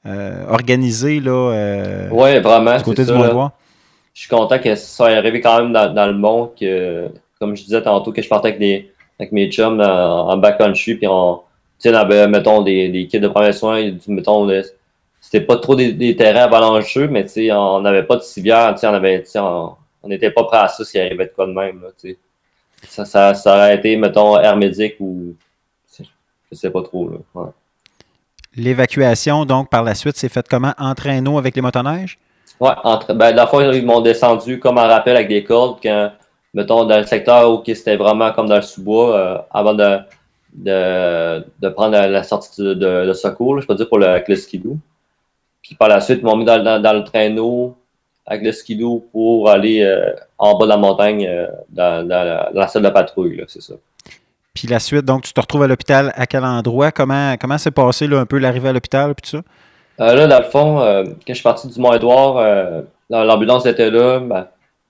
euh, 0.06 0.46
organisé 0.50 1.22
là, 1.22 2.10
ouais, 2.12 2.42
vraiment, 2.42 2.76
du 2.76 2.84
côté 2.84 3.06
du 3.06 3.12
Je 3.12 4.20
suis 4.20 4.30
content 4.30 4.60
que 4.60 4.76
ça 4.76 4.86
soit 4.86 5.12
arrivé 5.12 5.40
quand 5.40 5.62
même 5.62 5.72
dans, 5.72 6.08
le 6.08 6.18
monde, 6.18 6.50
que, 6.60 7.08
comme 7.40 7.56
je 7.56 7.64
disais 7.64 7.82
tantôt, 7.82 8.12
que 8.12 8.22
je 8.22 8.28
partais 8.28 8.50
avec, 8.50 8.60
des, 8.60 8.92
avec 9.18 9.32
mes 9.32 9.50
chums 9.50 9.80
en, 9.80 10.30
en 10.30 10.38
backcountry, 10.38 10.96
puis 10.96 11.08
on 11.08 11.40
tu 11.84 11.90
sais, 11.92 12.28
mettons, 12.28 12.62
des, 12.62 12.88
des 12.88 13.08
kits 13.08 13.20
de 13.20 13.28
premiers 13.28 13.52
soins, 13.52 13.92
mettons, 14.08 14.50
c'était 15.20 15.46
pas 15.46 15.58
trop 15.58 15.76
des, 15.76 16.16
terrains 16.16 16.44
avalancheux, 16.44 17.08
mais 17.08 17.24
tu 17.24 17.30
sais, 17.30 17.52
on 17.52 17.82
n'avait 17.82 18.04
pas 18.04 18.16
de 18.16 18.22
civière, 18.22 18.74
tu 18.74 18.80
sais, 18.80 18.88
on 18.88 18.94
avait, 18.94 19.22
tu 19.22 19.32
sais, 19.32 19.40
on 19.40 19.76
n'était 20.06 20.32
pas 20.32 20.46
prêt 20.46 20.60
à 20.60 20.68
ça 20.70 20.86
s'il 20.86 21.02
arrivait 21.02 21.26
de 21.26 21.32
quoi 21.32 21.46
de 21.46 21.52
même, 21.52 21.82
là, 21.82 21.90
tu 22.00 22.12
sais. 22.12 22.18
Ça, 22.88 23.06
ça, 23.06 23.34
ça, 23.34 23.56
aurait 23.56 23.76
été, 23.76 23.96
mettons, 23.98 24.40
hermétique 24.40 24.96
ou, 25.00 25.36
je 26.54 26.60
sais 26.60 26.70
pas 26.70 26.82
trop, 26.82 27.10
là. 27.10 27.52
L'évacuation, 28.56 29.46
donc, 29.46 29.70
par 29.70 29.84
la 29.84 29.96
suite, 29.96 30.16
c'est 30.16 30.30
fait 30.30 30.48
comment? 30.48 30.74
En 30.78 30.94
traîneau 30.94 31.38
avec 31.40 31.56
les 31.56 31.62
motoneiges? 31.62 32.20
Entre, 32.60 33.14
ben, 33.14 33.36
la 33.36 33.48
fois, 33.48 33.64
ils 33.64 33.86
m'ont 33.86 34.02
descendu 34.02 34.60
comme 34.60 34.78
un 34.78 34.88
rappel 34.88 35.16
avec 35.16 35.28
des 35.28 35.44
cordes 35.44 35.80
quand, 35.82 36.12
mettons, 36.54 36.86
dans 36.86 36.98
le 36.98 37.06
secteur 37.06 37.52
où 37.52 37.64
c'était 37.66 37.98
vraiment 37.98 38.32
comme 38.32 38.48
dans 38.48 38.58
le 38.58 38.62
sous-bois, 38.62 39.18
euh, 39.18 39.38
avant 39.52 39.74
de 39.74 39.98
de, 40.54 41.44
de 41.60 41.70
prendre 41.70 41.98
la, 41.98 42.24
sortie 42.24 42.62
de, 42.62 42.74
de, 42.74 43.14
secours, 43.14 43.60
je 43.60 43.68
peux 43.68 43.76
dire, 43.76 43.90
pour 43.90 43.98
le, 43.98 44.08
avec 44.08 44.28
le 44.28 44.36
skidoo. 44.36 44.78
Puis 45.62 45.76
par 45.76 45.88
la 45.88 46.02
suite, 46.02 46.20
ils 46.22 46.26
m'ont 46.26 46.36
mis 46.36 46.46
dans, 46.46 46.62
dans, 46.82 46.94
le 46.94 47.04
traîneau 47.04 47.76
avec 48.26 48.44
le 48.44 48.52
skidoo 48.52 49.06
pour 49.12 49.50
aller 49.50 49.82
euh, 49.82 50.14
en 50.38 50.58
bas 50.58 50.66
de 50.66 50.70
la 50.70 50.78
montagne 50.78 51.26
euh, 51.28 51.48
dans, 51.70 52.08
dans, 52.08 52.52
la, 52.54 52.68
salle 52.68 52.84
de 52.84 52.90
patrouille, 52.90 53.44
c'est 53.48 53.62
ça. 53.62 53.74
La 54.70 54.80
suite, 54.80 55.06
donc 55.06 55.24
tu 55.24 55.34
te 55.34 55.42
retrouves 55.42 55.64
à 55.64 55.68
l'hôpital 55.68 56.14
à 56.16 56.26
quel 56.26 56.44
endroit? 56.44 56.92
Comment, 56.92 57.36
comment 57.40 57.58
s'est 57.58 57.72
passé 57.72 58.08
là, 58.08 58.20
un 58.20 58.26
peu 58.26 58.38
l'arrivée 58.38 58.70
à 58.70 58.74
l'hôpital 58.74 59.14
puis 59.14 59.30
tout 59.30 59.38
ça? 59.38 59.44
Euh, 60.04 60.16
là, 60.16 60.28
dans 60.28 60.40
le 60.40 60.46
fond, 60.46 60.80
quand 60.80 61.14
je 61.28 61.34
suis 61.34 61.44
parti 61.44 61.68
du 61.68 61.80
Mont-Édouard, 61.80 62.42
l'ambulance 63.10 63.66
était 63.66 63.92
là. 63.92 64.20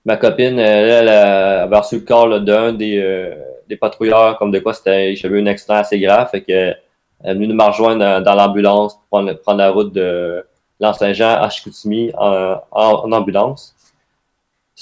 Ma, 0.04 0.16
copine, 0.16 0.58
elle, 0.58 1.08
elle, 1.08 1.08
avait 1.08 1.76
reçu 1.76 1.96
le 1.96 2.02
corps 2.02 2.40
d'un 2.40 2.72
des 2.72 3.32
des 3.68 3.76
patrouilleurs 3.76 4.38
comme 4.38 4.50
de 4.50 4.58
quoi 4.58 4.74
c'était 4.74 5.16
j'avais 5.16 5.40
un 5.40 5.46
accident 5.46 5.74
assez 5.74 5.98
grave. 5.98 6.28
Fait 6.30 6.42
que 6.42 6.52
elle 6.52 7.30
est 7.30 7.34
venue 7.34 7.52
me 7.52 7.62
rejoindre 7.62 8.20
dans, 8.20 8.34
l'ambulance 8.34 8.94
pour 8.94 9.08
prendre, 9.08 9.58
la 9.58 9.70
route 9.70 9.92
de 9.92 10.44
L'Anse-Saint-Jean 10.78 11.40
à 11.40 11.48
Chicoutimi 11.48 12.10
en, 12.18 12.60
ambulance. 12.72 13.74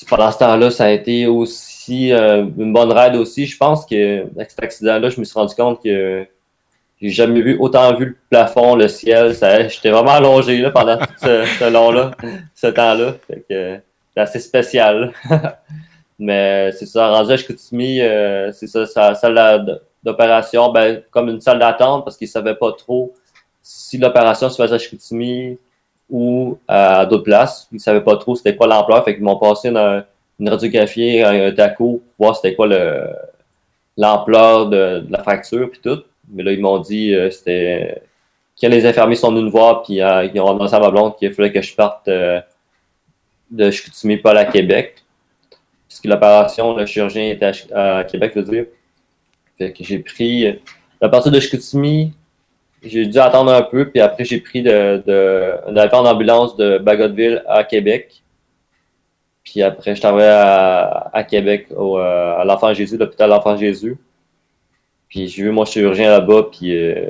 Pendant 0.09 0.31
ce 0.33 0.39
temps-là, 0.39 0.71
ça 0.71 0.87
a 0.87 0.91
été 0.91 1.27
aussi 1.27 1.72
euh, 1.91 2.45
une 2.59 2.73
bonne 2.73 2.93
ride 2.93 3.17
aussi. 3.17 3.47
Je 3.47 3.57
pense 3.57 3.87
que 3.87 4.23
avec 4.37 4.51
cet 4.51 4.63
accident-là, 4.63 5.09
je 5.09 5.19
me 5.21 5.25
suis 5.25 5.35
rendu 5.35 5.55
compte 5.55 5.83
que 5.83 6.27
j'ai 7.01 7.11
jamais 7.11 7.41
vu 7.41 7.57
autant 7.59 7.95
vu 7.97 8.07
le 8.07 8.17
plafond, 8.31 8.77
le 8.77 8.89
ciel. 8.89 9.35
J'étais 9.35 9.91
vraiment 9.91 10.13
allongé 10.13 10.59
là, 10.59 10.71
pendant 10.71 10.99
tout 10.99 11.13
ce, 11.21 11.71
long-là, 11.73 12.13
ce 12.55 12.69
temps-là. 12.69 13.15
c'est 13.29 13.83
assez 14.17 14.41
spécial. 14.41 15.13
Mais 16.19 16.71
c'est 16.73 16.87
ça, 16.87 17.09
rendu 17.09 17.33
à 17.33 17.37
Chicoutimi, 17.37 18.01
euh, 18.01 18.53
c'est 18.53 18.69
ça, 18.69 18.87
sa 18.87 19.15
salle 19.15 19.81
d'opération, 20.05 20.71
ben, 20.71 21.03
comme 21.11 21.29
une 21.29 21.41
salle 21.41 21.59
d'attente 21.59 22.05
parce 22.05 22.17
qu'ils 22.17 22.29
ne 22.29 22.33
savaient 22.33 22.55
pas 22.55 22.73
trop 22.73 23.13
si 23.61 23.99
l'opération 23.99 24.49
se 24.49 24.63
faisait 24.63 24.75
à 24.75 24.79
Chicoutimi 24.79 25.59
ou 26.09 26.59
à 26.69 27.07
d'autres 27.07 27.25
places. 27.25 27.67
Ils 27.73 27.77
ne 27.77 27.81
savaient 27.81 28.05
pas 28.05 28.17
trop 28.19 28.37
c'était 28.37 28.55
quoi 28.55 28.69
l'ampleur. 28.69 29.05
Fait 29.05 29.15
qu'ils 29.15 29.25
m'ont 29.25 29.39
passé 29.39 29.71
une, 29.71 30.05
une 30.41 30.49
radiographie, 30.49 31.23
un, 31.23 31.53
TACO 31.53 32.03
pour 32.17 32.27
voir 32.27 32.37
c'était 32.37 32.55
quoi 32.55 32.69
l'ampleur 33.97 34.69
de, 34.69 35.05
la 35.09 35.23
fracture 35.23 35.71
puis 35.71 35.81
tout. 35.83 36.03
Mais 36.31 36.43
là, 36.43 36.53
ils 36.53 36.61
m'ont 36.61 36.79
dit 36.79 37.15
euh, 37.15 37.31
c'était 37.31 38.03
quand 38.61 38.69
les 38.69 38.87
infirmiers 38.87 39.17
sont 39.17 39.31
venus 39.31 39.45
nous 39.45 39.51
voir 39.51 39.83
puis 39.83 40.01
euh, 40.01 40.25
ils 40.33 40.41
ont 40.41 40.49
annoncé 40.49 40.75
à 40.75 40.81
ma 40.81 40.91
blonde 40.91 41.17
qu'il 41.17 41.33
fallait 41.33 41.53
que 41.53 41.61
je 41.61 41.75
parte 41.75 42.09
de 42.09 43.71
Chicoutimi 43.71 44.17
pas 44.17 44.33
à 44.39 44.45
Québec 44.45 45.03
puisque 45.93 46.07
l'opération, 46.07 46.75
le 46.75 46.87
chirurgien 46.87 47.29
était 47.29 47.53
à, 47.75 48.05
Québec, 48.05 48.33
je 48.35 48.41
veux 48.41 48.51
dire. 48.51 48.67
Fait 49.59 49.73
que 49.75 49.85
j'ai 49.85 49.99
pris, 49.99 50.59
à 51.03 51.09
partir 51.11 51.31
de 51.31 51.39
Chicoutimi, 51.39 52.15
j'ai 52.83 53.05
dû 53.05 53.19
attendre 53.19 53.53
un 53.53 53.61
peu, 53.61 53.91
puis 53.91 54.01
après, 54.01 54.25
j'ai 54.25 54.41
pris 54.41 54.63
de, 54.63 55.03
de, 55.07 55.95
en 55.95 56.07
ambulance 56.07 56.57
de 56.57 56.79
Bagotville 56.79 57.45
à 57.47 57.63
Québec. 57.63 58.22
Puis 59.45 59.63
après, 59.63 59.95
je 59.95 60.01
travaillais 60.01 60.29
à, 60.29 61.11
à 61.13 61.25
Québec, 61.25 61.67
au, 61.77 61.99
euh, 61.99 62.39
à 62.39 62.45
l'Enfant 62.45 62.73
Jésus, 62.73 62.97
l'hôpital 62.97 63.29
L'Enfant 63.31 63.57
Jésus. 63.57 63.97
Puis 65.09 65.29
j'ai 65.29 65.43
vu 65.43 65.51
mon 65.51 65.65
chirurgien 65.65 66.11
là-bas, 66.11 66.49
puis 66.51 66.75
euh, 66.75 67.05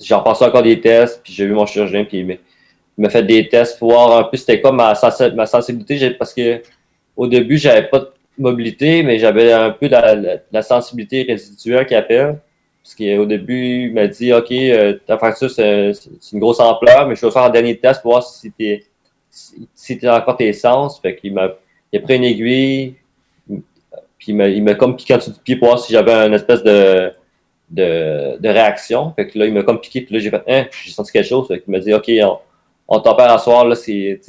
j'ai 0.00 0.14
repassé 0.14 0.44
encore 0.44 0.62
des 0.62 0.80
tests, 0.80 1.20
puis 1.22 1.32
j'ai 1.32 1.46
vu 1.46 1.52
mon 1.52 1.66
chirurgien, 1.66 2.04
puis 2.04 2.20
il 2.20 2.38
m'a 2.96 3.10
fait 3.10 3.22
des 3.22 3.48
tests 3.48 3.78
pour 3.78 3.90
voir 3.92 4.18
un 4.18 4.24
peu 4.24 4.36
c'était 4.36 4.60
quoi 4.60 4.72
ma, 4.72 4.94
ma 5.34 5.46
sensibilité, 5.46 6.10
parce 6.12 6.32
que 6.32 6.62
au 7.16 7.26
début, 7.26 7.58
j'avais 7.58 7.88
pas 7.88 7.98
de 8.00 8.10
mobilité, 8.38 9.02
mais 9.02 9.18
j'avais 9.18 9.52
un 9.52 9.70
peu 9.70 9.88
de 9.88 10.40
la, 10.50 10.62
sensibilité 10.62 11.22
résiduelle 11.22 11.86
qui 11.86 11.94
appelle. 11.94 12.40
Parce 12.82 12.94
qu'au 12.94 13.26
début, 13.26 13.86
il 13.86 13.92
m'a 13.92 14.08
dit 14.08 14.32
OK, 14.32 14.50
euh, 14.50 14.98
ta 15.06 15.16
fracture, 15.16 15.50
c'est 15.50 15.92
une 16.32 16.40
grosse 16.40 16.58
ampleur, 16.58 17.06
mais 17.06 17.14
je 17.14 17.24
vais 17.24 17.30
faire 17.30 17.42
un 17.42 17.50
dernier 17.50 17.78
test 17.78 18.02
pour 18.02 18.12
voir 18.12 18.24
si 18.24 18.50
si, 18.58 18.82
es 19.88 20.08
encore 20.08 20.36
tes 20.36 20.52
sens. 20.52 21.00
Fait 21.00 21.16
qu'il 21.16 21.34
m'a 21.34 21.50
il 21.92 21.98
a 21.98 22.02
pris 22.02 22.16
une 22.16 22.24
aiguille, 22.24 22.94
puis 24.18 24.32
il 24.32 24.62
m'a 24.62 24.74
comme 24.74 24.96
piqué 24.96 25.14
en 25.14 25.18
dessous 25.18 25.32
du 25.32 25.40
pied 25.40 25.56
pour 25.56 25.68
voir 25.68 25.78
si 25.78 25.92
j'avais 25.92 26.12
une 26.12 26.32
espèce 26.32 26.62
de, 26.62 27.12
de, 27.68 28.38
de, 28.40 28.48
réaction. 28.48 29.12
Fait 29.14 29.28
que 29.28 29.38
là, 29.38 29.46
il 29.46 29.52
m'a 29.52 29.62
comme 29.62 29.80
piqué, 29.80 30.00
puis 30.00 30.14
là, 30.14 30.20
j'ai 30.20 30.30
fait, 30.30 30.42
hein, 30.48 30.66
j'ai 30.84 30.90
senti 30.90 31.12
quelque 31.12 31.28
chose. 31.28 31.48
Fait 31.48 31.60
qu'il 31.60 31.70
m'a 31.70 31.80
dit, 31.80 31.92
OK, 31.92 32.10
on, 32.22 32.38
on 32.88 33.00
t'opère 33.00 33.30
à 33.30 33.38
soir, 33.38 33.66
là, 33.66 33.74
c'est, 33.74 34.20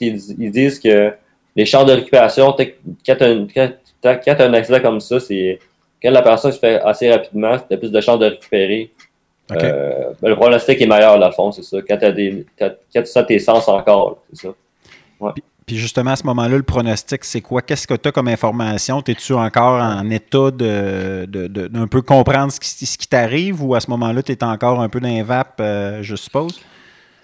ils 0.00 0.50
disent 0.50 0.78
que 0.78 1.12
les 1.56 1.64
champs 1.64 1.84
de 1.84 1.92
récupération, 1.92 2.52
quand 2.52 3.16
tu 3.16 3.22
as, 3.22 4.42
un 4.44 4.54
accident 4.54 4.80
comme 4.80 5.00
ça, 5.00 5.18
c'est 5.18 5.58
quand 6.02 6.10
la 6.10 6.22
personne 6.22 6.52
se 6.52 6.58
fait 6.58 6.80
assez 6.82 7.10
rapidement, 7.10 7.56
tu 7.58 7.74
as 7.74 7.78
plus 7.78 7.90
de 7.90 8.00
chances 8.00 8.18
de 8.18 8.26
récupérer. 8.26 8.90
Euh, 9.52 10.12
ben, 10.20 10.28
le 10.28 10.36
pronostic 10.36 10.80
est 10.80 10.86
meilleur, 10.86 11.18
le 11.18 11.30
fond, 11.30 11.52
c'est 11.52 11.62
ça. 11.62 11.78
Quand, 11.88 12.02
as 12.02 12.12
des, 12.12 12.44
quand, 12.58 12.70
tu 12.92 13.06
sens 13.06 13.26
tes 13.26 13.38
sens 13.38 13.68
encore, 13.68 14.18
c'est 14.32 14.48
ça. 14.48 14.54
Puis, 15.66 15.76
justement, 15.76 16.12
à 16.12 16.16
ce 16.16 16.24
moment-là, 16.24 16.56
le 16.56 16.62
pronostic, 16.62 17.24
c'est 17.24 17.40
quoi? 17.40 17.60
Qu'est-ce 17.62 17.86
que 17.86 17.94
tu 17.94 18.08
as 18.08 18.12
comme 18.12 18.28
information? 18.28 19.02
Es-tu 19.06 19.34
encore 19.34 19.82
en 19.82 20.08
état 20.10 20.50
de, 20.52 21.26
d'un 21.26 21.86
peu 21.88 22.02
comprendre 22.02 22.52
ce 22.52 22.60
qui, 22.60 22.86
ce 22.86 22.96
qui 22.96 23.08
t'arrive 23.08 23.64
ou 23.64 23.74
à 23.74 23.80
ce 23.80 23.90
moment-là, 23.90 24.22
tu 24.22 24.32
es 24.32 24.44
encore 24.44 24.80
un 24.80 24.88
peu 24.88 25.00
dans 25.00 25.08
les 25.08 25.22
vapes, 25.22 25.60
euh, 25.60 26.02
je 26.02 26.14
suppose? 26.14 26.60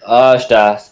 Ah, 0.05 0.37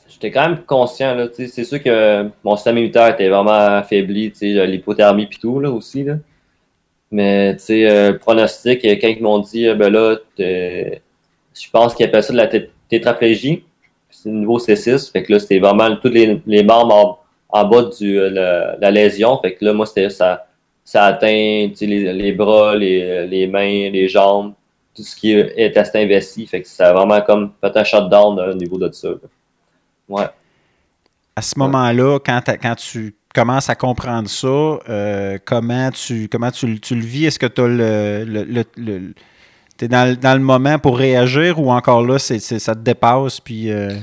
j'étais 0.08 0.30
quand 0.30 0.48
même 0.48 0.58
conscient. 0.60 1.14
Là, 1.14 1.26
c'est 1.32 1.64
sûr 1.64 1.82
que 1.82 2.28
mon 2.44 2.54
système 2.56 2.76
immunitaire 2.76 3.08
était 3.08 3.28
vraiment 3.28 3.78
affaibli, 3.78 4.32
l'hypothermie 4.40 5.24
et 5.24 5.38
tout 5.40 5.58
là, 5.58 5.70
aussi. 5.70 6.04
Là. 6.04 6.14
Mais 7.10 7.56
tu 7.56 7.64
sais, 7.64 7.90
euh, 7.90 8.12
pronostic, 8.12 8.82
quand 8.82 9.08
ils 9.08 9.22
m'ont 9.22 9.40
dit, 9.40 9.66
euh, 9.66 9.74
ben 9.74 9.92
là, 9.92 10.16
je 11.54 11.70
pense 11.70 11.94
qu'ils 11.94 12.06
appellent 12.06 12.22
ça 12.22 12.32
de 12.32 12.38
la 12.38 12.48
tétraplégie. 12.88 13.64
C'est 14.08 14.28
niveau 14.28 14.58
C6. 14.58 15.10
Fait 15.10 15.22
que 15.22 15.32
là, 15.32 15.38
c'était 15.38 15.58
vraiment 15.58 15.94
tous 15.96 16.08
les, 16.08 16.40
les 16.46 16.62
membres 16.62 17.20
en, 17.48 17.64
bas 17.64 17.82
de 17.82 17.92
euh, 18.02 18.76
la 18.80 18.90
lésion. 18.90 19.38
Fait 19.40 19.54
que 19.54 19.64
là, 19.64 19.72
moi, 19.72 19.86
c'était 19.86 20.10
ça, 20.10 20.46
ça 20.84 21.04
atteint 21.04 21.70
les, 21.80 22.12
les, 22.12 22.32
bras, 22.32 22.74
les, 22.74 23.26
les 23.26 23.46
mains, 23.46 23.90
les 23.90 24.08
jambes, 24.08 24.54
tout 24.94 25.02
ce 25.02 25.14
qui 25.14 25.32
est 25.32 25.76
assez 25.76 26.02
investi. 26.02 26.46
Fait 26.46 26.62
que 26.62 26.68
ça 26.68 26.90
a 26.90 26.92
vraiment 26.92 27.20
comme 27.22 27.52
fait 27.60 27.76
un 27.76 27.84
shutdown 27.84 28.38
au 28.40 28.54
niveau 28.54 28.78
de 28.78 28.90
ça. 28.92 29.08
Ouais. 30.08 30.26
À 31.36 31.42
ce 31.42 31.58
moment-là, 31.58 32.18
quand, 32.18 32.42
quand 32.60 32.74
tu 32.74 33.14
commences 33.34 33.70
à 33.70 33.74
comprendre 33.74 34.28
ça, 34.28 34.48
euh, 34.88 35.38
comment 35.44 35.90
tu 35.90 36.28
comment 36.28 36.50
tu, 36.50 36.66
le 36.66 37.00
vis? 37.00 37.26
Est-ce 37.26 37.38
que 37.38 37.46
tu 37.46 37.60
as 37.60 37.68
le, 37.68 39.14
es 39.84 39.88
dans, 39.88 40.18
dans, 40.18 40.34
le 40.34 40.44
moment 40.44 40.78
pour 40.78 40.98
réagir 40.98 41.60
ou 41.60 41.70
encore 41.70 42.02
là, 42.02 42.18
c'est, 42.18 42.38
ça 42.38 42.74
te 42.74 42.80
dépasse? 42.80 43.40
Puis, 43.40 43.70
euh... 43.70 43.94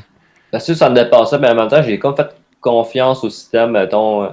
Bien 0.51 0.59
sûr, 0.59 0.75
ça 0.75 0.89
me 0.89 0.95
dépasse, 0.95 1.33
mais 1.33 1.49
en 1.49 1.55
même 1.55 1.67
temps, 1.67 1.81
j'ai 1.81 1.99
comme 1.99 2.15
fait 2.15 2.29
confiance 2.59 3.23
au 3.23 3.29
système, 3.29 3.75
euh, 3.75 4.29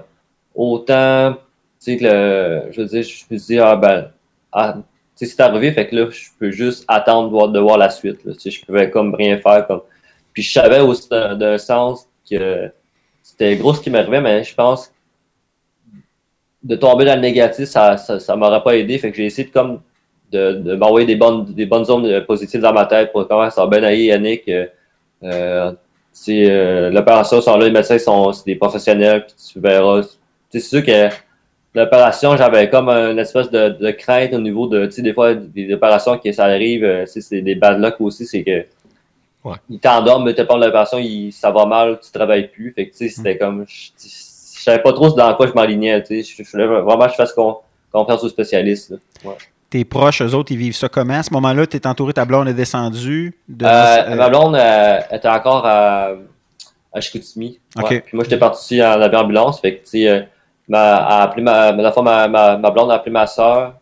autant, 0.55 1.32
tu 1.34 1.38
sais, 1.78 1.97
que 1.97 2.62
je 2.70 2.80
veux 2.80 2.86
dire, 2.86 3.03
je 3.03 3.24
me 3.30 3.38
dis, 3.38 3.59
ah 3.59 3.76
ben, 3.76 4.11
ah, 4.53 4.76
c'est 5.14 5.40
arrivé, 5.40 5.72
fait 5.72 5.86
que 5.86 5.97
là, 5.97 6.07
je 6.11 6.28
peux 6.38 6.51
juste 6.51 6.84
attendre 6.88 7.28
de 7.28 7.32
voir, 7.32 7.49
de 7.49 7.61
voir 7.61 7.78
la 7.78 7.90
suite. 7.90 8.24
Là, 8.24 8.32
je 8.45 8.64
pouvais 8.64 8.90
comme 8.90 9.14
rien 9.14 9.38
faire. 9.38 9.66
Comme... 9.66 9.82
Puis 10.32 10.42
je 10.42 10.53
savais 10.53 10.80
aussi 10.80 11.09
d'un 11.09 11.59
sens 11.59 12.07
que 12.28 12.70
c'était 13.22 13.57
gros 13.57 13.74
ce 13.74 13.80
qui 13.80 13.90
m'arrivait, 13.90 14.20
mais 14.20 14.45
je 14.45 14.55
pense 14.55 14.90
de 16.62 16.76
tomber 16.76 17.05
dans 17.05 17.14
le 17.14 17.20
négatif, 17.20 17.66
ça 17.66 17.97
ça, 17.99 18.36
m'aurait 18.36 18.62
pas 18.62 18.76
aidé. 18.76 18.99
Fait 18.99 19.11
que 19.11 19.16
j'ai 19.16 19.26
essayé 19.26 19.49
de 19.49 19.53
comme 19.53 19.80
de, 20.35 20.74
m'envoyer 20.74 21.07
des 21.07 21.16
bonnes, 21.16 21.45
des 21.45 21.66
bonnes 21.66 21.85
zones 21.85 22.24
positives 22.26 22.61
dans 22.61 22.72
ma 22.72 22.87
tête 22.87 23.12
pour 23.12 23.26
comment 23.28 23.49
ça 23.51 23.66
ben 23.66 23.85
aller, 23.85 24.05
Yannick. 24.05 24.49
Euh, 24.49 24.66
euh, 25.22 25.72
euh, 26.28 26.91
l'opération 26.91 27.41
sont 27.41 27.57
là, 27.57 27.66
les 27.66 27.72
médecins 27.72 27.99
sont 27.99 28.32
des 28.47 28.55
professionnels, 28.57 29.26
puis 29.26 29.35
tu 29.53 29.61
verras. 29.61 30.03
C'est 30.51 30.61
sûr 30.61 30.85
que 30.85 31.09
l'opération, 31.74 32.37
j'avais 32.37 32.70
comme 32.70 32.89
une 32.89 33.18
espèce 33.18 33.51
de, 33.51 33.91
crainte 33.93 34.32
au 34.32 34.41
niveau 34.41 34.66
de, 34.66 34.87
tu 34.87 34.93
sais, 34.93 35.03
des 35.03 35.12
fois, 35.12 35.35
des 35.35 35.72
opérations 35.74 36.16
qui 36.18 36.32
ça 36.32 36.45
arrive, 36.45 36.85
euh, 36.85 37.05
c'est 37.07 37.41
des 37.41 37.55
bad 37.55 37.80
luck 37.80 37.97
aussi, 38.01 38.26
c'est 38.26 38.45
que 38.45 38.64
ouais. 39.45 39.57
il 39.68 39.80
t'endorment, 39.80 40.24
mais 40.24 40.35
t'es 40.35 40.45
pas 40.45 40.57
l'opération, 40.57 40.99
ça 41.32 41.51
va 41.51 41.66
mal, 41.66 41.99
tu 42.01 42.12
travailles 42.12 42.49
plus. 42.49 42.70
Fait 42.70 42.87
que, 42.87 42.93
tu 42.93 42.99
sais, 42.99 43.09
c'était 43.09 43.35
mm. 43.35 43.39
comme, 43.39 43.64
je, 43.68 43.91
savais 43.99 44.82
pas 44.82 44.93
trop 44.93 45.11
dans 45.11 45.35
quoi 45.35 45.47
je 45.47 45.53
m'alignais, 45.53 46.03
tu 46.03 46.22
sais. 46.22 46.43
Je 46.45 46.51
voulais 46.51 46.66
vraiment 46.66 47.07
que 47.07 47.11
je 47.11 47.16
fasse 47.16 47.35
confiance 47.93 48.24
aux 48.24 48.28
spécialistes. 48.28 48.95
Tes 49.75 49.85
proches, 49.85 50.22
eux 50.22 50.35
autres, 50.37 50.53
ils 50.53 50.57
vivent 50.57 50.77
ça 50.77 50.89
comment? 50.89 51.14
À 51.14 51.25
ce 51.25 51.33
moment-là, 51.33 51.66
tu 51.66 51.77
es 51.77 51.85
entouré, 51.85 52.12
ta 52.12 52.25
blonde 52.25 52.47
est 52.47 52.55
descendue? 52.55 53.37
De... 53.49 53.66
Euh, 53.66 54.14
ma 54.14 54.29
blonde 54.29 54.55
euh, 54.55 55.01
était 55.11 55.27
encore 55.27 55.66
à, 55.66 56.11
à 56.93 57.01
Chicoutimi. 57.01 57.59
Puis 57.75 58.03
moi, 58.12 58.22
j'étais 58.22 58.39
parti 58.39 58.81
en 58.81 59.03
ambulance. 59.03 59.61
Fait 59.61 59.79
que, 59.79 59.83
tu 59.83 60.03
sais, 60.03 60.29
ma, 60.68 61.35
ma, 61.37 61.72
la 61.72 61.91
fois, 61.91 62.05
ma, 62.05 62.29
ma, 62.57 62.70
blonde 62.70 62.93
a 62.93 62.95
appelé 62.95 63.11
ma 63.11 63.27
soeur. 63.27 63.75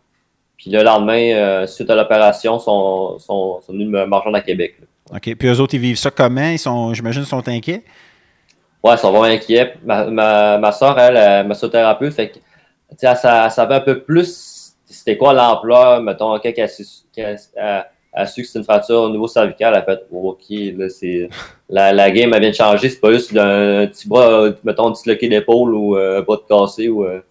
Puis 0.57 0.71
le 0.71 0.81
lendemain, 0.81 1.35
euh, 1.35 1.67
suite 1.67 1.91
à 1.91 1.95
l'opération, 1.95 2.57
sont, 2.57 3.19
sont, 3.19 3.61
sont, 3.61 3.71
venus 3.71 3.87
me 3.87 4.01
rejoindre 4.01 4.37
à 4.37 4.41
Québec. 4.41 4.77
OK. 5.13 5.35
Puis 5.35 5.47
eux 5.47 5.59
autres, 5.59 5.75
ils 5.75 5.79
vivent 5.79 5.99
ça 5.99 6.09
comment? 6.09 6.49
Ils 6.49 6.57
sont, 6.57 6.91
j'imagine, 6.95 7.21
ils 7.21 7.27
sont 7.27 7.47
inquiets? 7.47 7.83
Ouais, 8.83 8.95
ils 8.95 8.97
sont 8.97 9.11
vraiment 9.11 9.25
inquiets. 9.25 9.75
Ma, 9.85 10.05
ma, 10.05 10.57
ma 10.57 10.71
soeur, 10.71 10.97
elle, 10.97 11.17
est 11.17 11.43
massothérapeute, 11.43 12.13
fait 12.13 12.29
que, 12.29 12.39
elle, 12.99 13.15
elle, 13.23 13.51
savait 13.51 13.75
un 13.75 13.79
peu 13.81 13.99
plus 13.99 14.52
c'était 14.93 15.17
quoi 15.17 15.33
l'ampleur, 15.33 16.01
mettons, 16.01 16.37
quand 16.39 16.51
elle, 16.55 16.69
elle, 17.55 17.85
a 18.13 18.27
su 18.27 18.43
que 18.43 18.47
c'est 18.47 18.59
une 18.59 18.65
fracture 18.65 19.01
au 19.01 19.09
niveau 19.09 19.27
cervical, 19.27 19.73
elle 19.73 19.79
a 19.79 19.83
fait 19.83 20.05
oh, 20.11 20.29
OK, 20.29 20.43
là, 20.77 20.87
c'est. 20.89 21.29
La, 21.69 22.11
game 22.11 22.31
elle 22.33 22.41
vient 22.41 22.49
de 22.51 22.55
changer, 22.55 22.89
c'est 22.89 22.99
pas 22.99 23.11
juste 23.11 23.35
un 23.35 23.87
petit 23.87 24.07
bras, 24.07 24.49
mettons, 24.63 24.91
disloqué 24.91 25.27
d'épaule 25.27 25.73
ou 25.73 25.97
euh, 25.97 26.19
un 26.19 26.21
bras 26.21 26.37
de 26.37 26.43
cassé. 26.47 26.87
Ou, 26.89 27.03
euh. 27.03 27.21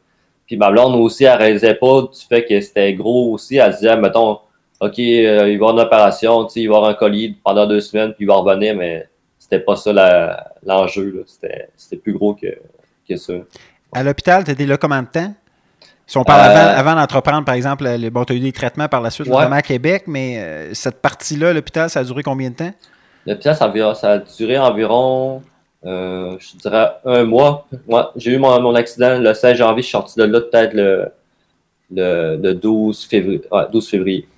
Puis 0.47 0.57
ma 0.57 0.71
blonde 0.71 0.97
aussi, 0.97 1.25
elle 1.25 1.39
réalisait 1.39 1.77
pas 1.77 2.03
du 2.03 2.21
fait 2.29 2.45
que 2.45 2.61
c'était 2.61 2.93
gros 2.95 3.33
aussi. 3.33 3.57
Elle 3.57 3.73
disait, 3.73 3.97
mettons, 3.97 4.41
OK, 4.81 4.99
euh, 4.99 5.49
il 5.49 5.59
va 5.59 5.69
avoir 5.69 5.75
une 5.75 5.81
opération, 5.81 6.49
il 6.49 6.69
va 6.69 6.77
avoir 6.77 6.91
un 6.91 6.95
colis 6.95 7.37
pendant 7.45 7.67
deux 7.67 7.81
semaines, 7.81 8.13
puis 8.15 8.25
il 8.25 8.27
va 8.27 8.35
revenir, 8.35 8.75
mais 8.75 9.09
c'était 9.39 9.61
pas 9.61 9.77
ça 9.77 9.93
l'enjeu. 10.65 11.25
c'était 11.27 11.97
plus 11.97 12.13
gros 12.13 12.35
que, 12.35 12.59
que 13.09 13.17
ça. 13.17 13.35
À 13.93 14.03
l'hôpital, 14.03 14.43
étais 14.49 14.67
là 14.67 14.77
combien 14.77 15.03
de 15.03 15.09
temps? 15.09 15.33
Si 16.07 16.19
on 16.19 16.25
parle 16.25 16.51
euh, 16.51 16.79
avant, 16.79 16.95
d'entreprendre, 16.95 17.45
par 17.45 17.55
exemple, 17.55 17.85
les, 17.85 18.11
bon, 18.11 18.25
tu 18.25 18.33
as 18.33 18.37
eu 18.37 18.41
des 18.41 18.53
traitements 18.53 18.89
par 18.89 19.01
la 19.01 19.11
suite, 19.11 19.29
notamment 19.29 19.57
à 19.57 19.63
Québec, 19.63 20.05
mais 20.07 20.39
euh, 20.39 20.75
cette 20.75 21.01
partie-là, 21.01 21.53
l'hôpital, 21.53 21.89
ça 21.89 22.01
a 22.01 22.05
duré 22.05 22.23
combien 22.23 22.51
de 22.51 22.57
temps? 22.57 22.73
L'hôpital, 23.27 23.57
ça, 23.57 24.11
a 24.11 24.19
duré 24.19 24.59
environ, 24.59 25.43
euh, 25.87 26.37
je 26.39 26.57
dirais, 26.57 26.91
un 27.05 27.25
mois. 27.25 27.67
Moi, 27.89 28.13
j'ai 28.17 28.33
eu 28.33 28.39
mon, 28.39 28.75
accident 28.75 29.19
le 29.19 29.33
16 29.33 29.57
janvier, 29.57 29.83
je 29.83 29.87
suis 29.87 29.93
sorti 29.93 30.19
de 30.19 30.25
là 30.25 30.41
peut-être 30.41 30.75
le, 30.75 31.09
le, 31.91 32.53
12 32.53 33.07
février. 33.07 33.43
12 33.73 33.89
février. 33.89 34.29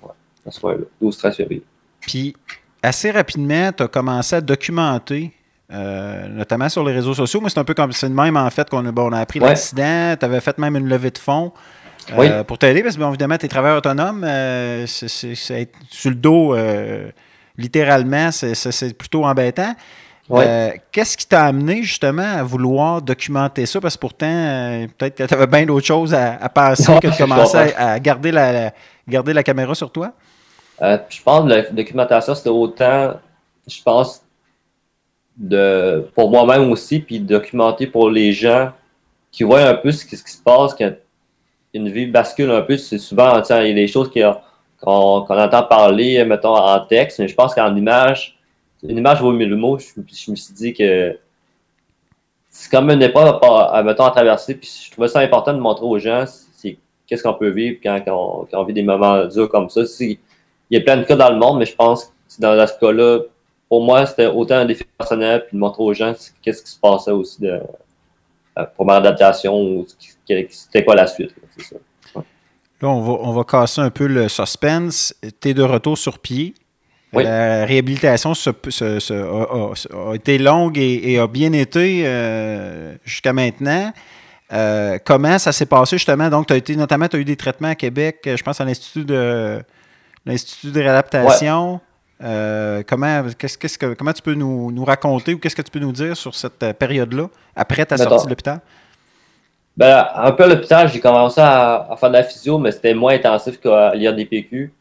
12-13 1.01 1.33
février. 1.33 1.63
Puis, 1.99 2.35
assez 2.83 3.09
rapidement, 3.11 3.71
tu 3.71 3.83
as 3.83 3.87
commencé 3.87 4.35
à 4.35 4.41
documenter 4.41 5.33
euh, 5.73 6.27
notamment 6.27 6.69
sur 6.69 6.83
les 6.83 6.93
réseaux 6.93 7.15
sociaux. 7.15 7.41
mais 7.41 7.49
c'est 7.49 7.59
un 7.59 7.63
peu 7.63 7.73
comme 7.73 7.91
c'est 7.91 8.07
le 8.07 8.13
même 8.13 8.37
en 8.37 8.49
fait 8.51 8.69
qu'on 8.69 8.85
a, 8.85 8.91
bon, 8.91 9.09
on 9.09 9.13
a 9.13 9.19
appris 9.19 9.39
l'accident. 9.39 10.15
Tu 10.19 10.25
avais 10.25 10.39
fait 10.39 10.57
même 10.59 10.75
une 10.75 10.87
levée 10.87 11.09
de 11.09 11.17
fonds 11.17 11.51
euh, 12.13 12.43
pour 12.43 12.59
t'aider 12.59 12.83
parce 12.83 12.95
que 12.95 12.99
bien 12.99 13.09
évidemment, 13.09 13.37
tu 13.37 13.45
es 13.45 13.49
travailleur 13.49 13.79
autonome. 13.79 14.23
Euh, 14.23 14.85
c'est 14.85 15.61
être 15.61 15.73
sur 15.89 16.11
le 16.11 16.15
dos, 16.15 16.55
littéralement, 17.57 18.31
c'est 18.31 18.95
plutôt 18.95 19.25
embêtant. 19.25 19.73
Qu'est-ce 20.91 21.17
qui 21.17 21.27
t'a 21.27 21.45
amené 21.45 21.81
justement 21.81 22.37
à 22.37 22.43
vouloir 22.43 23.01
documenter 23.01 23.65
ça? 23.65 23.81
Parce 23.81 23.95
que 23.95 24.01
pourtant, 24.01 24.85
peut-être 24.99 25.15
que 25.15 25.23
tu 25.23 25.33
avais 25.33 25.47
bien 25.47 25.65
d'autres 25.65 25.87
choses 25.87 26.13
à, 26.13 26.35
à 26.35 26.49
penser 26.49 26.93
que 27.01 27.07
de 27.07 27.17
commencer 27.17 27.73
à, 27.75 27.99
garder, 27.99 28.31
la, 28.31 28.71
garder 29.07 29.33
la 29.33 29.41
caméra 29.41 29.73
sur 29.73 29.91
toi? 29.91 30.11
je 30.79 31.21
pense 31.23 31.43
que 31.43 31.49
la 31.49 31.61
documentation, 31.71 32.35
c'était 32.35 32.49
autant, 32.49 33.15
je 33.67 33.81
pense, 33.81 34.24
de, 35.37 36.07
pour 36.15 36.29
moi-même 36.29 36.71
aussi, 36.71 36.99
puis 36.99 37.19
documenter 37.19 37.87
pour 37.87 38.09
les 38.09 38.31
gens 38.31 38.69
qui 39.31 39.43
voient 39.43 39.67
un 39.67 39.75
peu 39.75 39.91
ce 39.91 40.05
qui, 40.05 40.15
se 40.15 40.41
passe 40.41 40.73
quand 40.73 40.93
une 41.73 41.89
vie 41.89 42.07
bascule 42.07 42.51
un 42.51 42.61
peu. 42.61 42.77
C'est 42.77 42.97
souvent, 42.97 43.41
il 43.41 43.67
y 43.67 43.71
a 43.71 43.73
des 43.73 43.87
choses 43.87 44.09
qu'on 44.09 45.25
entend 45.27 45.63
parler, 45.63 46.23
mettons, 46.23 46.55
en 46.55 46.79
texte, 46.85 47.19
mais 47.19 47.27
je 47.27 47.35
pense 47.35 47.53
qu'en 47.53 47.75
image, 47.75 48.37
une 48.83 48.97
image 48.97 49.21
vaut 49.21 49.31
mieux 49.31 49.47
le 49.47 49.57
mot. 49.57 49.77
Je, 49.77 50.31
me 50.31 50.35
suis 50.35 50.53
dit 50.53 50.73
que 50.73 51.17
c'est 52.49 52.71
comme 52.71 52.89
une 52.89 53.01
épreuve 53.01 53.39
à, 53.43 53.83
mettons, 53.83 54.05
à 54.05 54.11
traverser, 54.11 54.55
puis 54.55 54.85
je 54.85 54.91
trouvais 54.91 55.09
ça 55.09 55.19
important 55.19 55.53
de 55.53 55.59
montrer 55.59 55.85
aux 55.85 55.99
gens 55.99 56.25
qu'est-ce 57.07 57.23
qu'on 57.23 57.33
peut 57.33 57.49
vivre 57.49 57.77
quand, 57.83 57.99
quand, 58.03 58.47
on, 58.51 58.63
vit 58.63 58.73
des 58.73 58.83
moments 58.83 59.25
durs 59.25 59.49
comme 59.49 59.69
ça. 59.69 59.81
Il 59.99 60.17
y 60.71 60.77
a 60.77 60.81
plein 60.81 60.97
de 60.97 61.03
cas 61.03 61.15
dans 61.15 61.29
le 61.29 61.37
monde, 61.37 61.59
mais 61.59 61.65
je 61.65 61.75
pense 61.75 62.05
que 62.05 62.41
dans 62.41 62.67
ce 62.67 62.73
cas-là, 62.79 63.19
pour 63.69 63.83
moi, 63.83 64.05
c'était 64.05 64.27
autant 64.27 64.55
un 64.55 64.65
défi 64.65 64.83
personnel, 64.97 65.45
puis 65.47 65.55
de 65.55 65.59
montrer 65.59 65.83
aux 65.83 65.93
gens 65.93 66.13
qu'est-ce 66.41 66.63
qui 66.63 66.71
se 66.71 66.79
passait 66.79 67.11
aussi 67.11 67.41
de, 67.41 67.59
euh, 68.57 68.63
pour 68.75 68.85
ma 68.85 68.97
adaptation, 68.97 69.59
ou 69.59 69.85
c'était 70.27 70.83
quoi 70.83 70.95
la 70.95 71.07
suite. 71.07 71.33
Ça. 71.57 71.75
Là, 72.81 72.89
on 72.89 73.01
va, 73.01 73.13
on 73.21 73.31
va 73.33 73.43
casser 73.43 73.81
un 73.81 73.89
peu 73.89 74.05
le 74.07 74.27
suspense. 74.27 75.13
Tu 75.41 75.49
es 75.49 75.53
de 75.53 75.63
retour 75.63 75.97
sur 75.97 76.19
pied. 76.19 76.53
Oui. 77.13 77.23
La 77.23 77.65
réhabilitation 77.65 78.33
se- 78.33 78.49
se- 78.69 78.99
se- 78.99 79.13
a, 79.13 80.07
a- 80.07 80.09
a 80.11 80.15
été 80.15 80.37
longue 80.37 80.77
et, 80.77 81.13
et 81.13 81.17
a 81.19 81.27
bien 81.27 81.53
été 81.53 82.03
euh, 82.05 82.95
jusqu'à 83.05 83.31
maintenant. 83.31 83.93
Euh, 84.51 84.97
comment 85.05 85.39
ça 85.39 85.53
s'est 85.53 85.65
passé 85.65 85.97
justement? 85.97 86.29
Donc, 86.29 86.47
tu 86.47 86.53
as 86.53 86.57
été, 86.57 86.75
notamment, 86.75 87.07
tu 87.07 87.15
as 87.15 87.19
eu 87.19 87.25
des 87.25 87.37
traitements 87.37 87.69
à 87.69 87.75
Québec, 87.75 88.19
je 88.25 88.43
pense 88.43 88.59
à 88.59 88.65
l'Institut 88.65 89.05
de 89.05 89.61
l'Institut 90.25 90.71
de 90.71 90.81
réadaptation. 90.81 91.79
Euh, 92.23 92.81
comment, 92.87 93.23
qu'est-ce, 93.37 93.57
qu'est-ce 93.57 93.77
que, 93.77 93.93
comment 93.93 94.13
tu 94.13 94.21
peux 94.21 94.35
nous, 94.35 94.71
nous 94.71 94.85
raconter 94.85 95.33
ou 95.33 95.39
qu'est-ce 95.39 95.55
que 95.55 95.61
tu 95.61 95.71
peux 95.71 95.79
nous 95.79 95.91
dire 95.91 96.15
sur 96.15 96.33
cette 96.33 96.63
euh, 96.63 96.73
période-là, 96.73 97.29
après 97.55 97.85
ta 97.85 97.97
sortie 97.97 98.25
de 98.25 98.29
l'hôpital? 98.29 98.61
Ben, 99.75 100.07
un 100.15 100.31
peu 100.31 100.43
à 100.43 100.47
l'hôpital, 100.47 100.87
j'ai 100.89 101.01
commencé 101.01 101.41
à, 101.41 101.91
à 101.91 101.97
faire 101.97 102.09
de 102.09 102.15
la 102.15 102.23
physio, 102.23 102.57
mais 102.57 102.71
c'était 102.71 102.93
moins 102.93 103.13
intensif 103.15 103.59
qu'à 103.59 103.93
l'IRDPQ. 103.93 104.71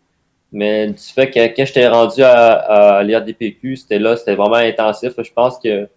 Mais 0.53 0.87
du 0.87 1.03
fait 1.03 1.29
que 1.31 1.41
quand 1.41 1.65
j'étais 1.67 1.89
rendu 1.89 2.23
à, 2.23 2.99
à 2.99 3.03
l'IRDPQ, 3.03 3.75
c'était 3.77 3.99
là, 3.99 4.17
c'était 4.17 4.37
vraiment 4.37 4.55
intensif. 4.55 5.13
Je 5.19 5.33
pense 5.33 5.59
que 5.59 5.89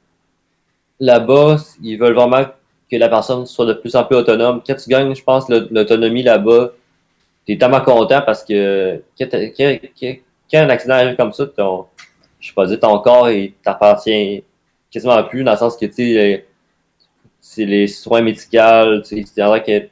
là-bas, 0.99 1.57
ils 1.83 1.97
veulent 1.97 2.15
vraiment 2.15 2.43
que 2.89 2.95
la 2.95 3.09
personne 3.09 3.45
soit 3.45 3.65
de 3.67 3.73
plus 3.73 3.95
en 3.95 4.03
plus 4.03 4.15
autonome. 4.15 4.63
Quand 4.65 4.73
tu 4.73 4.89
gagnes, 4.89 5.13
je 5.13 5.23
pense, 5.23 5.47
l'autonomie 5.47 6.23
là-bas, 6.23 6.71
tu 7.45 7.53
es 7.53 7.57
tellement 7.59 7.81
content 7.81 8.21
parce 8.25 8.43
que 8.43 8.99
quand, 9.19 9.27
t'as- 9.29 9.49
quand- 9.49 10.17
quand- 10.51 10.59
un 10.59 10.69
accident 10.69 10.95
arrive 10.95 11.15
comme 11.15 11.33
ça, 11.33 11.45
ton, 11.47 11.85
je 12.39 12.47
sais 12.47 12.53
pas 12.53 12.65
dire, 12.65 12.79
ton 12.79 12.99
corps, 12.99 13.29
il 13.29 13.53
t'appartient 13.63 14.43
quasiment 14.91 15.21
plus, 15.23 15.43
dans 15.43 15.51
le 15.51 15.57
sens 15.57 15.75
que, 15.77 15.85
tu 15.85 15.93
sais, 15.93 16.45
c'est 17.39 17.65
les 17.65 17.87
soins 17.87 18.21
médicaux, 18.21 19.01
tu 19.01 19.23
sais, 19.23 19.23
que 19.63 19.89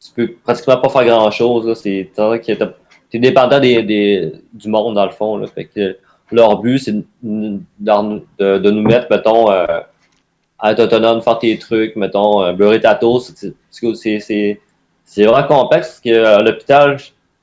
tu 0.00 0.12
peux 0.14 0.32
pratiquement 0.44 0.78
pas 0.78 0.88
faire 0.88 1.04
grand-chose, 1.04 1.78
c'est 1.80 2.10
que 2.14 2.52
t'as- 2.52 2.74
t'es 3.10 3.18
dépendant 3.18 3.60
des, 3.60 3.82
des- 3.82 4.32
du 4.52 4.68
monde, 4.68 4.94
dans 4.94 5.04
le 5.04 5.10
fond, 5.10 5.36
leur 6.32 6.58
but, 6.58 6.78
c'est 6.78 6.92
de, 6.92 8.70
nous 8.70 8.82
mettre, 8.82 9.06
mettons, 9.10 9.50
euh, 9.50 9.80
à 10.58 10.72
être 10.72 10.80
autonome, 10.80 11.20
faire 11.22 11.38
tes 11.38 11.58
trucs, 11.58 11.96
mettons, 11.96 12.42
euh, 12.42 12.52
beurrer 12.52 12.80
ta 12.80 12.94
toast, 12.94 13.34
c'est- 13.36 13.54
vraiment 15.26 15.46
complexe, 15.46 15.88
parce 15.88 16.00
que 16.00 16.24
à 16.24 16.40
l'hôpital, 16.42 16.96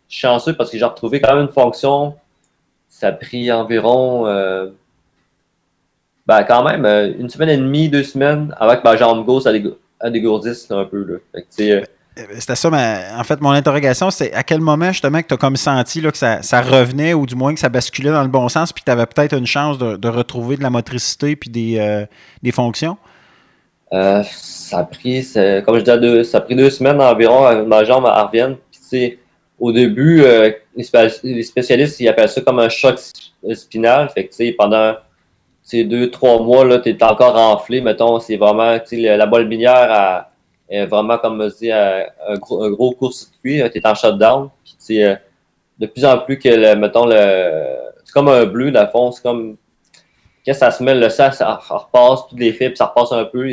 chanceux 0.10 0.54
parce 0.54 0.70
que 0.72 0.78
j'ai 0.78 0.86
retrouvé 0.86 1.20
quand 1.22 1.34
même 1.36 1.44
une 1.46 1.54
fonction, 1.54 2.16
ça 2.90 3.08
a 3.08 3.12
pris 3.12 3.52
environ... 3.52 4.26
euh, 4.28 4.70
ben, 6.26 6.44
quand 6.44 6.64
même, 6.64 6.86
euh, 6.86 7.14
une 7.18 7.30
semaine 7.30 7.50
et 7.50 7.58
demie, 7.58 7.88
deux 7.90 8.04
semaines, 8.04 8.54
avant 8.60 8.76
que 8.76 8.84
ma 8.84 8.98
jambe 8.98 9.26
gauche 9.26 9.44
elle 9.46 9.62
dégo- 9.62 9.78
elle 10.02 10.12
dégourdisse 10.12 10.70
un 10.72 10.84
peu. 10.84 11.04
Là. 11.06 11.18
Fait 11.34 11.42
que, 11.44 11.48
tu 11.48 11.54
sais, 11.56 11.72
euh, 11.72 11.82
Euh, 12.20 12.24
C'était 12.40 12.56
ça, 12.56 12.70
mais 12.70 13.06
en 13.18 13.24
fait, 13.24 13.40
mon 13.42 13.52
interrogation, 13.52 14.10
c'est 14.12 14.34
à 14.34 14.44
quel 14.44 14.60
moment 14.60 14.92
justement 14.92 15.22
que 15.22 15.28
tu 15.28 15.34
as 15.36 15.38
comme 15.38 15.56
senti 15.56 16.02
là, 16.02 16.12
que 16.12 16.18
ça, 16.18 16.42
ça 16.42 16.62
revenait 16.62 17.14
ou 17.14 17.26
du 17.26 17.36
moins 17.36 17.54
que 17.54 17.60
ça 17.60 17.70
basculait 17.70 18.10
dans 18.12 18.24
le 18.24 18.28
bon 18.28 18.50
sens 18.50 18.74
puis 18.74 18.82
que 18.82 18.86
tu 18.86 18.92
avais 18.92 19.06
peut-être 19.06 19.38
une 19.38 19.46
chance 19.46 19.78
de, 19.78 19.96
de 19.98 20.08
retrouver 20.10 20.58
de 20.58 20.64
la 20.64 20.70
motricité 20.72 21.36
puis 21.36 21.50
des, 21.50 21.78
euh, 21.80 22.06
des 22.42 22.52
fonctions? 22.52 22.98
euh, 23.94 24.22
ça 24.32 24.80
a 24.80 24.84
pris, 24.84 25.26
comme 25.64 25.76
je 25.76 25.80
disais, 25.84 26.00
deux, 26.00 26.24
ça 26.24 26.40
a 26.40 26.42
pris 26.42 26.56
deux 26.56 26.70
semaines 26.72 27.00
environ 27.00 27.66
ma 27.66 27.86
jambe 27.86 28.06
elle 28.06 28.22
revienne. 28.26 28.56
Puis, 28.72 28.82
tu 28.82 28.88
sais, 28.88 29.20
au 29.60 29.72
début, 29.72 30.22
euh, 30.24 30.52
les, 30.76 30.84
spé- 30.84 31.20
les 31.24 31.44
spécialistes 31.44 32.00
ils 32.00 32.08
appellent 32.08 32.30
ça 32.30 32.42
comme 32.42 32.60
un 32.60 32.70
choc 32.70 32.96
sp- 32.98 33.54
spinal. 33.56 34.10
Fait 34.10 34.28
que, 34.28 34.56
pendant 34.56 34.96
ces 35.64 35.84
deux, 35.84 36.10
trois 36.12 36.40
mois, 36.42 36.80
tu 36.80 36.90
es 36.90 37.04
encore 37.04 37.36
enflé. 37.36 37.82
Mettons, 37.82 38.20
c'est 38.20 38.38
vraiment, 38.38 38.78
la, 38.92 39.26
minière 39.44 39.92
a- 39.92 40.32
est 40.70 40.86
vraiment, 40.86 41.18
comme 41.18 41.44
je 41.50 41.56
dis, 41.58 41.72
un 41.72 42.06
gros, 42.38 42.64
un 42.64 42.72
gros 42.72 42.92
court-circuit. 42.92 43.64
Tu 43.72 43.78
es 43.80 43.88
en 43.88 43.96
shutdown. 43.96 44.50
Puis, 44.86 45.04
euh, 45.04 45.16
de 45.80 45.86
plus 45.88 46.06
en 46.06 46.18
plus 46.20 46.38
que, 46.40 46.50
le, 46.50 46.76
mettons, 46.76 47.06
le, 47.06 47.76
c'est 48.04 48.14
comme 48.14 48.30
un 48.30 48.46
bleu, 48.46 48.72
dans 48.72 48.82
le 48.84 48.88
fond. 48.88 49.12
C'est 49.12 49.24
comme, 49.24 49.58
quand 50.46 50.54
ça 50.54 50.72
se 50.72 50.82
mêle, 50.84 51.00
le 51.00 51.10
sang, 51.10 51.32
ça 51.32 51.56
repasse, 51.56 52.28
tous 52.30 52.38
les 52.38 52.54
fibres, 52.54 52.78
ça 52.78 52.86
repasse 52.86 53.12
un 53.12 53.26
peu. 53.26 53.46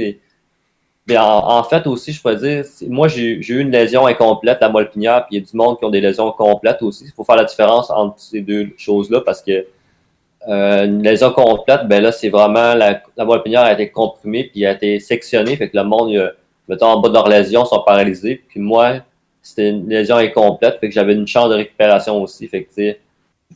Mais 1.07 1.19
en, 1.19 1.25
en 1.59 1.63
fait 1.65 1.87
aussi, 1.87 2.13
je 2.13 2.23
peux 2.23 2.35
dire, 2.37 2.65
moi 2.89 3.09
j'ai 3.09 3.23
eu 3.37 3.61
une 3.61 3.71
lésion 3.71 4.07
incomplète, 4.07 4.59
la 4.61 4.69
moelle 4.71 4.91
pinière, 4.91 5.27
puis 5.27 5.37
il 5.37 5.41
y 5.41 5.43
a 5.43 5.47
du 5.51 5.57
monde 5.57 5.79
qui 5.79 5.85
ont 5.85 5.91
des 5.91 6.01
lésions 6.01 6.31
complètes 6.33 6.81
aussi. 6.83 7.05
Il 7.07 7.13
faut 7.13 7.25
faire 7.25 7.37
la 7.37 7.45
différence 7.45 7.91
entre 7.91 8.19
ces 8.19 8.41
deux 8.41 8.71
choses-là 8.77 9.21
parce 9.21 9.43
que 9.43 9.67
euh, 10.49 10.85
une 10.87 11.03
lésion 11.03 11.33
complète, 11.33 11.89
ben 11.89 12.03
là, 12.03 12.13
c'est 12.13 12.29
vraiment 12.29 12.75
la, 12.75 13.03
la 13.17 13.25
moelle 13.25 13.43
pinière 13.43 13.63
a 13.63 13.73
été 13.73 13.91
comprimée 13.91 14.45
puis 14.45 14.67
a 14.67 14.73
été 14.73 15.01
sectionnée, 15.01 15.57
fait 15.57 15.71
que 15.71 15.77
le 15.77 15.85
monde, 15.85 16.15
a- 16.17 16.33
mettons, 16.69 16.87
en 16.87 17.01
bas 17.01 17.09
de 17.09 17.15
leur 17.15 17.29
lésion, 17.29 17.65
sont 17.65 17.83
paralysés. 17.83 18.43
Puis 18.49 18.61
moi, 18.61 18.97
c'était 19.43 19.71
une 19.71 19.89
lésion 19.89 20.17
incomplète, 20.17 20.79
fait 20.81 20.89
que 20.89 20.95
j'avais 20.95 21.15
une 21.15 21.27
chance 21.27 21.49
de 21.51 21.55
récupération 21.55 22.21
aussi. 22.23 22.47
Fait 22.49 22.65
que, 22.65 22.97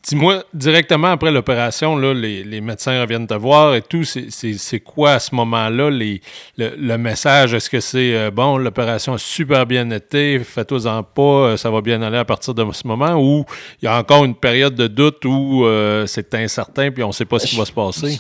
Dis-moi, 0.07 0.45
directement 0.55 1.09
après 1.09 1.31
l'opération, 1.31 1.97
les, 1.97 2.45
les 2.45 2.61
médecins 2.61 3.01
reviennent 3.01 3.27
te 3.27 3.35
voir 3.35 3.75
et 3.75 3.83
tout. 3.83 4.05
C'est- 4.05 4.81
quoi 4.81 5.13
à 5.13 5.19
ce 5.19 5.35
moment-là 5.35 5.91
le, 5.91 6.19
le 6.57 6.97
message? 6.99 7.55
Est-ce 7.55 7.69
que 7.69 7.81
c'est 7.81 8.15
euh, 8.15 8.31
bon, 8.31 8.57
l'opération 8.59 9.15
a 9.15 9.19
super 9.19 9.67
bien 9.67 9.91
été, 9.91 10.39
faites-en 10.39 11.03
pas, 11.03 11.23
euh, 11.23 11.57
ça 11.57 11.71
va 11.71 11.81
bien 11.81 12.01
aller 12.03 12.17
à 12.19 12.25
partir 12.25 12.55
de 12.55 12.65
ce 12.73 12.87
moment? 12.87 13.15
Ou 13.15 13.45
il 13.83 13.87
y 13.87 13.89
a 13.89 13.99
encore 13.99 14.25
une 14.25 14.35
période 14.35 14.75
de 14.75 14.87
doute 14.87 15.25
où 15.25 15.65
euh, 15.65 16.07
c'est 16.07 16.33
incertain 16.35 16.91
puis 16.91 17.03
on 17.03 17.09
ne 17.09 17.13
sait 17.13 17.25
pas 17.25 17.39
ce 17.39 17.47
qui 17.47 17.57
va 17.57 17.65
se 17.65 17.73
passer? 17.73 18.11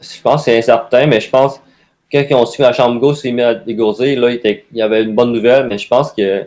Je 0.00 0.20
pense, 0.22 0.44
que 0.44 0.50
c'est 0.50 0.58
incertain, 0.58 1.06
mais 1.06 1.20
je 1.20 1.28
pense 1.28 1.56
que 2.10 2.16
quand 2.18 2.26
ils 2.30 2.34
ont 2.34 2.46
su 2.46 2.62
la 2.62 2.72
chambre 2.72 2.98
gauche 3.00 3.18
s'est 3.18 3.32
mise 3.32 3.44
à 3.44 3.54
dégourdir, 3.54 4.18
là, 4.20 4.30
il, 4.30 4.36
était- 4.36 4.64
il 4.72 4.78
y 4.78 4.82
avait 4.82 5.02
une 5.02 5.14
bonne 5.14 5.32
nouvelle, 5.32 5.66
mais 5.68 5.76
je 5.76 5.86
pense 5.86 6.12
que 6.12 6.46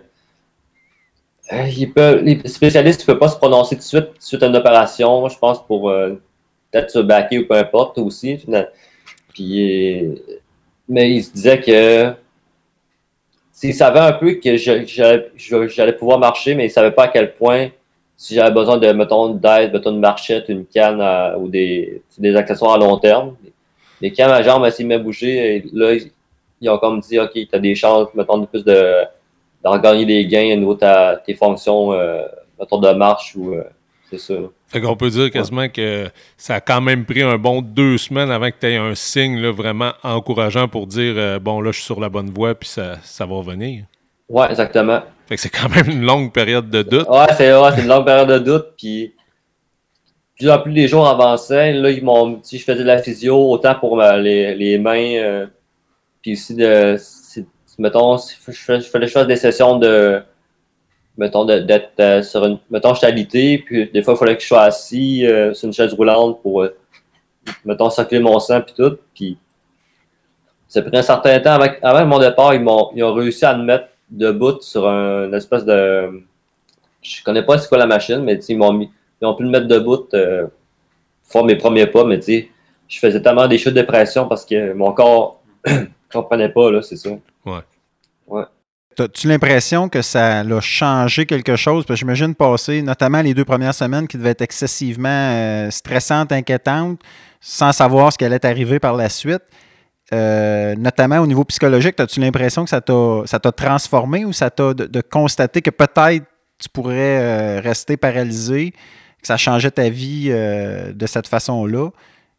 euh, 1.53 1.67
ils 1.77 1.91
peuvent- 1.91 2.23
les 2.23 2.39
spécialistes 2.47 3.01
ne 3.01 3.05
peuvent 3.07 3.19
pas 3.19 3.27
se 3.29 3.37
prononcer 3.37 3.75
tout 3.75 3.81
de 3.81 3.85
suite 3.85 4.07
suite 4.19 4.43
à 4.43 4.47
une 4.47 4.55
opération, 4.55 5.27
je 5.29 5.37
pense, 5.37 5.65
pour 5.65 5.89
euh, 5.89 6.21
peut-être 6.71 6.89
se 6.91 6.99
baquer 6.99 7.39
ou 7.39 7.47
peu 7.47 7.55
importe 7.55 7.97
aussi. 7.97 8.39
Euh, 8.49 10.15
mais 10.87 11.11
ils 11.11 11.23
se 11.23 11.31
disaient 11.31 11.59
que 11.59 12.13
ils 13.63 13.73
savaient 13.75 13.99
un 13.99 14.13
peu 14.13 14.33
que 14.35 14.57
j'allais 14.57 15.93
pouvoir 15.93 16.17
marcher, 16.19 16.55
mais 16.55 16.63
ils 16.63 16.67
ne 16.67 16.73
savaient 16.73 16.91
pas 16.91 17.03
à 17.03 17.07
quel 17.09 17.33
point 17.33 17.69
si 18.17 18.35
j'avais 18.35 18.51
besoin 18.51 18.77
de, 18.77 18.91
mettons, 18.91 19.29
d'aide, 19.29 19.73
mettons, 19.73 19.91
une 19.91 19.99
marchette, 19.99 20.45
une 20.49 20.65
canne 20.65 21.01
à- 21.01 21.37
ou 21.37 21.47
des, 21.47 22.01
des 22.17 22.35
accessoires 22.35 22.73
à 22.73 22.77
long 22.77 22.97
terme. 22.97 23.35
Mais 24.01 24.11
quand 24.11 24.27
ma 24.27 24.41
jambe 24.43 24.63
elle 24.65 24.71
s'est 24.71 24.83
mis 24.83 24.93
à 24.95 24.99
bouger, 24.99 25.55
et 25.57 25.65
là, 25.73 25.93
ils, 25.93 26.11
ils 26.59 26.69
ont 26.69 26.77
comme 26.77 26.99
dit, 26.99 27.19
OK, 27.19 27.31
tu 27.33 27.47
as 27.53 27.59
des 27.59 27.75
chances, 27.75 28.09
mettons, 28.15 28.37
de 28.39 28.45
plus 28.45 28.63
de 28.63 29.03
d'en 29.63 29.77
gagner 29.77 30.05
des 30.05 30.25
gains 30.25 30.53
au 30.53 30.57
niveau 30.57 30.75
de 30.75 31.23
tes 31.25 31.33
fonctions, 31.35 31.93
euh, 31.93 32.23
mettons, 32.59 32.79
de 32.79 32.91
marche 32.93 33.35
ou 33.35 33.53
euh, 33.53 33.63
c'est 34.09 34.17
ça. 34.19 34.33
Fait 34.67 34.81
qu'on 34.81 34.95
peut 34.95 35.09
dire 35.09 35.29
quasiment 35.31 35.67
que 35.69 36.09
ça 36.37 36.55
a 36.55 36.61
quand 36.61 36.81
même 36.81 37.05
pris 37.05 37.21
un 37.21 37.37
bon 37.37 37.61
deux 37.61 37.97
semaines 37.97 38.31
avant 38.31 38.49
que 38.49 38.55
tu 38.59 38.67
aies 38.67 38.77
un 38.77 38.95
signe 38.95 39.39
là, 39.39 39.51
vraiment 39.51 39.91
encourageant 40.03 40.67
pour 40.67 40.87
dire 40.87 41.13
euh, 41.17 41.39
bon, 41.39 41.61
là, 41.61 41.71
je 41.71 41.77
suis 41.77 41.85
sur 41.85 41.99
la 41.99 42.09
bonne 42.09 42.29
voie 42.29 42.55
puis 42.55 42.69
ça, 42.69 42.97
ça 43.03 43.25
va 43.25 43.35
revenir. 43.35 43.83
Ouais, 44.29 44.49
exactement. 44.49 45.01
Fait 45.27 45.35
que 45.35 45.41
c'est 45.41 45.49
quand 45.49 45.69
même 45.69 45.89
une 45.89 46.03
longue 46.03 46.31
période 46.31 46.69
de 46.69 46.83
doute. 46.83 47.07
Ouais, 47.09 47.25
c'est 47.37 47.53
ouais, 47.53 47.69
c'est 47.75 47.81
une 47.81 47.87
longue 47.87 48.05
période 48.05 48.29
de 48.29 48.39
doute. 48.39 48.67
Puis, 48.77 49.13
plus 50.37 50.49
en 50.49 50.59
plus 50.59 50.71
les 50.71 50.87
jours 50.87 51.07
avançaient, 51.07 51.73
là, 51.73 51.89
ils 51.91 52.03
m'ont 52.03 52.29
dit 52.29 52.57
je 52.57 52.63
faisais 52.63 52.79
de 52.79 52.87
la 52.87 53.01
physio, 53.01 53.51
autant 53.51 53.75
pour 53.75 53.95
ma- 53.97 54.17
les, 54.17 54.55
les 54.55 54.77
mains, 54.77 55.15
euh, 55.15 55.47
puis 56.21 56.33
aussi 56.33 56.55
de. 56.55 56.95
Mettons, 57.77 58.17
si 58.17 58.35
je 58.47 58.51
je 58.51 59.23
des 59.23 59.35
sessions 59.35 59.77
de. 59.77 60.21
Mettons, 61.17 61.45
d'être 61.45 61.91
euh, 61.99 62.23
sur 62.23 62.45
une. 62.45 62.59
Mettons, 62.69 62.93
je 62.93 62.99
suis 62.99 63.07
alité, 63.07 63.57
puis 63.59 63.89
des 63.91 64.01
fois, 64.01 64.13
il 64.13 64.17
fallait 64.17 64.35
que 64.35 64.41
je 64.41 64.47
sois 64.47 64.63
assis 64.63 65.25
euh, 65.25 65.53
sur 65.53 65.67
une 65.67 65.73
chaise 65.73 65.93
roulante 65.93 66.41
pour. 66.41 66.61
euh, 66.61 66.75
mettons, 67.65 67.89
circuler 67.89 68.21
mon 68.21 68.39
sang, 68.39 68.61
puis 68.61 68.73
tout. 68.75 68.97
Puis, 69.13 69.37
ça 70.67 70.81
pris 70.81 70.97
un 70.97 71.01
certain 71.01 71.39
temps. 71.39 71.53
Avant, 71.53 71.71
avant 71.81 72.05
mon 72.05 72.19
départ, 72.19 72.53
ils, 72.53 72.61
m'ont, 72.61 72.91
ils 72.95 73.03
ont 73.03 73.13
réussi 73.13 73.45
à 73.45 73.55
me 73.57 73.63
mettre 73.63 73.87
debout 74.09 74.61
sur 74.61 74.87
un, 74.87 75.25
une 75.25 75.33
espèce 75.33 75.65
de. 75.65 76.23
Je 77.01 77.23
connais 77.23 77.43
pas 77.43 77.57
c'est 77.57 77.67
quoi 77.67 77.77
la 77.77 77.87
machine, 77.87 78.19
mais 78.19 78.37
ils 78.37 78.57
m'ont. 78.57 78.87
Ils 79.21 79.25
ont 79.25 79.35
pu 79.35 79.43
me 79.43 79.49
mettre 79.49 79.67
debout 79.67 80.07
euh, 80.13 80.47
pour 81.23 81.31
faire 81.31 81.43
mes 81.43 81.55
premiers 81.55 81.87
pas, 81.87 82.03
mais 82.03 82.19
tu 82.19 82.51
je 82.87 82.99
faisais 82.99 83.21
tellement 83.21 83.47
des 83.47 83.57
chutes 83.57 83.73
de 83.73 83.83
pression 83.83 84.27
parce 84.27 84.43
que 84.45 84.73
mon 84.73 84.91
corps 84.91 85.41
comprenait 86.11 86.49
pas, 86.49 86.71
là, 86.71 86.81
c'est 86.81 86.95
ça. 86.95 87.09
As-tu 88.99 89.27
l'impression 89.27 89.89
que 89.89 90.01
ça 90.01 90.41
a 90.41 90.59
changé 90.59 91.25
quelque 91.25 91.55
chose? 91.55 91.85
Parce 91.85 91.97
que 91.97 91.99
j'imagine 92.01 92.35
passer, 92.35 92.81
notamment 92.81 93.21
les 93.21 93.33
deux 93.33 93.45
premières 93.45 93.73
semaines 93.73 94.07
qui 94.07 94.17
devaient 94.17 94.31
être 94.31 94.41
excessivement 94.41 95.09
euh, 95.09 95.71
stressantes, 95.71 96.31
inquiétantes, 96.31 96.99
sans 97.39 97.71
savoir 97.71 98.11
ce 98.11 98.17
qui 98.17 98.25
allait 98.25 98.45
arriver 98.45 98.79
par 98.79 98.95
la 98.95 99.09
suite. 99.09 99.41
Euh, 100.13 100.75
notamment 100.75 101.19
au 101.19 101.27
niveau 101.27 101.45
psychologique, 101.45 101.97
as-tu 101.99 102.19
l'impression 102.19 102.65
que 102.65 102.69
ça 102.69 102.81
t'a, 102.81 103.21
ça 103.25 103.39
t'a 103.39 103.51
transformé 103.53 104.25
ou 104.25 104.33
ça 104.33 104.49
t'a 104.49 104.73
de, 104.73 104.85
de 104.85 105.01
constater 105.01 105.61
que 105.61 105.69
peut-être 105.69 106.25
tu 106.59 106.69
pourrais 106.69 107.19
euh, 107.19 107.61
rester 107.61 107.95
paralysé, 107.95 108.71
que 108.71 109.27
ça 109.27 109.37
changeait 109.37 109.71
ta 109.71 109.89
vie 109.89 110.27
euh, 110.29 110.91
de 110.91 111.05
cette 111.05 111.27
façon-là? 111.27 111.89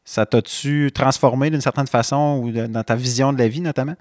Ça 0.04 0.26
t'a-tu 0.26 0.90
transformé 0.92 1.50
d'une 1.50 1.60
certaine 1.60 1.86
façon 1.86 2.40
ou 2.42 2.50
dans 2.50 2.82
ta 2.82 2.96
vision 2.96 3.32
de 3.32 3.38
la 3.38 3.48
vie 3.48 3.60
notamment? 3.60 3.94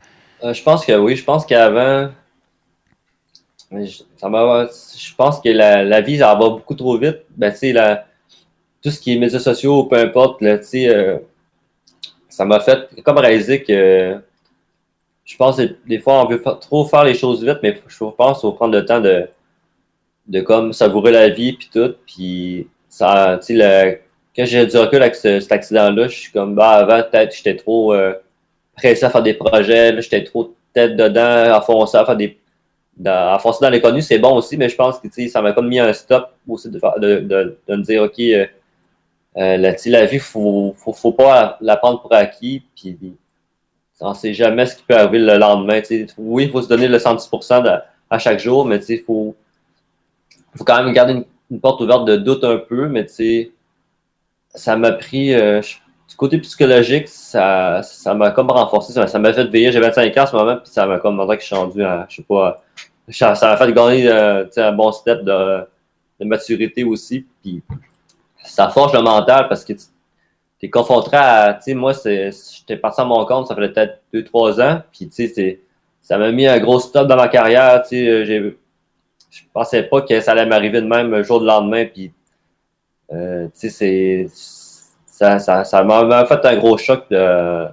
Euh, 0.44 0.54
je 0.54 0.64
pense 0.64 0.86
que 0.86 0.98
oui. 0.98 1.16
Je 1.16 1.24
pense 1.24 1.46
qu'avant, 1.46 2.10
je, 3.72 5.16
pense 5.16 5.40
que 5.40 5.50
la, 5.50 6.02
vie, 6.02 6.18
ça 6.18 6.34
va 6.34 6.50
beaucoup 6.50 6.76
trop 6.76 6.98
vite. 6.98 7.20
Ben, 7.38 7.54
la, 7.74 8.06
tout 8.82 8.90
ce 8.90 9.00
qui 9.00 9.14
est 9.14 9.18
médias 9.18 9.40
sociaux, 9.40 9.84
peu 9.84 9.98
importe, 9.98 10.42
là, 10.42 10.58
euh, 10.76 11.20
ça 12.30 12.46
m'a 12.46 12.60
fait 12.60 12.90
comme 13.04 13.18
réaliser 13.18 13.62
que 13.62 14.20
je 15.24 15.38
pense 15.38 15.58
que 15.58 15.76
des 15.88 16.00
fois, 16.00 16.26
on 16.26 16.28
veut 16.28 16.42
trop 16.60 16.86
faire 16.86 17.04
les 17.04 17.14
choses 17.14 17.44
vite, 17.44 17.60
mais 17.62 17.80
je 17.88 17.98
pense 17.98 18.40
qu'il 18.40 18.42
faut 18.42 18.54
prendre 18.54 18.74
le 18.74 18.86
temps 18.86 19.00
de, 19.00 19.30
de 20.28 20.42
comme 20.42 20.74
savourer 20.74 21.12
la 21.12 21.30
vie 21.30 21.54
puis 21.54 21.70
tout. 21.72 21.94
Puis 22.06 22.68
ça, 22.90 23.40
sais, 23.42 24.02
quand 24.36 24.46
j'ai 24.46 24.66
du 24.66 24.78
recul 24.78 25.02
avec 25.02 25.16
cet 25.16 25.52
accident-là, 25.52 26.08
je 26.08 26.18
suis 26.18 26.32
comme, 26.32 26.56
bah, 26.56 26.70
avant, 26.70 27.02
peut-être 27.04 27.36
j'étais 27.36 27.56
trop 27.56 27.94
euh, 27.94 28.14
pressé 28.76 29.06
à 29.06 29.10
faire 29.10 29.24
des 29.24 29.34
projets, 29.34 30.02
j'étais 30.02 30.24
trop 30.24 30.54
tête 30.74 30.96
dedans, 30.96 31.60
foncer, 31.62 31.98
à 31.98 32.06
faire 32.06 32.18
des. 32.18 32.38
Dans, 32.98 33.40
foncer 33.40 33.66
dans 33.70 34.02
c'est 34.02 34.20
bon 34.20 34.36
aussi, 34.36 34.58
mais 34.58 34.70
je 34.70 34.76
pense 34.76 35.00
que 35.00 35.28
ça 35.28 35.42
m'a 35.42 35.54
comme 35.54 35.68
mis 35.70 35.80
un 35.80 35.94
stop 35.94 36.30
aussi 36.48 36.70
de, 36.70 36.80
de, 37.00 37.20
de, 37.22 37.58
de 37.68 37.76
me 37.76 37.82
dire, 37.84 38.04
OK, 38.04 38.20
euh, 38.20 38.46
euh, 39.38 39.58
la, 39.58 39.76
la 39.86 40.06
vie, 40.06 40.18
il 40.18 40.20
faut, 40.20 40.76
faut, 40.78 40.94
faut, 40.94 41.14
pas 41.14 41.58
la 41.62 41.78
prendre 41.78 42.02
pour 42.02 42.14
acquis, 42.14 42.64
puis 42.76 42.98
on 44.02 44.14
sait 44.14 44.34
jamais 44.34 44.66
ce 44.66 44.76
qui 44.76 44.84
peut 44.84 44.96
arriver 44.96 45.20
le 45.20 45.38
lendemain. 45.38 45.82
Oui, 46.18 46.46
il 46.46 46.52
faut 46.52 46.62
se 46.62 46.68
donner 46.68 46.88
le 46.88 46.98
110% 46.98 47.82
à 48.10 48.20
chaque 48.20 48.40
jour, 48.40 48.66
mais 48.66 48.78
il 48.78 49.00
faut, 49.00 49.36
faut 50.56 50.64
quand 50.66 50.84
même 50.84 50.94
garder 50.94 51.24
une, 51.50 51.60
porte 51.60 51.82
ouverte 51.82 52.06
de 52.06 52.16
doute 52.18 52.44
un 52.44 52.58
peu, 52.58 52.88
mais 52.88 53.06
ça 54.54 54.76
m'a 54.76 54.92
pris. 54.92 55.34
Euh, 55.34 55.62
du 56.10 56.18
côté 56.18 56.38
psychologique, 56.40 57.08
ça 57.08 57.82
m'a 58.14 58.32
comme 58.32 58.52
renforcé. 58.52 58.92
Ça 58.94 59.20
m'a 59.20 59.34
fait 59.34 59.46
veiller. 59.46 59.72
J'ai 59.72 59.80
25 59.80 60.18
ans 60.18 60.24
en 60.24 60.26
ce 60.26 60.36
moment, 60.36 60.58
puis 60.58 60.72
ça 60.72 60.86
m'a 60.86 61.00
comme 61.00 61.16
montré 61.16 61.38
que 61.38 61.42
je 61.42 61.48
suis 61.48 61.56
rendu 61.56 61.84
à, 61.84 62.06
je 62.10 62.18
sais 62.18 62.24
pas, 62.24 62.62
ça 63.10 63.34
m'a 63.42 63.58
fait 63.58 63.72
gagner 63.72 64.10
euh, 64.10 64.46
un 64.58 64.72
bon 64.74 64.92
step 64.92 65.24
de, 65.24 65.66
maturité 66.20 66.84
aussi. 66.84 67.26
Puis 67.42 67.64
ça 68.44 68.70
forge 68.70 68.94
le 68.94 69.02
mental 69.02 69.48
parce 69.48 69.64
que 69.64 69.74
tu 69.74 69.82
es 70.62 70.70
confronté 70.70 71.12
à, 71.14 71.54
tu 71.54 71.64
sais, 71.64 71.74
moi, 71.74 71.94
j'étais 71.94 72.78
parti 72.78 73.02
à 73.02 73.06
mon 73.06 73.26
compte, 73.26 73.48
ça 73.48 73.56
fait 73.56 73.70
peut-être 73.70 74.02
2-3 74.14 74.62
ans, 74.62 74.82
puis 74.92 75.08
tu 75.08 75.28
sais, 75.28 75.62
ça 76.02 76.18
m'a 76.18 76.32
mis 76.32 76.46
un 76.46 76.60
gros 76.60 76.80
stop 76.80 77.08
dans 77.08 77.16
ma 77.16 77.28
carrière, 77.28 77.82
tu 77.82 77.90
sais, 77.90 78.26
je 79.32 79.42
pensais 79.54 79.84
pas 79.84 80.02
que 80.02 80.20
ça 80.20 80.34
allait 80.34 80.46
m'arriver 80.46 80.82
de 80.82 80.88
même 80.88 81.12
un 81.14 81.24
jour 81.24 81.40
de 81.40 81.48
lendemain, 81.48 81.86
puis 81.86 82.12
euh, 83.14 83.48
tu 83.48 83.70
sais, 83.70 84.28
c'est, 84.28 85.40
ça, 85.40 85.64
ça, 85.64 85.84
m'a 85.84 86.26
fait 86.26 86.46
un 86.46 86.58
gros 86.58 86.78
choc 86.78 87.06
de, 87.10 87.66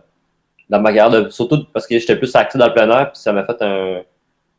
dans 0.69 0.81
ma 0.81 0.93
carrière, 0.93 1.33
surtout 1.33 1.65
parce 1.73 1.87
que 1.87 1.99
j'étais 1.99 2.17
plus 2.17 2.35
actif 2.35 2.59
dans 2.59 2.67
le 2.67 2.73
plein 2.73 2.91
air, 2.91 3.13
puis 3.13 3.21
ça 3.21 3.33
m'a 3.33 3.45
fait 3.45 3.61
un, 3.63 4.03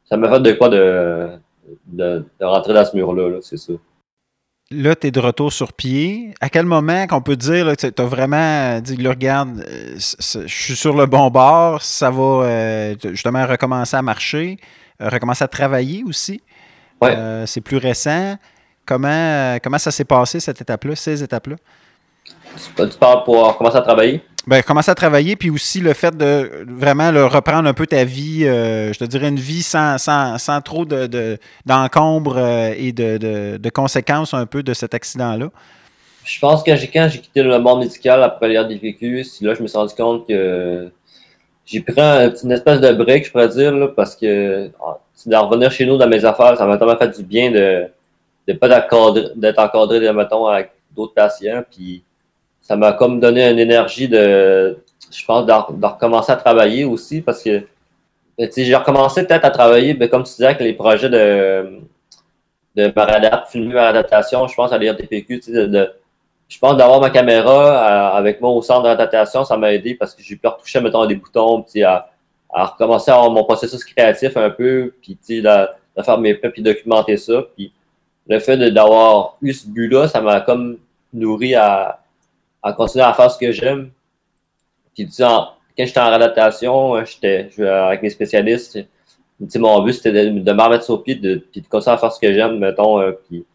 ça 0.06 0.18
m'a 0.18 0.30
fait 0.30 0.40
de 0.40 0.52
quoi 0.54 0.70
de, 0.70 1.30
de, 1.88 2.26
rentrer 2.42 2.74
dans 2.74 2.86
ce 2.86 2.96
mur-là, 2.96 3.30
-là, 3.30 3.42
c'est 3.42 3.58
ça 3.58 3.74
là, 4.72 4.96
tu 4.96 5.08
es 5.08 5.12
de 5.12 5.20
retour 5.20 5.52
sur 5.52 5.74
pied. 5.74 6.34
À 6.42 6.50
quel 6.50 6.66
moment 6.66 7.08
qu'on 7.08 7.22
peut 7.22 7.36
dire 7.36 7.76
que 7.76 7.88
tu 7.88 8.02
as 8.02 8.06
vraiment 8.06 8.80
dit, 8.80 8.98
là, 8.98 9.10
regarde, 9.10 9.66
euh, 9.68 9.96
je 9.98 10.48
suis 10.48 10.76
sur 10.76 10.96
le 10.96 11.06
bon 11.06 11.30
bord, 11.30 11.82
ça 11.82 12.12
va 12.12 12.22
euh, 12.22 12.96
justement 13.04 13.46
recommencer 13.46 13.98
à 13.98 14.02
marcher, 14.02 14.58
recommencer 15.00 15.44
à 15.44 15.48
travailler 15.48 16.04
aussi. 16.06 16.42
Ouais. 17.02 17.16
c'est 17.46 17.62
plus 17.62 17.78
récent. 17.78 18.36
Comment, 18.90 19.60
comment 19.62 19.78
ça 19.78 19.92
s'est 19.92 20.04
passé, 20.04 20.40
cette 20.40 20.62
étape-là, 20.62 20.96
ces 20.96 21.22
étapes-là? 21.22 21.58
Tu 22.76 22.98
parles 23.00 23.24
pour 23.24 23.56
commencer 23.56 23.78
à 23.78 23.82
travailler? 23.82 24.24
Ben, 24.48 24.64
commencer 24.64 24.90
à 24.90 24.96
travailler, 24.96 25.36
puis 25.36 25.52
aussi 25.52 25.80
le 25.80 25.94
fait 25.94 26.18
de 26.18 26.66
vraiment 26.68 27.12
le 27.12 27.24
reprendre 27.28 27.70
un 27.70 27.76
peu 27.76 27.86
ta 27.86 28.04
vie, 28.04 28.48
euh, 28.48 28.92
je 28.92 28.98
te 28.98 29.04
dirais 29.04 29.28
une 29.28 29.36
vie 29.36 29.62
sans, 29.62 30.00
sans, 30.00 30.40
sans 30.40 30.60
trop 30.62 30.86
d'encombre 30.86 32.34
de, 32.34 32.40
euh, 32.40 32.74
et 32.76 32.92
de, 32.92 33.58
de, 33.58 33.70
conséquences 33.70 34.34
un 34.34 34.48
peu 34.48 34.64
de 34.64 34.74
cet 34.74 34.96
accident-là. 34.96 35.52
Je 36.24 36.40
pense 36.40 36.64
que 36.64 36.72
quand 36.72 37.10
j'ai 37.12 37.20
quitté 37.20 37.44
le 37.44 37.60
monde 37.60 37.82
médical 37.82 38.24
après 38.24 38.48
l'air 38.48 38.68
des 38.68 38.80
vécu, 38.80 39.24
là, 39.42 39.54
je 39.54 39.62
me 39.62 39.68
suis 39.68 39.78
rendu 39.78 39.94
compte 39.94 40.28
que 40.28 40.92
j'ai 41.64 41.82
pris 41.82 42.02
une 42.44 42.52
espèce 42.52 42.82
de 42.82 42.92
break, 42.94 43.28
je 43.28 43.32
pourrais 43.32 43.50
dire, 43.50 43.72
là, 43.72 43.90
parce 43.90 44.16
que 44.16 44.72
ah, 44.84 44.98
de 45.28 45.36
revenir 45.36 45.72
chez 45.72 45.86
nous 45.86 45.98
dans 45.98 46.10
mes 46.10 46.26
affaires, 46.26 46.58
ça 46.58 46.66
m'a 46.66 46.78
tellement 46.78 46.98
fait 46.98 47.16
du 47.16 47.22
bien 47.22 47.52
de 47.52 47.88
ne 48.54 48.58
pas 48.58 48.68
d'être 48.68 49.60
encadré, 49.60 50.12
mettons, 50.14 50.48
avec 50.48 50.72
d'autres 50.96 51.14
patients. 51.14 51.64
Puis 51.70 52.04
ça 52.62 52.76
m'a 52.76 52.94
comme 52.94 53.20
donné 53.20 53.50
une 53.50 53.60
énergie 53.60 54.08
de, 54.08 54.78
je 55.12 55.26
pense, 55.26 55.46
de, 55.46 55.52
recommencer 55.86 56.32
à 56.32 56.36
travailler 56.36 56.86
aussi 56.86 57.22
parce 57.22 57.44
que 57.44 57.64
ben, 58.38 58.50
j'ai 58.56 58.76
recommencé 58.76 59.26
peut-être 59.26 59.46
à 59.46 59.52
travailler, 59.52 59.94
ben, 59.94 60.08
comme 60.08 60.24
tu 60.24 60.32
disais, 60.32 60.46
avec 60.46 60.62
les 60.62 60.74
projets 60.74 61.10
de, 61.10 61.80
de 62.76 62.92
Maradap, 62.96 63.50
filmer 63.50 63.74
ma 63.74 63.88
adaptation, 63.88 64.48
je 64.48 64.56
pense 64.56 64.72
à 64.72 64.78
l'IRTPQ, 64.78 65.42
de, 65.48 65.66
de, 65.66 65.94
je 66.48 66.58
pense 66.58 66.78
d'avoir 66.78 67.02
ma 67.02 67.10
caméra 67.10 68.10
avec 68.16 68.40
moi 68.42 68.52
au 68.52 68.62
centre 68.62 68.84
d'adaptation, 68.84 69.44
ça 69.44 69.58
m'a 69.58 69.74
aidé 69.74 69.96
parce 69.96 70.16
que 70.16 70.24
j'ai 70.24 70.36
pu 70.36 70.48
retoucher, 70.48 70.80
mettons, 70.80 71.06
des 71.06 71.16
boutons, 71.16 71.64
puis 71.64 71.84
à, 71.84 72.10
à 72.52 72.66
recommencer 72.66 73.12
à 73.12 73.16
avoir 73.16 73.32
mon 73.32 73.44
processus 73.44 73.84
créatif 73.84 74.36
un 74.38 74.50
peu, 74.50 74.94
puis 75.02 75.18
de, 75.30 75.68
de 75.98 76.04
faire 76.04 76.18
mes 76.18 76.34
puis 76.36 76.62
documenter 76.62 77.18
ça. 77.18 77.44
Puis 77.56 77.72
le 78.30 78.40
fait 78.40 78.58
d'avoir 78.58 79.38
eu 79.42 79.54
ce 79.54 79.68
but-là, 79.68 80.08
ça 80.08 80.22
m'a 80.22 80.40
comme 80.42 80.78
nourri 81.12 81.56
à, 81.56 82.00
à 82.62 82.74
continuer 82.74 83.04
à 83.04 83.14
faire 83.14 83.32
ce 83.32 83.40
que 83.40 83.52
j'aime. 83.52 83.90
Puis, 84.94 85.08
tu 85.08 85.24
quand 85.24 85.86
j'étais 85.86 86.00
en 86.00 86.10
réadaptation, 86.10 86.96
euh, 86.96 87.06
j'étais 87.06 87.50
avec 87.64 88.02
mes 88.04 88.10
spécialistes. 88.10 88.80
mon 89.56 89.82
but, 89.82 89.94
c'était 89.94 90.30
de, 90.30 90.40
de 90.40 90.54
me 90.54 90.62
remettre 90.62 90.84
sur 90.84 91.02
pied, 91.02 91.16
de, 91.16 91.36
puis 91.52 91.62
de 91.62 91.68
continuer 91.68 91.96
à 91.96 91.98
faire 91.98 92.12
ce 92.12 92.20
que 92.20 92.34
j'aime, 92.34 92.60
mettons. 92.60 93.00
Euh, 93.00 93.14
puis, 93.28 93.46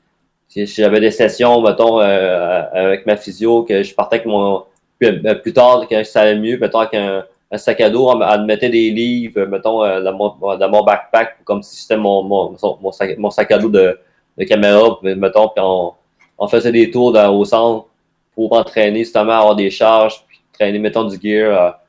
j'avais 0.57 1.01
des 1.01 1.11
sessions, 1.11 1.61
mettons, 1.61 2.01
euh, 2.01 2.63
avec 2.73 3.07
ma 3.07 3.17
physio, 3.17 3.63
que 3.63 3.83
je 3.83 3.95
partais 3.95 4.17
avec 4.17 4.27
mon. 4.27 4.65
Plus, 4.99 5.53
tard, 5.53 5.87
quand 5.89 6.03
ça 6.05 6.23
allait 6.23 6.39
mieux, 6.39 6.57
mettons, 6.59 6.79
avec 6.79 6.95
un, 6.95 7.25
sac 7.59 7.81
à 7.81 7.91
dos, 7.91 8.11
elle 8.11 8.41
me 8.41 8.47
mettait 8.47 8.71
des 8.71 8.91
livres, 8.91 9.45
mettons, 9.45 9.81
dans 10.01 10.13
mon, 10.13 10.57
dans 10.57 10.69
mon 10.69 10.83
backpack, 10.83 11.45
comme 11.45 11.63
si 11.63 11.83
c'était 11.83 11.97
mon, 11.97 12.23
mon, 12.23 12.57
mon, 12.81 12.91
sac, 12.91 13.19
mon 13.19 13.31
sac 13.31 13.51
à 13.51 13.59
dos 13.59 13.69
de, 13.69 13.99
de 14.39 14.45
caméra, 14.45 14.99
mettons, 15.03 15.49
puis 15.49 15.63
on, 15.63 15.93
on 16.39 16.49
faisait 16.49 16.73
des 16.73 16.91
tours 16.91 17.13
dans, 17.13 17.35
au 17.35 17.45
centre 17.45 17.87
pour 18.35 18.53
entraîner 18.53 19.01
justement 19.01 19.33
à 19.33 19.39
avoir 19.39 19.57
des 19.57 19.71
charges, 19.71 20.25
puis 20.27 20.41
traîner, 20.53 20.79
mettons, 20.79 21.05
du 21.05 21.19
gear, 21.21 21.57
à, 21.57 21.83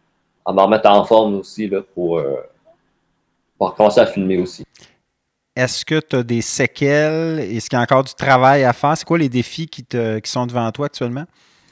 à 0.46 0.54
me 0.54 0.62
remettre 0.62 0.90
en 0.90 1.04
forme 1.04 1.36
aussi 1.40 1.68
là, 1.68 1.82
pour, 1.94 2.20
euh, 2.20 2.36
pour 3.58 3.74
commencer 3.74 4.00
à 4.00 4.06
filmer 4.06 4.38
aussi. 4.38 4.64
Est-ce 5.56 5.86
que 5.86 6.00
tu 6.00 6.18
as 6.18 6.24
des 6.24 6.42
séquelles? 6.42 7.40
Est-ce 7.40 7.70
qu'il 7.70 7.78
y 7.78 7.80
a 7.80 7.84
encore 7.84 8.04
du 8.04 8.14
travail 8.14 8.64
à 8.66 8.74
faire? 8.74 8.98
C'est 8.98 9.06
quoi 9.06 9.18
les 9.18 9.30
défis 9.30 9.68
qui, 9.68 9.84
te, 9.84 10.20
qui 10.20 10.30
sont 10.30 10.46
devant 10.46 10.70
toi 10.72 10.88
actuellement? 10.88 11.24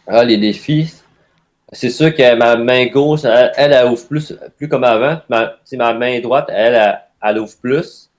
Ah, 0.08 0.24
les 0.24 0.38
défis, 0.38 0.94
c'est 1.72 1.90
sûr 1.90 2.16
que 2.16 2.36
ma 2.36 2.56
main 2.56 2.86
gauche, 2.88 3.26
elle, 3.26 3.52
elle, 3.58 3.92
ouvre 3.92 4.08
plus, 4.08 4.34
plus 4.58 4.70
comme 4.70 4.86
avant. 4.86 5.20
Ma, 5.30 5.56
ma 5.74 5.94
main 5.94 6.20
droite, 6.22 6.48
elle, 6.50 6.98
elle, 7.22 7.40
ouvre 7.40 7.58
plus. 7.62 8.10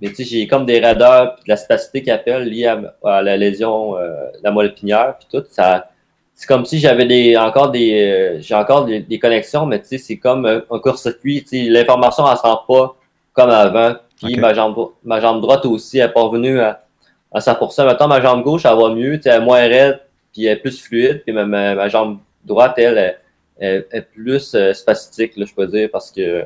Mais 0.00 0.12
j'ai 0.18 0.46
comme 0.46 0.66
des 0.66 0.80
raideurs 0.80 1.36
et 1.38 1.44
de 1.44 1.48
la 1.48 1.56
spacité 1.56 2.02
qui 2.02 2.10
appelle 2.10 2.48
liée 2.48 2.66
à, 3.04 3.22
la 3.22 3.36
lésion 3.36 3.96
euh, 3.96 4.30
de 4.32 4.44
la 4.44 4.50
moelle 4.50 4.68
épinière 4.68 5.16
puis 5.18 5.28
tout. 5.30 5.46
Ça, 5.50 5.90
c'est 6.34 6.46
comme 6.46 6.64
si 6.64 6.78
j'avais 6.78 7.04
des 7.04 7.36
encore 7.36 7.70
des 7.70 7.92
euh, 7.92 8.40
j'ai 8.40 8.54
encore 8.54 8.84
des, 8.84 9.18
connexions, 9.18 9.66
mais 9.66 9.80
tu 9.80 9.88
sais, 9.88 9.98
c'est 9.98 10.16
comme 10.16 10.46
un, 10.46 10.78
court-circuit. 10.78 11.44
L'information, 11.68 12.24
elle 12.26 12.32
ne 12.32 12.36
se 12.36 12.42
rend 12.42 12.60
pas 12.66 12.96
comme 13.32 13.50
avant. 13.50 13.94
Puis 14.16 14.36
ma, 14.36 14.52
jambe, 14.52 14.92
ma 15.04 15.20
jambe 15.20 15.40
droite 15.40 15.64
aussi, 15.66 15.98
elle 15.98 16.06
n'est 16.06 16.12
pas 16.12 16.22
revenue 16.22 16.60
à, 16.60 16.80
à 17.32 17.40
100%. 17.40 17.84
Maintenant, 17.84 18.08
ma 18.08 18.20
jambe 18.20 18.42
gauche, 18.42 18.64
elle 18.64 18.76
va 18.76 18.90
mieux, 18.90 19.20
elle 19.24 19.32
est 19.32 19.40
moins 19.40 19.60
raide, 19.60 20.00
puis 20.32 20.46
elle 20.46 20.56
est 20.56 20.60
plus 20.60 20.80
fluide. 20.80 21.22
Puis 21.24 21.32
ma, 21.32 21.44
ma, 21.44 21.88
jambe 21.88 22.18
droite, 22.44 22.74
elle, 22.78 23.16
est 23.60 24.02
plus 24.12 24.54
euh, 24.54 24.72
spastique, 24.72 25.36
là, 25.36 25.44
je 25.46 25.54
peux 25.54 25.66
dire, 25.66 25.88
parce 25.90 26.10
que 26.10 26.44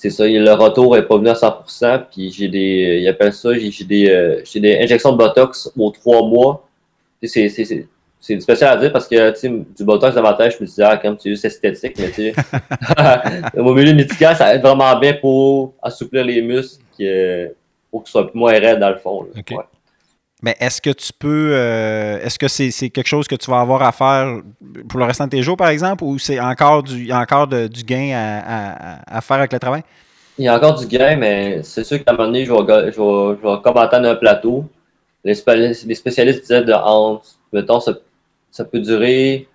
c'est 0.00 0.08
ça, 0.08 0.26
le 0.26 0.52
retour 0.54 0.96
n'est 0.96 1.02
pas 1.02 1.18
venu 1.18 1.28
à 1.28 1.34
100%, 1.34 2.04
puis 2.10 2.32
j'ai 2.32 2.48
des, 2.48 3.00
il 3.02 3.06
appelle 3.06 3.34
ça, 3.34 3.50
j'ai 3.52 3.84
des, 3.84 4.08
euh, 4.08 4.40
j'ai 4.50 4.58
des 4.58 4.78
injections 4.78 5.12
de 5.12 5.18
Botox 5.18 5.70
aux 5.76 5.90
trois 5.90 6.26
mois. 6.26 6.66
C'est, 7.22 7.50
c'est, 7.50 7.66
c'est, 7.66 7.86
c'est 8.18 8.40
spécial 8.40 8.78
à 8.78 8.80
dire 8.80 8.90
parce 8.92 9.06
que, 9.06 9.30
tu 9.32 9.36
sais, 9.36 9.48
du 9.50 9.84
Botox 9.84 10.14
tête, 10.14 10.56
je 10.56 10.62
me 10.62 10.66
disais, 10.66 10.84
ah, 10.84 10.96
comme 10.96 11.18
tu 11.18 11.36
c'est 11.36 11.48
esthétique, 11.48 11.98
mais 11.98 12.10
tu 12.12 12.32
sais, 12.32 12.34
au 13.58 13.74
milieu 13.74 13.92
médical, 13.92 14.34
ça 14.34 14.54
aide 14.54 14.62
vraiment 14.62 14.98
bien 14.98 15.12
pour 15.20 15.74
assouplir 15.82 16.24
les 16.24 16.40
muscles, 16.40 16.82
pour 17.90 18.02
qu'ils 18.02 18.10
soient 18.10 18.30
moins 18.32 18.52
raides 18.52 18.80
dans 18.80 18.88
le 18.88 18.96
fond. 18.96 19.26
Mais 20.42 20.56
est-ce 20.58 20.80
que 20.80 20.90
tu 20.90 21.12
peux. 21.12 21.52
Euh, 21.52 22.18
est-ce 22.22 22.38
que 22.38 22.48
c'est 22.48 22.90
quelque 22.90 23.06
chose 23.06 23.28
que 23.28 23.34
tu 23.34 23.50
vas 23.50 23.60
avoir 23.60 23.82
à 23.82 23.92
faire 23.92 24.40
pour 24.88 24.98
le 24.98 25.04
restant 25.04 25.26
de 25.26 25.30
tes 25.30 25.42
jours, 25.42 25.56
par 25.56 25.68
exemple, 25.68 26.04
ou 26.04 26.18
c'est 26.18 26.40
encore 26.40 26.82
du, 26.82 27.12
encore 27.12 27.46
du 27.46 27.84
gain 27.84 28.12
à, 28.16 29.20
faire 29.20 29.38
avec 29.38 29.52
le 29.52 29.58
travail? 29.58 29.82
Il 30.38 30.44
y 30.44 30.48
a 30.48 30.56
encore 30.56 30.78
du 30.78 30.86
gain, 30.86 31.16
mais 31.16 31.62
c'est 31.62 31.84
sûr 31.84 32.02
qu'à 32.02 32.12
un 32.12 32.16
moment 32.16 32.28
donné, 32.28 32.46
je 32.46 32.52
vais, 32.52 32.58
je 32.58 33.00
vais, 33.00 33.36
je 33.38 34.00
vais 34.00 34.08
un 34.08 34.14
plateau. 34.14 34.64
Les, 35.22 35.34
spécialistes 35.34 36.40
disaient 36.40 36.64
de 36.64 36.72
entre, 36.72 37.26
mettons, 37.52 37.80
ça, 37.80 37.92
ça, 38.50 38.64
peut 38.64 38.80
durer. 38.80 39.46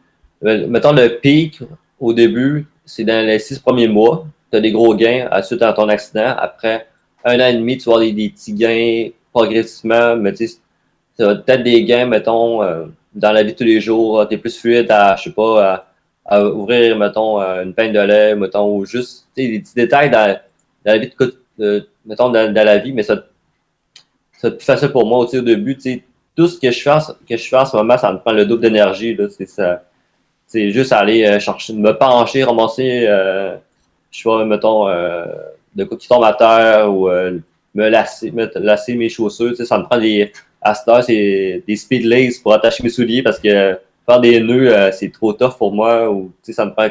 Mettons, 0.43 0.93
le 0.93 1.19
pic 1.19 1.59
au 1.99 2.13
début, 2.13 2.67
c'est 2.85 3.03
dans 3.03 3.25
les 3.25 3.39
six 3.39 3.57
premiers 3.57 3.87
mois. 3.87 4.27
Tu 4.51 4.57
as 4.57 4.61
des 4.61 4.71
gros 4.71 4.93
gains 4.93 5.27
à 5.31 5.41
suite 5.41 5.63
à 5.63 5.73
ton 5.73 5.89
accident. 5.89 6.35
Après, 6.37 6.87
un 7.23 7.39
an 7.39 7.47
et 7.47 7.53
demi, 7.53 7.77
tu 7.77 7.85
vas 7.85 7.95
avoir 7.95 8.13
des, 8.13 8.29
petits 8.29 8.53
gains 8.53 9.09
progressivement, 9.33 10.15
mais 10.15 10.33
tu 10.33 10.47
sais, 10.47 10.57
peut-être 11.17 11.63
des 11.63 11.83
gains, 11.83 12.05
mettons, 12.05 12.61
euh, 12.63 12.85
dans 13.13 13.31
la 13.31 13.43
vie 13.43 13.53
de 13.53 13.57
tous 13.57 13.63
les 13.63 13.81
jours, 13.81 14.27
tu 14.27 14.35
es 14.35 14.37
plus 14.37 14.57
fluide 14.57 14.89
à, 14.91 15.15
je 15.15 15.23
sais 15.23 15.31
pas, 15.31 15.85
à, 16.25 16.43
ouvrir, 16.43 16.97
mettons, 16.97 17.39
une 17.39 17.73
peine 17.73 17.93
de 17.93 17.99
lait, 17.99 18.35
mettons, 18.35 18.77
ou 18.77 18.85
juste, 18.85 19.27
tu 19.35 19.47
des 19.47 19.59
petits 19.59 19.75
détails 19.75 20.09
dans, 20.09 20.37
la 20.83 20.97
vie 20.97 21.09
de, 21.57 21.87
mettons, 22.05 22.29
dans, 22.29 22.53
la 22.53 22.77
vie, 22.77 22.93
mais 22.93 23.03
ça, 23.03 23.23
c'est 24.33 24.57
plus 24.57 24.65
facile 24.65 24.89
pour 24.89 25.05
moi 25.05 25.19
aussi 25.19 25.37
au 25.37 25.41
début, 25.41 25.75
tu 25.75 25.81
sais, 25.81 26.03
tout 26.35 26.47
ce 26.47 26.59
que 26.59 26.69
je 26.71 26.81
fais, 26.81 26.97
que 27.29 27.37
je 27.37 27.47
fais 27.47 27.57
en 27.57 27.65
ce 27.65 27.77
moment, 27.77 27.97
ça 27.97 28.11
me 28.11 28.19
prend 28.19 28.33
le 28.33 28.45
double 28.45 28.61
d'énergie, 28.61 29.15
là, 29.15 29.27
c'est 29.29 29.47
ça. 29.47 29.83
Juste 30.53 30.93
aller 30.93 31.25
euh, 31.25 31.39
chercher, 31.39 31.73
me 31.73 31.91
pencher, 31.91 32.43
ramasser, 32.43 33.05
euh, 33.07 33.57
je 34.15 34.21
sais 34.21 34.23
pas, 34.23 34.45
mettons, 34.45 34.87
euh, 34.87 35.25
de 35.75 35.83
quoi 35.83 35.97
qui 35.97 36.07
tombe 36.07 36.23
à 36.23 36.33
terre 36.33 36.93
ou 36.93 37.09
euh, 37.09 37.37
me 37.73 37.89
lasser, 37.89 38.31
me 38.31 38.49
lasser 38.59 38.95
mes 38.95 39.09
chaussures. 39.09 39.49
Tu 39.49 39.57
sais, 39.57 39.65
ça 39.65 39.77
me 39.77 39.83
prend 39.83 39.97
des. 39.97 40.31
À 40.67 40.73
c'est 41.03 41.63
des 41.67 41.75
speed 41.75 42.05
laces 42.05 42.39
pour 42.39 42.51
attacher 42.53 42.81
mes 42.81 42.89
souliers 42.89 43.21
parce 43.21 43.39
que 43.39 43.77
faire 44.05 44.19
des 44.19 44.39
nœuds, 44.39 44.91
c'est 44.91 45.11
trop 45.11 45.31
tough 45.31 45.57
pour 45.57 45.71
moi. 45.71 46.09
Ou, 46.09 46.31
tu 46.43 46.51
sais, 46.51 46.53
ça 46.53 46.65
me 46.65 46.71
prend 46.71 46.89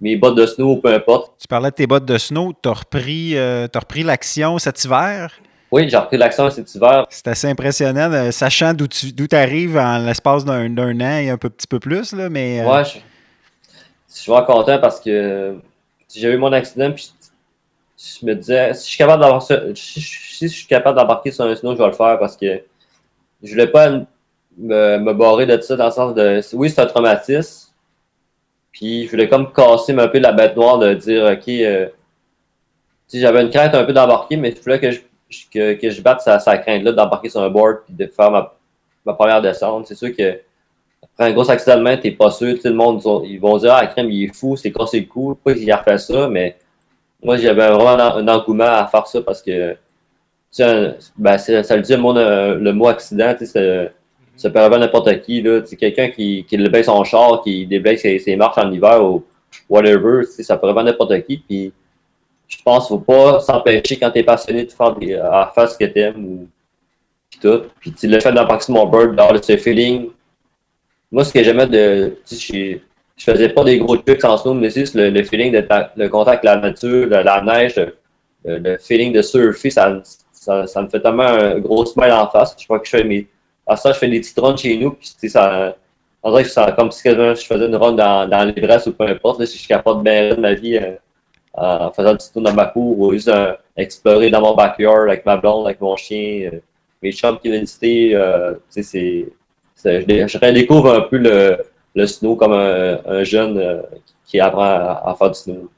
mes 0.00 0.16
bottes 0.16 0.34
de 0.34 0.46
snow, 0.46 0.76
peu 0.76 0.92
importe. 0.92 1.32
Tu 1.40 1.46
parlais 1.46 1.70
de 1.70 1.76
tes 1.76 1.86
bottes 1.86 2.04
de 2.04 2.18
snow. 2.18 2.52
Tu 2.60 2.68
as 2.68 2.72
repris, 2.72 3.34
repris 3.38 4.02
l'action 4.02 4.58
cet 4.58 4.84
hiver? 4.84 5.32
Oui, 5.70 5.88
j'ai 5.88 5.96
repris 5.96 6.16
l'action 6.16 6.50
cet 6.50 6.74
hiver. 6.74 7.06
C'est 7.10 7.28
assez 7.28 7.46
impressionnant, 7.46 8.32
sachant 8.32 8.74
d'où 8.74 8.88
tu 8.88 9.36
arrives 9.36 9.76
en 9.76 9.98
l'espace 9.98 10.44
d'un 10.44 10.76
an 10.76 11.18
et 11.18 11.30
un 11.30 11.36
peu, 11.36 11.50
petit 11.50 11.68
peu 11.68 11.78
plus. 11.78 12.12
Là, 12.12 12.28
mais, 12.28 12.64
Ouais, 12.64 12.84
je, 12.84 12.98
je 14.08 14.20
suis 14.22 14.32
vraiment 14.32 14.46
content 14.46 14.78
parce 14.80 14.98
que 15.00 15.56
j'ai 16.14 16.32
eu 16.32 16.36
mon 16.36 16.52
accident, 16.52 16.90
puis 16.92 17.12
je 17.98 18.26
me 18.26 18.34
disais, 18.34 18.72
si 18.74 18.84
je 18.84 18.88
suis 18.88 18.98
capable 18.98 19.22
d'avoir 19.22 19.42
si, 19.42 20.00
je 20.40 20.46
suis 20.46 20.66
capable 20.66 20.96
d'embarquer 20.96 21.30
sur 21.30 21.44
un 21.44 21.54
snow, 21.54 21.74
je 21.74 21.78
vais 21.78 21.86
le 21.86 21.92
faire 21.92 22.18
parce 22.18 22.36
que 22.36 22.62
je 23.42 23.52
voulais 23.52 23.66
pas 23.66 23.90
me, 23.90 24.98
me 24.98 25.12
barrer 25.12 25.46
de 25.46 25.60
ça 25.60 25.76
dans 25.76 25.86
le 25.86 25.90
sens 25.90 26.14
de, 26.14 26.40
oui, 26.54 26.70
c'est 26.70 26.80
un 26.80 26.86
traumatisme, 26.86 27.72
puis 28.72 29.06
je 29.06 29.10
voulais 29.10 29.28
comme 29.28 29.52
casser 29.52 29.92
un 29.98 30.08
peu 30.08 30.18
la 30.18 30.32
bête 30.32 30.56
noire 30.56 30.78
de 30.78 30.94
dire, 30.94 31.24
OK, 31.24 31.48
euh, 31.48 31.88
j'avais 33.12 33.42
une 33.42 33.50
crainte 33.50 33.74
un 33.74 33.84
peu 33.84 33.92
d'embarquer, 33.92 34.36
mais 34.36 34.50
il 34.50 34.56
fallait 34.56 34.80
que 34.80 34.90
je, 34.90 35.00
que, 35.52 35.74
que 35.74 35.90
je 35.90 36.02
batte 36.02 36.20
sa, 36.20 36.58
crainte-là 36.58 36.92
d'embarquer 36.92 37.28
sur 37.28 37.42
un 37.42 37.50
board 37.50 37.78
puis 37.84 37.94
de 37.94 38.06
faire 38.06 38.30
ma, 38.30 38.54
ma 39.04 39.14
première 39.14 39.40
descente. 39.40 39.86
C'est 39.86 39.94
sûr 39.94 40.14
que 40.14 40.40
après 41.02 41.30
un 41.30 41.32
gros 41.32 41.50
accident 41.50 41.76
de 41.78 41.82
main, 41.82 41.96
t'es 41.96 42.10
pas 42.10 42.30
sûr, 42.30 42.54
tout 42.56 42.68
le 42.68 42.74
monde, 42.74 43.00
ils 43.24 43.40
vont 43.40 43.56
dire, 43.58 43.72
ah, 43.74 43.86
crème, 43.86 44.10
il 44.10 44.24
est 44.24 44.34
fou, 44.34 44.56
c'est 44.56 44.72
cassé 44.72 45.00
le 45.00 45.06
coup, 45.06 45.34
pourquoi 45.34 45.52
il 45.52 45.70
a 45.70 45.76
refait 45.76 45.98
ça, 45.98 46.28
mais 46.28 46.56
moi, 47.22 47.36
j'avais 47.36 47.68
vraiment 47.68 48.16
un 48.16 48.28
engouement 48.28 48.64
à 48.64 48.86
faire 48.86 49.06
ça 49.06 49.20
parce 49.22 49.42
que, 49.42 49.76
ben, 51.16 51.38
ça, 51.38 51.76
le 51.76 51.82
dit 51.82 51.92
le 51.92 51.98
mot, 51.98 52.12
le 52.12 52.70
mot 52.72 52.88
accident, 52.88 53.34
sais, 53.38 53.90
ça 54.36 54.50
peut 54.50 54.58
arriver 54.60 54.76
à 54.76 54.78
n'importe 54.78 55.20
qui, 55.22 55.42
là, 55.42 55.60
quelqu'un 55.78 56.10
qui, 56.10 56.44
qui 56.48 56.56
déblaye 56.56 56.84
son 56.84 57.02
char, 57.04 57.42
qui 57.42 57.66
déblaye 57.66 57.98
ses, 57.98 58.18
ses, 58.18 58.36
marches 58.36 58.58
en 58.58 58.70
hiver 58.70 59.04
ou 59.04 59.24
whatever, 59.68 60.24
ça 60.24 60.56
peut 60.56 60.66
arriver 60.66 60.80
à 60.80 60.84
n'importe 60.84 61.20
qui, 61.26 61.38
puis 61.38 61.72
je 62.46 62.56
pense 62.64 62.86
qu'il 62.86 62.96
faut 62.96 63.02
pas 63.02 63.40
s'empêcher 63.40 63.98
quand 63.98 64.10
tu 64.10 64.20
es 64.20 64.22
passionné 64.22 64.64
de 64.64 64.70
faire, 64.70 64.94
des, 64.94 65.14
à 65.14 65.50
faire 65.54 65.68
ce 65.68 65.76
que 65.76 65.84
tu 65.84 65.98
aimes 65.98 66.24
ou 66.24 66.48
tout. 67.40 67.62
Puis 67.80 67.92
le 68.04 68.20
fait 68.20 68.32
d'embarquer 68.32 68.72
mon 68.72 68.86
bird, 68.86 69.14
d'avoir 69.14 69.42
ce 69.44 69.56
feeling 69.56 70.10
moi, 71.10 71.24
ce 71.24 71.32
que 71.32 71.42
j'aimais 71.42 71.66
de. 71.66 72.18
Je, 72.30 72.78
je 73.16 73.24
faisais 73.24 73.48
pas 73.48 73.64
des 73.64 73.78
gros 73.78 73.96
trucs 73.96 74.22
en 74.24 74.36
snow, 74.36 74.54
mais 74.54 74.70
c'est 74.70 74.94
le, 74.94 75.10
le, 75.10 75.24
feeling 75.24 75.52
de 75.52 75.66
le 75.96 76.08
contact 76.08 76.44
avec 76.44 76.44
la 76.44 76.56
nature, 76.56 77.08
la 77.08 77.42
neige, 77.42 77.80
le, 78.44 78.76
feeling 78.78 79.12
de 79.12 79.22
surfer, 79.22 79.70
ça, 79.70 80.00
ça, 80.40 80.82
me 80.82 80.88
fait 80.88 81.00
tellement 81.00 81.24
un 81.24 81.58
gros 81.58 81.84
smile 81.86 82.12
en 82.12 82.28
face. 82.28 82.56
Je 82.58 82.64
crois 82.64 82.78
que 82.78 82.86
je 82.86 82.90
fais 82.90 83.04
mes. 83.04 83.26
À 83.66 83.76
ça, 83.76 83.92
je 83.92 83.98
fais 83.98 84.08
des 84.08 84.20
petites 84.20 84.38
runs 84.38 84.56
chez 84.56 84.76
nous, 84.76 84.96
ça. 85.00 85.74
Que 86.24 86.44
c'est 86.44 86.76
comme 86.76 86.90
si 86.90 87.08
je 87.08 87.34
faisais 87.34 87.66
une 87.66 87.76
run 87.76 87.92
dans, 87.92 88.44
l'Everest 88.54 88.88
ou 88.88 88.92
peu 88.92 89.04
importe. 89.06 89.44
Si 89.44 89.54
je 89.54 89.58
suis 89.58 89.68
capable 89.68 89.98
de 89.98 90.04
bien 90.04 90.34
de 90.34 90.40
ma 90.40 90.54
vie 90.54 90.76
euh, 90.76 90.96
en 91.54 91.90
faisant 91.92 92.16
petit 92.16 92.32
tour 92.32 92.42
dans 92.42 92.52
ma 92.52 92.66
cour 92.66 92.98
ou 92.98 93.12
juste 93.12 93.28
euh, 93.28 93.54
explorer 93.76 94.30
dans 94.30 94.40
mon 94.40 94.54
backyard 94.54 95.08
avec 95.08 95.24
ma 95.24 95.36
blonde, 95.36 95.66
avec 95.66 95.80
mon 95.80 95.96
chien, 95.96 96.50
euh, 96.52 96.60
mes 97.02 97.12
chums 97.12 97.38
qui 97.38 97.48
viennent 97.50 97.62
visiter. 97.64 98.16
c'est 98.68 99.28
je, 99.84 100.38
redécouvre 100.38 100.94
un 100.94 101.00
peu 101.02 101.18
le, 101.94 102.06
snow 102.06 102.36
comme 102.36 102.52
un, 102.52 103.24
jeune 103.24 103.58
euh, 103.58 103.82
qui 104.24 104.40
apprend 104.40 104.62
à, 104.62 105.14
faire 105.18 105.30
du 105.30 105.38
snow. 105.38 105.68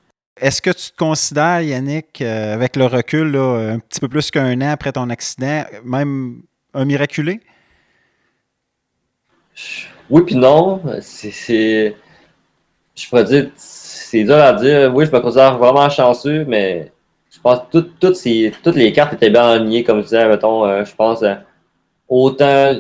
Est-ce 0.40 0.62
que 0.62 0.70
tu 0.70 0.90
te 0.90 0.96
considères, 0.96 1.60
Yannick, 1.60 2.22
euh, 2.22 2.54
avec 2.54 2.76
le 2.76 2.86
recul, 2.86 3.36
un 3.36 3.78
petit 3.78 4.00
peu 4.00 4.08
plus 4.08 4.30
qu'un 4.30 4.60
an 4.62 4.70
après 4.70 4.92
ton 4.92 5.10
accident, 5.10 5.64
même 5.84 6.42
un 6.72 6.84
miraculé? 6.84 7.40
Oui, 10.08 10.22
puis 10.24 10.36
non. 10.36 10.82
C'est. 11.02 11.94
Je 12.94 13.08
pourrais 13.08 13.24
dire, 13.24 13.50
c'est 13.56 14.24
dur 14.24 14.36
à 14.36 14.52
dire. 14.54 14.92
Oui, 14.94 15.06
je 15.06 15.12
me 15.12 15.20
considère 15.20 15.58
vraiment 15.58 15.88
chanceux, 15.88 16.44
mais 16.46 16.90
je 17.30 17.38
pense 17.40 17.60
que 17.72 17.78
toutes, 17.78 18.76
les 18.76 18.92
cartes 18.92 19.14
étaient 19.14 19.30
bien 19.30 19.44
alignées, 19.50 19.84
comme 19.84 19.98
je 19.98 20.04
disais, 20.04 20.28
mettons, 20.28 20.64
euh, 20.64 20.84
je 20.84 20.94
pense, 20.94 21.22
autant 22.08 22.74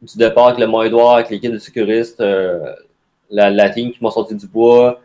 du 0.00 0.16
départ 0.16 0.48
avec 0.48 0.60
le 0.60 0.66
Mont-Édouard, 0.66 1.16
avec 1.16 1.30
l'équipe 1.30 1.52
de 1.52 1.58
sécuristes, 1.58 2.20
euh, 2.20 2.72
la, 3.30 3.50
la 3.50 3.70
team 3.70 3.90
qui 3.90 4.02
m'a 4.02 4.10
sorti 4.10 4.34
du 4.34 4.46
bois, 4.46 5.00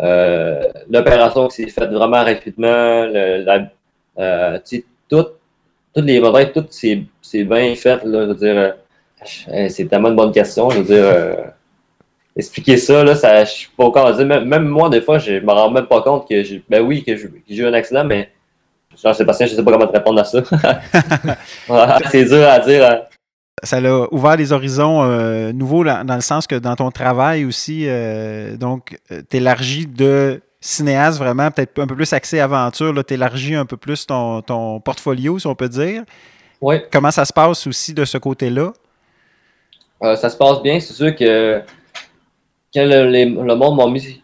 euh, 0.00 0.62
l'opération 0.88 1.48
qui 1.48 1.56
s'est 1.56 1.68
faite 1.68 1.90
vraiment 1.90 2.22
rapidement, 2.24 3.04
le, 3.06 3.42
la, 3.44 3.70
euh, 4.18 4.58
tout, 5.08 5.26
toutes 5.94 6.04
les 6.04 6.20
modèles, 6.20 6.52
tout 6.52 6.66
c'est 6.70 7.44
bien 7.44 7.74
fait. 7.74 8.04
Là, 8.04 8.22
je 8.22 8.26
veux 8.26 8.34
dire, 8.34 8.74
euh, 9.52 9.68
c'est 9.68 9.86
tellement 9.86 10.08
une 10.08 10.16
bonne 10.16 10.32
question. 10.32 10.70
Je 10.70 10.78
veux 10.78 10.84
dire, 10.84 11.52
expliquer 12.36 12.76
ça, 12.76 13.02
là, 13.02 13.14
ça, 13.16 13.44
je 13.44 13.50
suis 13.50 13.68
pas 13.76 13.84
encore 13.84 14.14
dire. 14.14 14.26
Même, 14.26 14.44
même, 14.44 14.68
moi, 14.68 14.88
des 14.88 15.00
fois, 15.00 15.18
je 15.18 15.32
me 15.34 15.50
rends 15.50 15.70
même 15.70 15.86
pas 15.86 16.02
compte 16.02 16.28
que 16.28 16.42
j'ai, 16.44 16.62
ben 16.68 16.80
oui, 16.82 17.02
que 17.02 17.16
j'ai 17.16 17.56
eu 17.56 17.66
un 17.66 17.74
accident, 17.74 18.04
mais 18.04 18.30
Jean-Sébastien, 19.02 19.46
je 19.46 19.54
sais 19.54 19.64
pas 19.64 19.72
comment 19.72 19.86
te 19.86 19.92
répondre 19.92 20.20
à 20.20 20.24
ça. 20.24 20.42
c'est 22.10 22.24
dur 22.24 22.48
à 22.48 22.60
dire. 22.60 22.84
Hein 22.84 23.07
ça 23.62 23.78
a 23.78 24.06
ouvert 24.12 24.36
des 24.36 24.52
horizons 24.52 25.02
euh, 25.02 25.52
nouveaux 25.52 25.84
dans, 25.84 26.14
le 26.14 26.20
sens 26.20 26.46
que 26.46 26.54
dans 26.54 26.76
ton 26.76 26.90
travail 26.90 27.44
aussi, 27.44 27.84
euh, 27.86 28.56
donc, 28.56 28.98
euh, 29.10 29.22
tu 29.28 29.38
élargis 29.38 29.86
de 29.86 30.40
cinéaste 30.60 31.18
vraiment, 31.18 31.50
peut-être 31.50 31.78
un 31.78 31.86
peu 31.86 31.94
plus 31.94 32.12
axé 32.12 32.40
aventure, 32.40 32.92
tu 33.04 33.14
élargis 33.14 33.54
un 33.54 33.66
peu 33.66 33.76
plus 33.76 34.06
ton, 34.06 34.80
portfolio, 34.84 35.38
si 35.38 35.46
on 35.46 35.54
peut 35.54 35.68
dire. 35.68 36.02
Oui. 36.60 36.76
Comment 36.90 37.10
ça 37.10 37.24
se 37.24 37.32
passe 37.32 37.66
aussi 37.66 37.94
de 37.94 38.04
ce 38.04 38.18
côté-là? 38.18 38.72
ça 40.00 40.30
se 40.30 40.36
passe 40.36 40.62
bien. 40.62 40.78
C'est 40.78 40.92
sûr 40.92 41.14
que 41.14 41.60
quand 42.72 42.84
le, 42.84 43.54
monde 43.54 43.76
m'a 43.76 43.86
mis, 43.86 44.22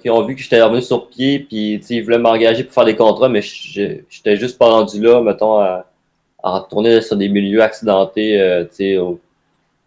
qui 0.00 0.10
ont 0.10 0.26
vu 0.26 0.34
que 0.34 0.42
j'étais 0.42 0.60
revenu 0.60 0.82
sur 0.82 1.08
pied, 1.08 1.40
puis 1.40 1.74
ils 1.88 2.02
voulaient 2.02 2.18
m'engager 2.18 2.64
pour 2.64 2.74
faire 2.74 2.84
des 2.84 2.96
contrats, 2.96 3.28
mais 3.28 3.40
j'étais 3.42 4.36
juste 4.36 4.58
pas 4.58 4.68
rendu 4.68 5.00
là, 5.00 5.22
mettons, 5.22 5.60
à 5.60 5.86
en 6.44 6.60
retourner 6.60 7.00
sur 7.00 7.16
des 7.16 7.30
milieux 7.30 7.62
accidentés, 7.62 8.40
euh, 8.40 8.64
tu 8.64 8.98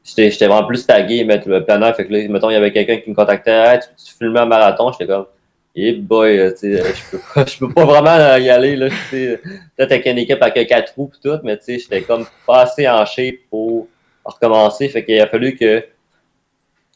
sais, 0.03 0.32
j'étais 0.32 0.47
vraiment 0.47 0.66
plus 0.66 0.86
tagué, 0.86 1.24
mettre 1.24 1.47
le 1.47 1.64
plein 1.64 1.93
fait 1.93 2.05
que 2.08 2.14
là, 2.14 2.28
mettons, 2.28 2.49
il 2.49 2.53
y 2.53 2.55
avait 2.55 2.72
quelqu'un 2.72 2.97
qui 2.97 3.12
me 3.12 3.16
contactait, 3.16 3.80
tu, 3.80 4.16
tu 4.18 4.26
un 4.26 4.45
marathon, 4.45 4.91
j'étais 4.91 5.05
comme, 5.05 5.28
hey 5.76 5.93
boy, 5.93 6.39
euh, 6.39 6.51
tu 6.51 6.76
sais, 6.76 6.95
je 6.95 7.12
peux, 7.12 7.20
pas, 7.34 7.45
peux 7.60 7.74
pas 7.74 7.86
vraiment 7.86 8.38
y 8.38 8.49
aller, 8.49 8.76
là, 8.76 8.89
tu 8.89 8.95
sais, 9.12 9.39
peut-être 9.76 9.91
avec 9.91 10.05
une 10.08 10.18
équipe 10.18 10.41
avec 10.41 10.68
quatre 10.68 10.95
roues 10.95 11.12
et 11.14 11.30
tout, 11.30 11.39
mais 11.43 11.58
tu 11.58 11.66
sais, 11.66 11.80
j'étais 11.80 12.01
comme 12.01 12.26
pas 12.47 12.62
assez 12.62 12.89
en 12.89 13.05
shape 13.05 13.36
pour 13.51 13.88
recommencer, 14.26 14.89
fait 14.89 15.05
qu'il 15.05 15.22
a 15.22 15.28
fallu 15.28 15.55
que 15.55 15.84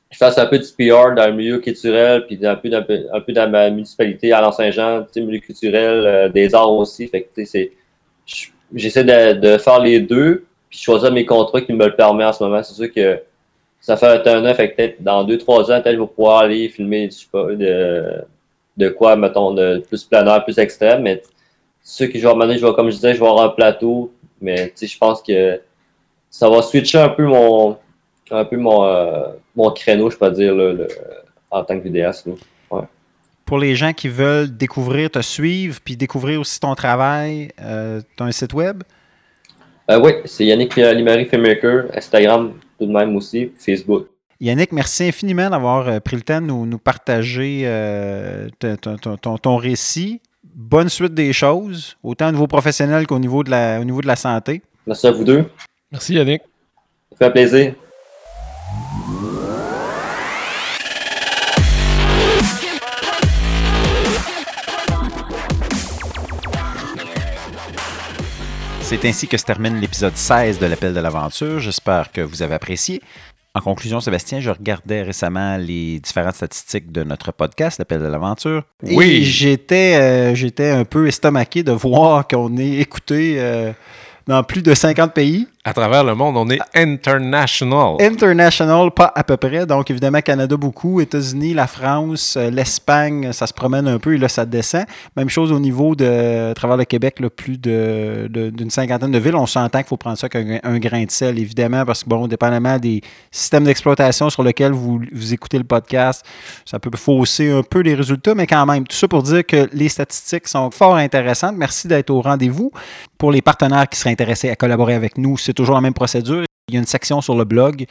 je 0.09 0.17
fasse 0.17 0.39
un 0.39 0.47
peu 0.47 0.57
de 0.57 0.63
PR 0.63 1.13
dans 1.13 1.27
le 1.27 1.33
milieu 1.33 1.59
culturel, 1.59 2.25
puis 2.25 2.39
un 2.43 2.55
peu, 2.55 3.31
dans 3.31 3.49
ma 3.51 3.69
municipalité 3.69 4.33
à 4.33 4.51
Saint-Jean, 4.51 5.03
tu 5.03 5.09
sais, 5.13 5.21
milieu 5.21 5.39
culturel, 5.39 6.03
euh, 6.07 6.29
des 6.29 6.55
arts 6.55 6.73
aussi, 6.73 7.07
fait 7.07 7.21
que 7.21 7.27
tu 7.35 7.45
sais, 7.45 7.69
c'est, 8.25 8.51
j'essaie 8.73 9.03
de, 9.03 9.57
faire 9.57 9.79
les 9.79 9.99
deux, 9.99 10.45
puis 10.69 10.79
choisir 10.79 11.11
mes 11.11 11.25
contrats 11.25 11.61
qui 11.61 11.73
me 11.73 11.85
le 11.85 11.95
permettent 11.95 12.27
en 12.27 12.33
ce 12.33 12.43
moment. 12.43 12.63
C'est 12.63 12.73
sûr 12.73 12.91
que 12.91 13.19
ça 13.79 13.97
fait 13.97 14.27
un 14.27 14.45
an, 14.45 14.53
fait 14.53 14.71
que 14.71 14.75
peut-être 14.75 15.03
dans 15.03 15.23
deux, 15.23 15.37
trois 15.37 15.71
ans, 15.71 15.81
peut-être 15.81 15.95
je 15.95 16.01
vais 16.01 16.07
pouvoir 16.07 16.39
aller 16.39 16.69
filmer, 16.69 17.09
je 17.11 17.17
sais 17.17 17.27
pas, 17.31 17.45
de, 17.45 18.23
de 18.77 18.89
quoi, 18.89 19.15
mettons, 19.15 19.53
de 19.53 19.83
plus 19.87 20.03
planeur, 20.03 20.43
plus 20.43 20.57
extrême, 20.59 21.01
mais 21.01 21.21
ceux 21.83 22.07
qui 22.07 22.19
vais 22.19 22.35
mener, 22.35 22.57
je 22.57 22.65
vais, 22.65 22.73
comme 22.73 22.89
je 22.89 22.95
disais, 22.95 23.13
je 23.13 23.19
vais 23.19 23.27
avoir 23.27 23.45
un 23.45 23.49
plateau, 23.49 24.13
mais 24.39 24.73
je 24.79 24.97
pense 24.97 25.21
que 25.21 25.59
ça 26.29 26.49
va 26.49 26.61
switcher 26.61 26.99
un 26.99 27.09
peu 27.09 27.25
mon 27.25 27.77
un 28.31 28.45
peu 28.45 28.57
mon, 28.57 28.85
euh, 28.85 29.27
mon 29.55 29.71
créneau, 29.71 30.09
je 30.09 30.17
peux 30.17 30.31
dire, 30.31 30.55
là, 30.55 30.85
en 31.49 31.63
tant 31.63 31.77
que 31.77 31.83
vidéaste. 31.83 32.27
Pour 33.51 33.59
les 33.59 33.75
gens 33.75 33.91
qui 33.91 34.07
veulent 34.07 34.49
découvrir, 34.55 35.09
te 35.09 35.21
suivre, 35.21 35.77
puis 35.83 35.97
découvrir 35.97 36.39
aussi 36.39 36.57
ton 36.57 36.73
travail, 36.73 37.49
euh, 37.61 37.99
tu 38.15 38.23
as 38.23 38.25
un 38.25 38.31
site 38.31 38.53
web? 38.53 38.81
Euh, 39.89 39.99
oui, 39.99 40.13
c'est 40.23 40.45
Yannick 40.45 40.73
Limari 40.77 41.25
Filmmaker, 41.25 41.87
Instagram 41.93 42.53
tout 42.79 42.85
de 42.85 42.93
même 42.93 43.13
aussi, 43.13 43.51
Facebook. 43.57 44.07
Yannick, 44.39 44.71
merci 44.71 45.03
infiniment 45.03 45.49
d'avoir 45.49 45.85
euh, 45.85 45.99
pris 45.99 46.15
le 46.15 46.21
temps 46.21 46.39
de 46.39 46.45
nous, 46.45 46.77
partager 46.77 47.67
ton, 48.61 49.57
récit. 49.57 50.21
bonne 50.55 50.87
suite 50.87 51.13
des 51.13 51.33
choses, 51.33 51.97
autant 52.03 52.29
au 52.29 52.31
niveau 52.31 52.47
professionnel 52.47 53.05
qu'au 53.05 53.19
niveau, 53.19 53.43
de 53.43 53.51
la, 53.51 53.81
au 53.81 53.83
niveau 53.83 53.99
de 53.99 54.07
la 54.07 54.15
santé. 54.15 54.61
Merci 54.87 55.07
à 55.07 55.11
vous 55.11 55.25
deux. 55.25 55.43
Merci 55.91 56.13
Yannick. 56.13 56.41
Ça 57.19 57.25
fait 57.25 57.31
plaisir. 57.31 57.73
C'est 68.91 69.07
ainsi 69.07 69.25
que 69.25 69.37
se 69.37 69.45
termine 69.45 69.79
l'épisode 69.79 70.17
16 70.17 70.59
de 70.59 70.65
l'Appel 70.65 70.93
de 70.93 70.99
l'aventure. 70.99 71.61
J'espère 71.61 72.11
que 72.11 72.19
vous 72.19 72.41
avez 72.41 72.55
apprécié. 72.55 73.01
En 73.55 73.61
conclusion, 73.61 74.01
Sébastien, 74.01 74.41
je 74.41 74.49
regardais 74.49 75.03
récemment 75.03 75.55
les 75.55 76.01
différentes 76.01 76.35
statistiques 76.35 76.91
de 76.91 77.05
notre 77.05 77.31
podcast, 77.31 77.79
l'Appel 77.79 78.01
de 78.01 78.07
l'aventure. 78.07 78.65
Oui. 78.83 79.23
J'étais, 79.23 79.95
euh, 79.95 80.35
j'étais 80.35 80.71
un 80.71 80.83
peu 80.83 81.07
estomaqué 81.07 81.63
de 81.63 81.71
voir 81.71 82.27
qu'on 82.27 82.57
est 82.57 82.79
écouté 82.79 83.35
euh, 83.37 83.71
dans 84.27 84.43
plus 84.43 84.61
de 84.61 84.73
50 84.73 85.13
pays. 85.13 85.47
À 85.63 85.73
travers 85.73 86.03
le 86.03 86.15
monde, 86.15 86.37
on 86.37 86.49
est 86.49 86.57
international. 86.73 87.97
International, 87.99 88.89
pas 88.89 89.11
à 89.13 89.23
peu 89.23 89.37
près. 89.37 89.67
Donc, 89.67 89.91
évidemment, 89.91 90.19
Canada 90.21 90.57
beaucoup, 90.57 90.99
États-Unis, 91.01 91.53
la 91.53 91.67
France, 91.67 92.35
euh, 92.35 92.49
l'Espagne, 92.49 93.31
ça 93.31 93.45
se 93.45 93.53
promène 93.53 93.87
un 93.87 93.99
peu 93.99 94.15
et 94.15 94.17
là, 94.17 94.27
ça 94.27 94.45
descend. 94.47 94.85
Même 95.15 95.29
chose 95.29 95.51
au 95.51 95.59
niveau 95.59 95.95
de 95.95 96.49
à 96.49 96.53
travers 96.55 96.77
le 96.77 96.85
Québec, 96.85 97.19
là, 97.19 97.29
plus 97.29 97.59
de, 97.59 98.27
de- 98.31 98.49
d'une 98.49 98.71
cinquantaine 98.71 99.11
de 99.11 99.19
villes. 99.19 99.35
On 99.35 99.45
s'entend 99.45 99.77
qu'il 99.79 99.87
faut 99.87 99.97
prendre 99.97 100.17
ça 100.17 100.29
qu'un 100.29 100.59
un 100.63 100.79
grain 100.79 101.03
de 101.03 101.11
sel, 101.11 101.37
évidemment, 101.37 101.85
parce 101.85 102.03
que, 102.03 102.09
bon, 102.09 102.27
dépendamment 102.27 102.79
des 102.79 103.01
systèmes 103.29 103.65
d'exploitation 103.65 104.31
sur 104.31 104.41
lesquels 104.41 104.71
vous, 104.71 104.99
vous 105.13 105.33
écoutez 105.33 105.59
le 105.59 105.63
podcast, 105.63 106.25
ça 106.65 106.79
peut 106.79 106.89
fausser 106.97 107.51
un 107.51 107.61
peu 107.61 107.81
les 107.81 107.93
résultats, 107.93 108.33
mais 108.33 108.47
quand 108.47 108.65
même, 108.65 108.87
tout 108.87 108.95
ça 108.97 109.07
pour 109.07 109.21
dire 109.21 109.45
que 109.45 109.69
les 109.73 109.89
statistiques 109.89 110.47
sont 110.47 110.71
fort 110.71 110.95
intéressantes. 110.95 111.55
Merci 111.55 111.87
d'être 111.87 112.09
au 112.09 112.21
rendez-vous. 112.21 112.71
Pour 113.19 113.31
les 113.31 113.43
partenaires 113.43 113.87
qui 113.87 113.99
seraient 113.99 114.09
intéressés 114.09 114.49
à 114.49 114.55
collaborer 114.55 114.95
avec 114.95 115.19
nous, 115.19 115.37
c'est 115.37 115.50
toujours 115.53 115.75
la 115.75 115.81
même 115.81 115.93
procédure. 115.93 116.43
Il 116.69 116.75
y 116.75 116.77
a 116.77 116.79
une 116.79 116.87
section 116.87 117.21
sur 117.21 117.35
le 117.35 117.43
blog. 117.43 117.85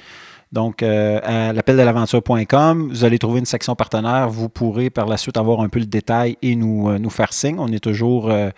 Donc, 0.52 0.82
euh, 0.82 1.20
à 1.22 1.52
l'appeldel'aventure.com, 1.52 2.88
vous 2.90 3.04
allez 3.04 3.18
trouver 3.18 3.38
une 3.38 3.46
section 3.46 3.76
partenaire. 3.76 4.28
Vous 4.28 4.48
pourrez 4.48 4.90
par 4.90 5.06
la 5.06 5.16
suite 5.16 5.36
avoir 5.36 5.60
un 5.60 5.68
peu 5.68 5.78
le 5.78 5.86
détail 5.86 6.36
et 6.42 6.56
nous, 6.56 6.90
euh, 6.90 6.98
nous 6.98 7.10
faire 7.10 7.32
signe. 7.32 7.56
On 7.58 7.68
est 7.68 7.78
toujours, 7.78 8.30
euh, 8.30 8.50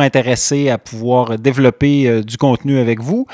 intéressé 0.00 0.68
à 0.68 0.76
pouvoir 0.76 1.38
développer 1.38 2.08
euh, 2.08 2.22
du 2.22 2.36
contenu 2.36 2.78
avec 2.78 3.00
vous. 3.00 3.26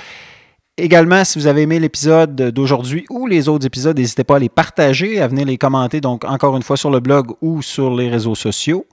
Également, 0.76 1.24
si 1.24 1.38
vous 1.38 1.46
avez 1.46 1.62
aimé 1.62 1.80
l'épisode 1.80 2.34
d'aujourd'hui 2.34 3.06
ou 3.10 3.26
les 3.26 3.48
autres 3.48 3.66
épisodes, 3.66 3.96
n'hésitez 3.98 4.24
pas 4.24 4.36
à 4.36 4.38
les 4.40 4.48
partager, 4.48 5.20
à 5.20 5.28
venir 5.28 5.46
les 5.46 5.56
commenter, 5.56 6.00
donc 6.00 6.24
encore 6.24 6.56
une 6.56 6.62
fois 6.62 6.76
sur 6.76 6.90
le 6.90 7.00
blog 7.00 7.32
ou 7.40 7.62
sur 7.62 7.94
les 7.94 8.08
réseaux 8.08 8.34
sociaux. 8.34 8.84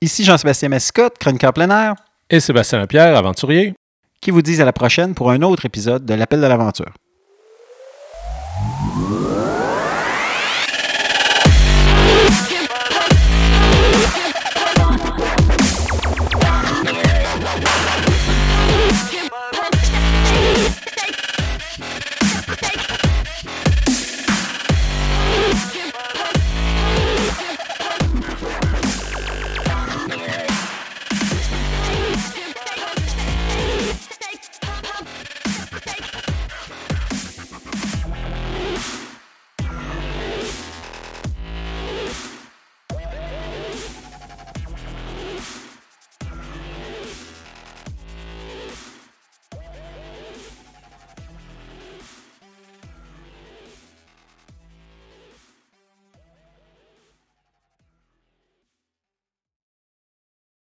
Ici 0.00 0.24
Jean-Sébastien 0.24 0.68
Mascotte, 0.68 1.18
chroniqueur 1.18 1.52
plein 1.52 1.70
air, 1.70 1.94
Et 2.28 2.40
Sébastien 2.40 2.78
Lapierre, 2.78 3.16
aventurier. 3.16 3.74
Qui 4.22 4.30
vous 4.30 4.40
disent 4.40 4.62
à 4.62 4.64
la 4.64 4.72
prochaine 4.72 5.14
pour 5.14 5.30
un 5.30 5.42
autre 5.42 5.66
épisode 5.66 6.06
de 6.06 6.14
l'Appel 6.14 6.40
de 6.40 6.46
l'aventure. 6.46 6.94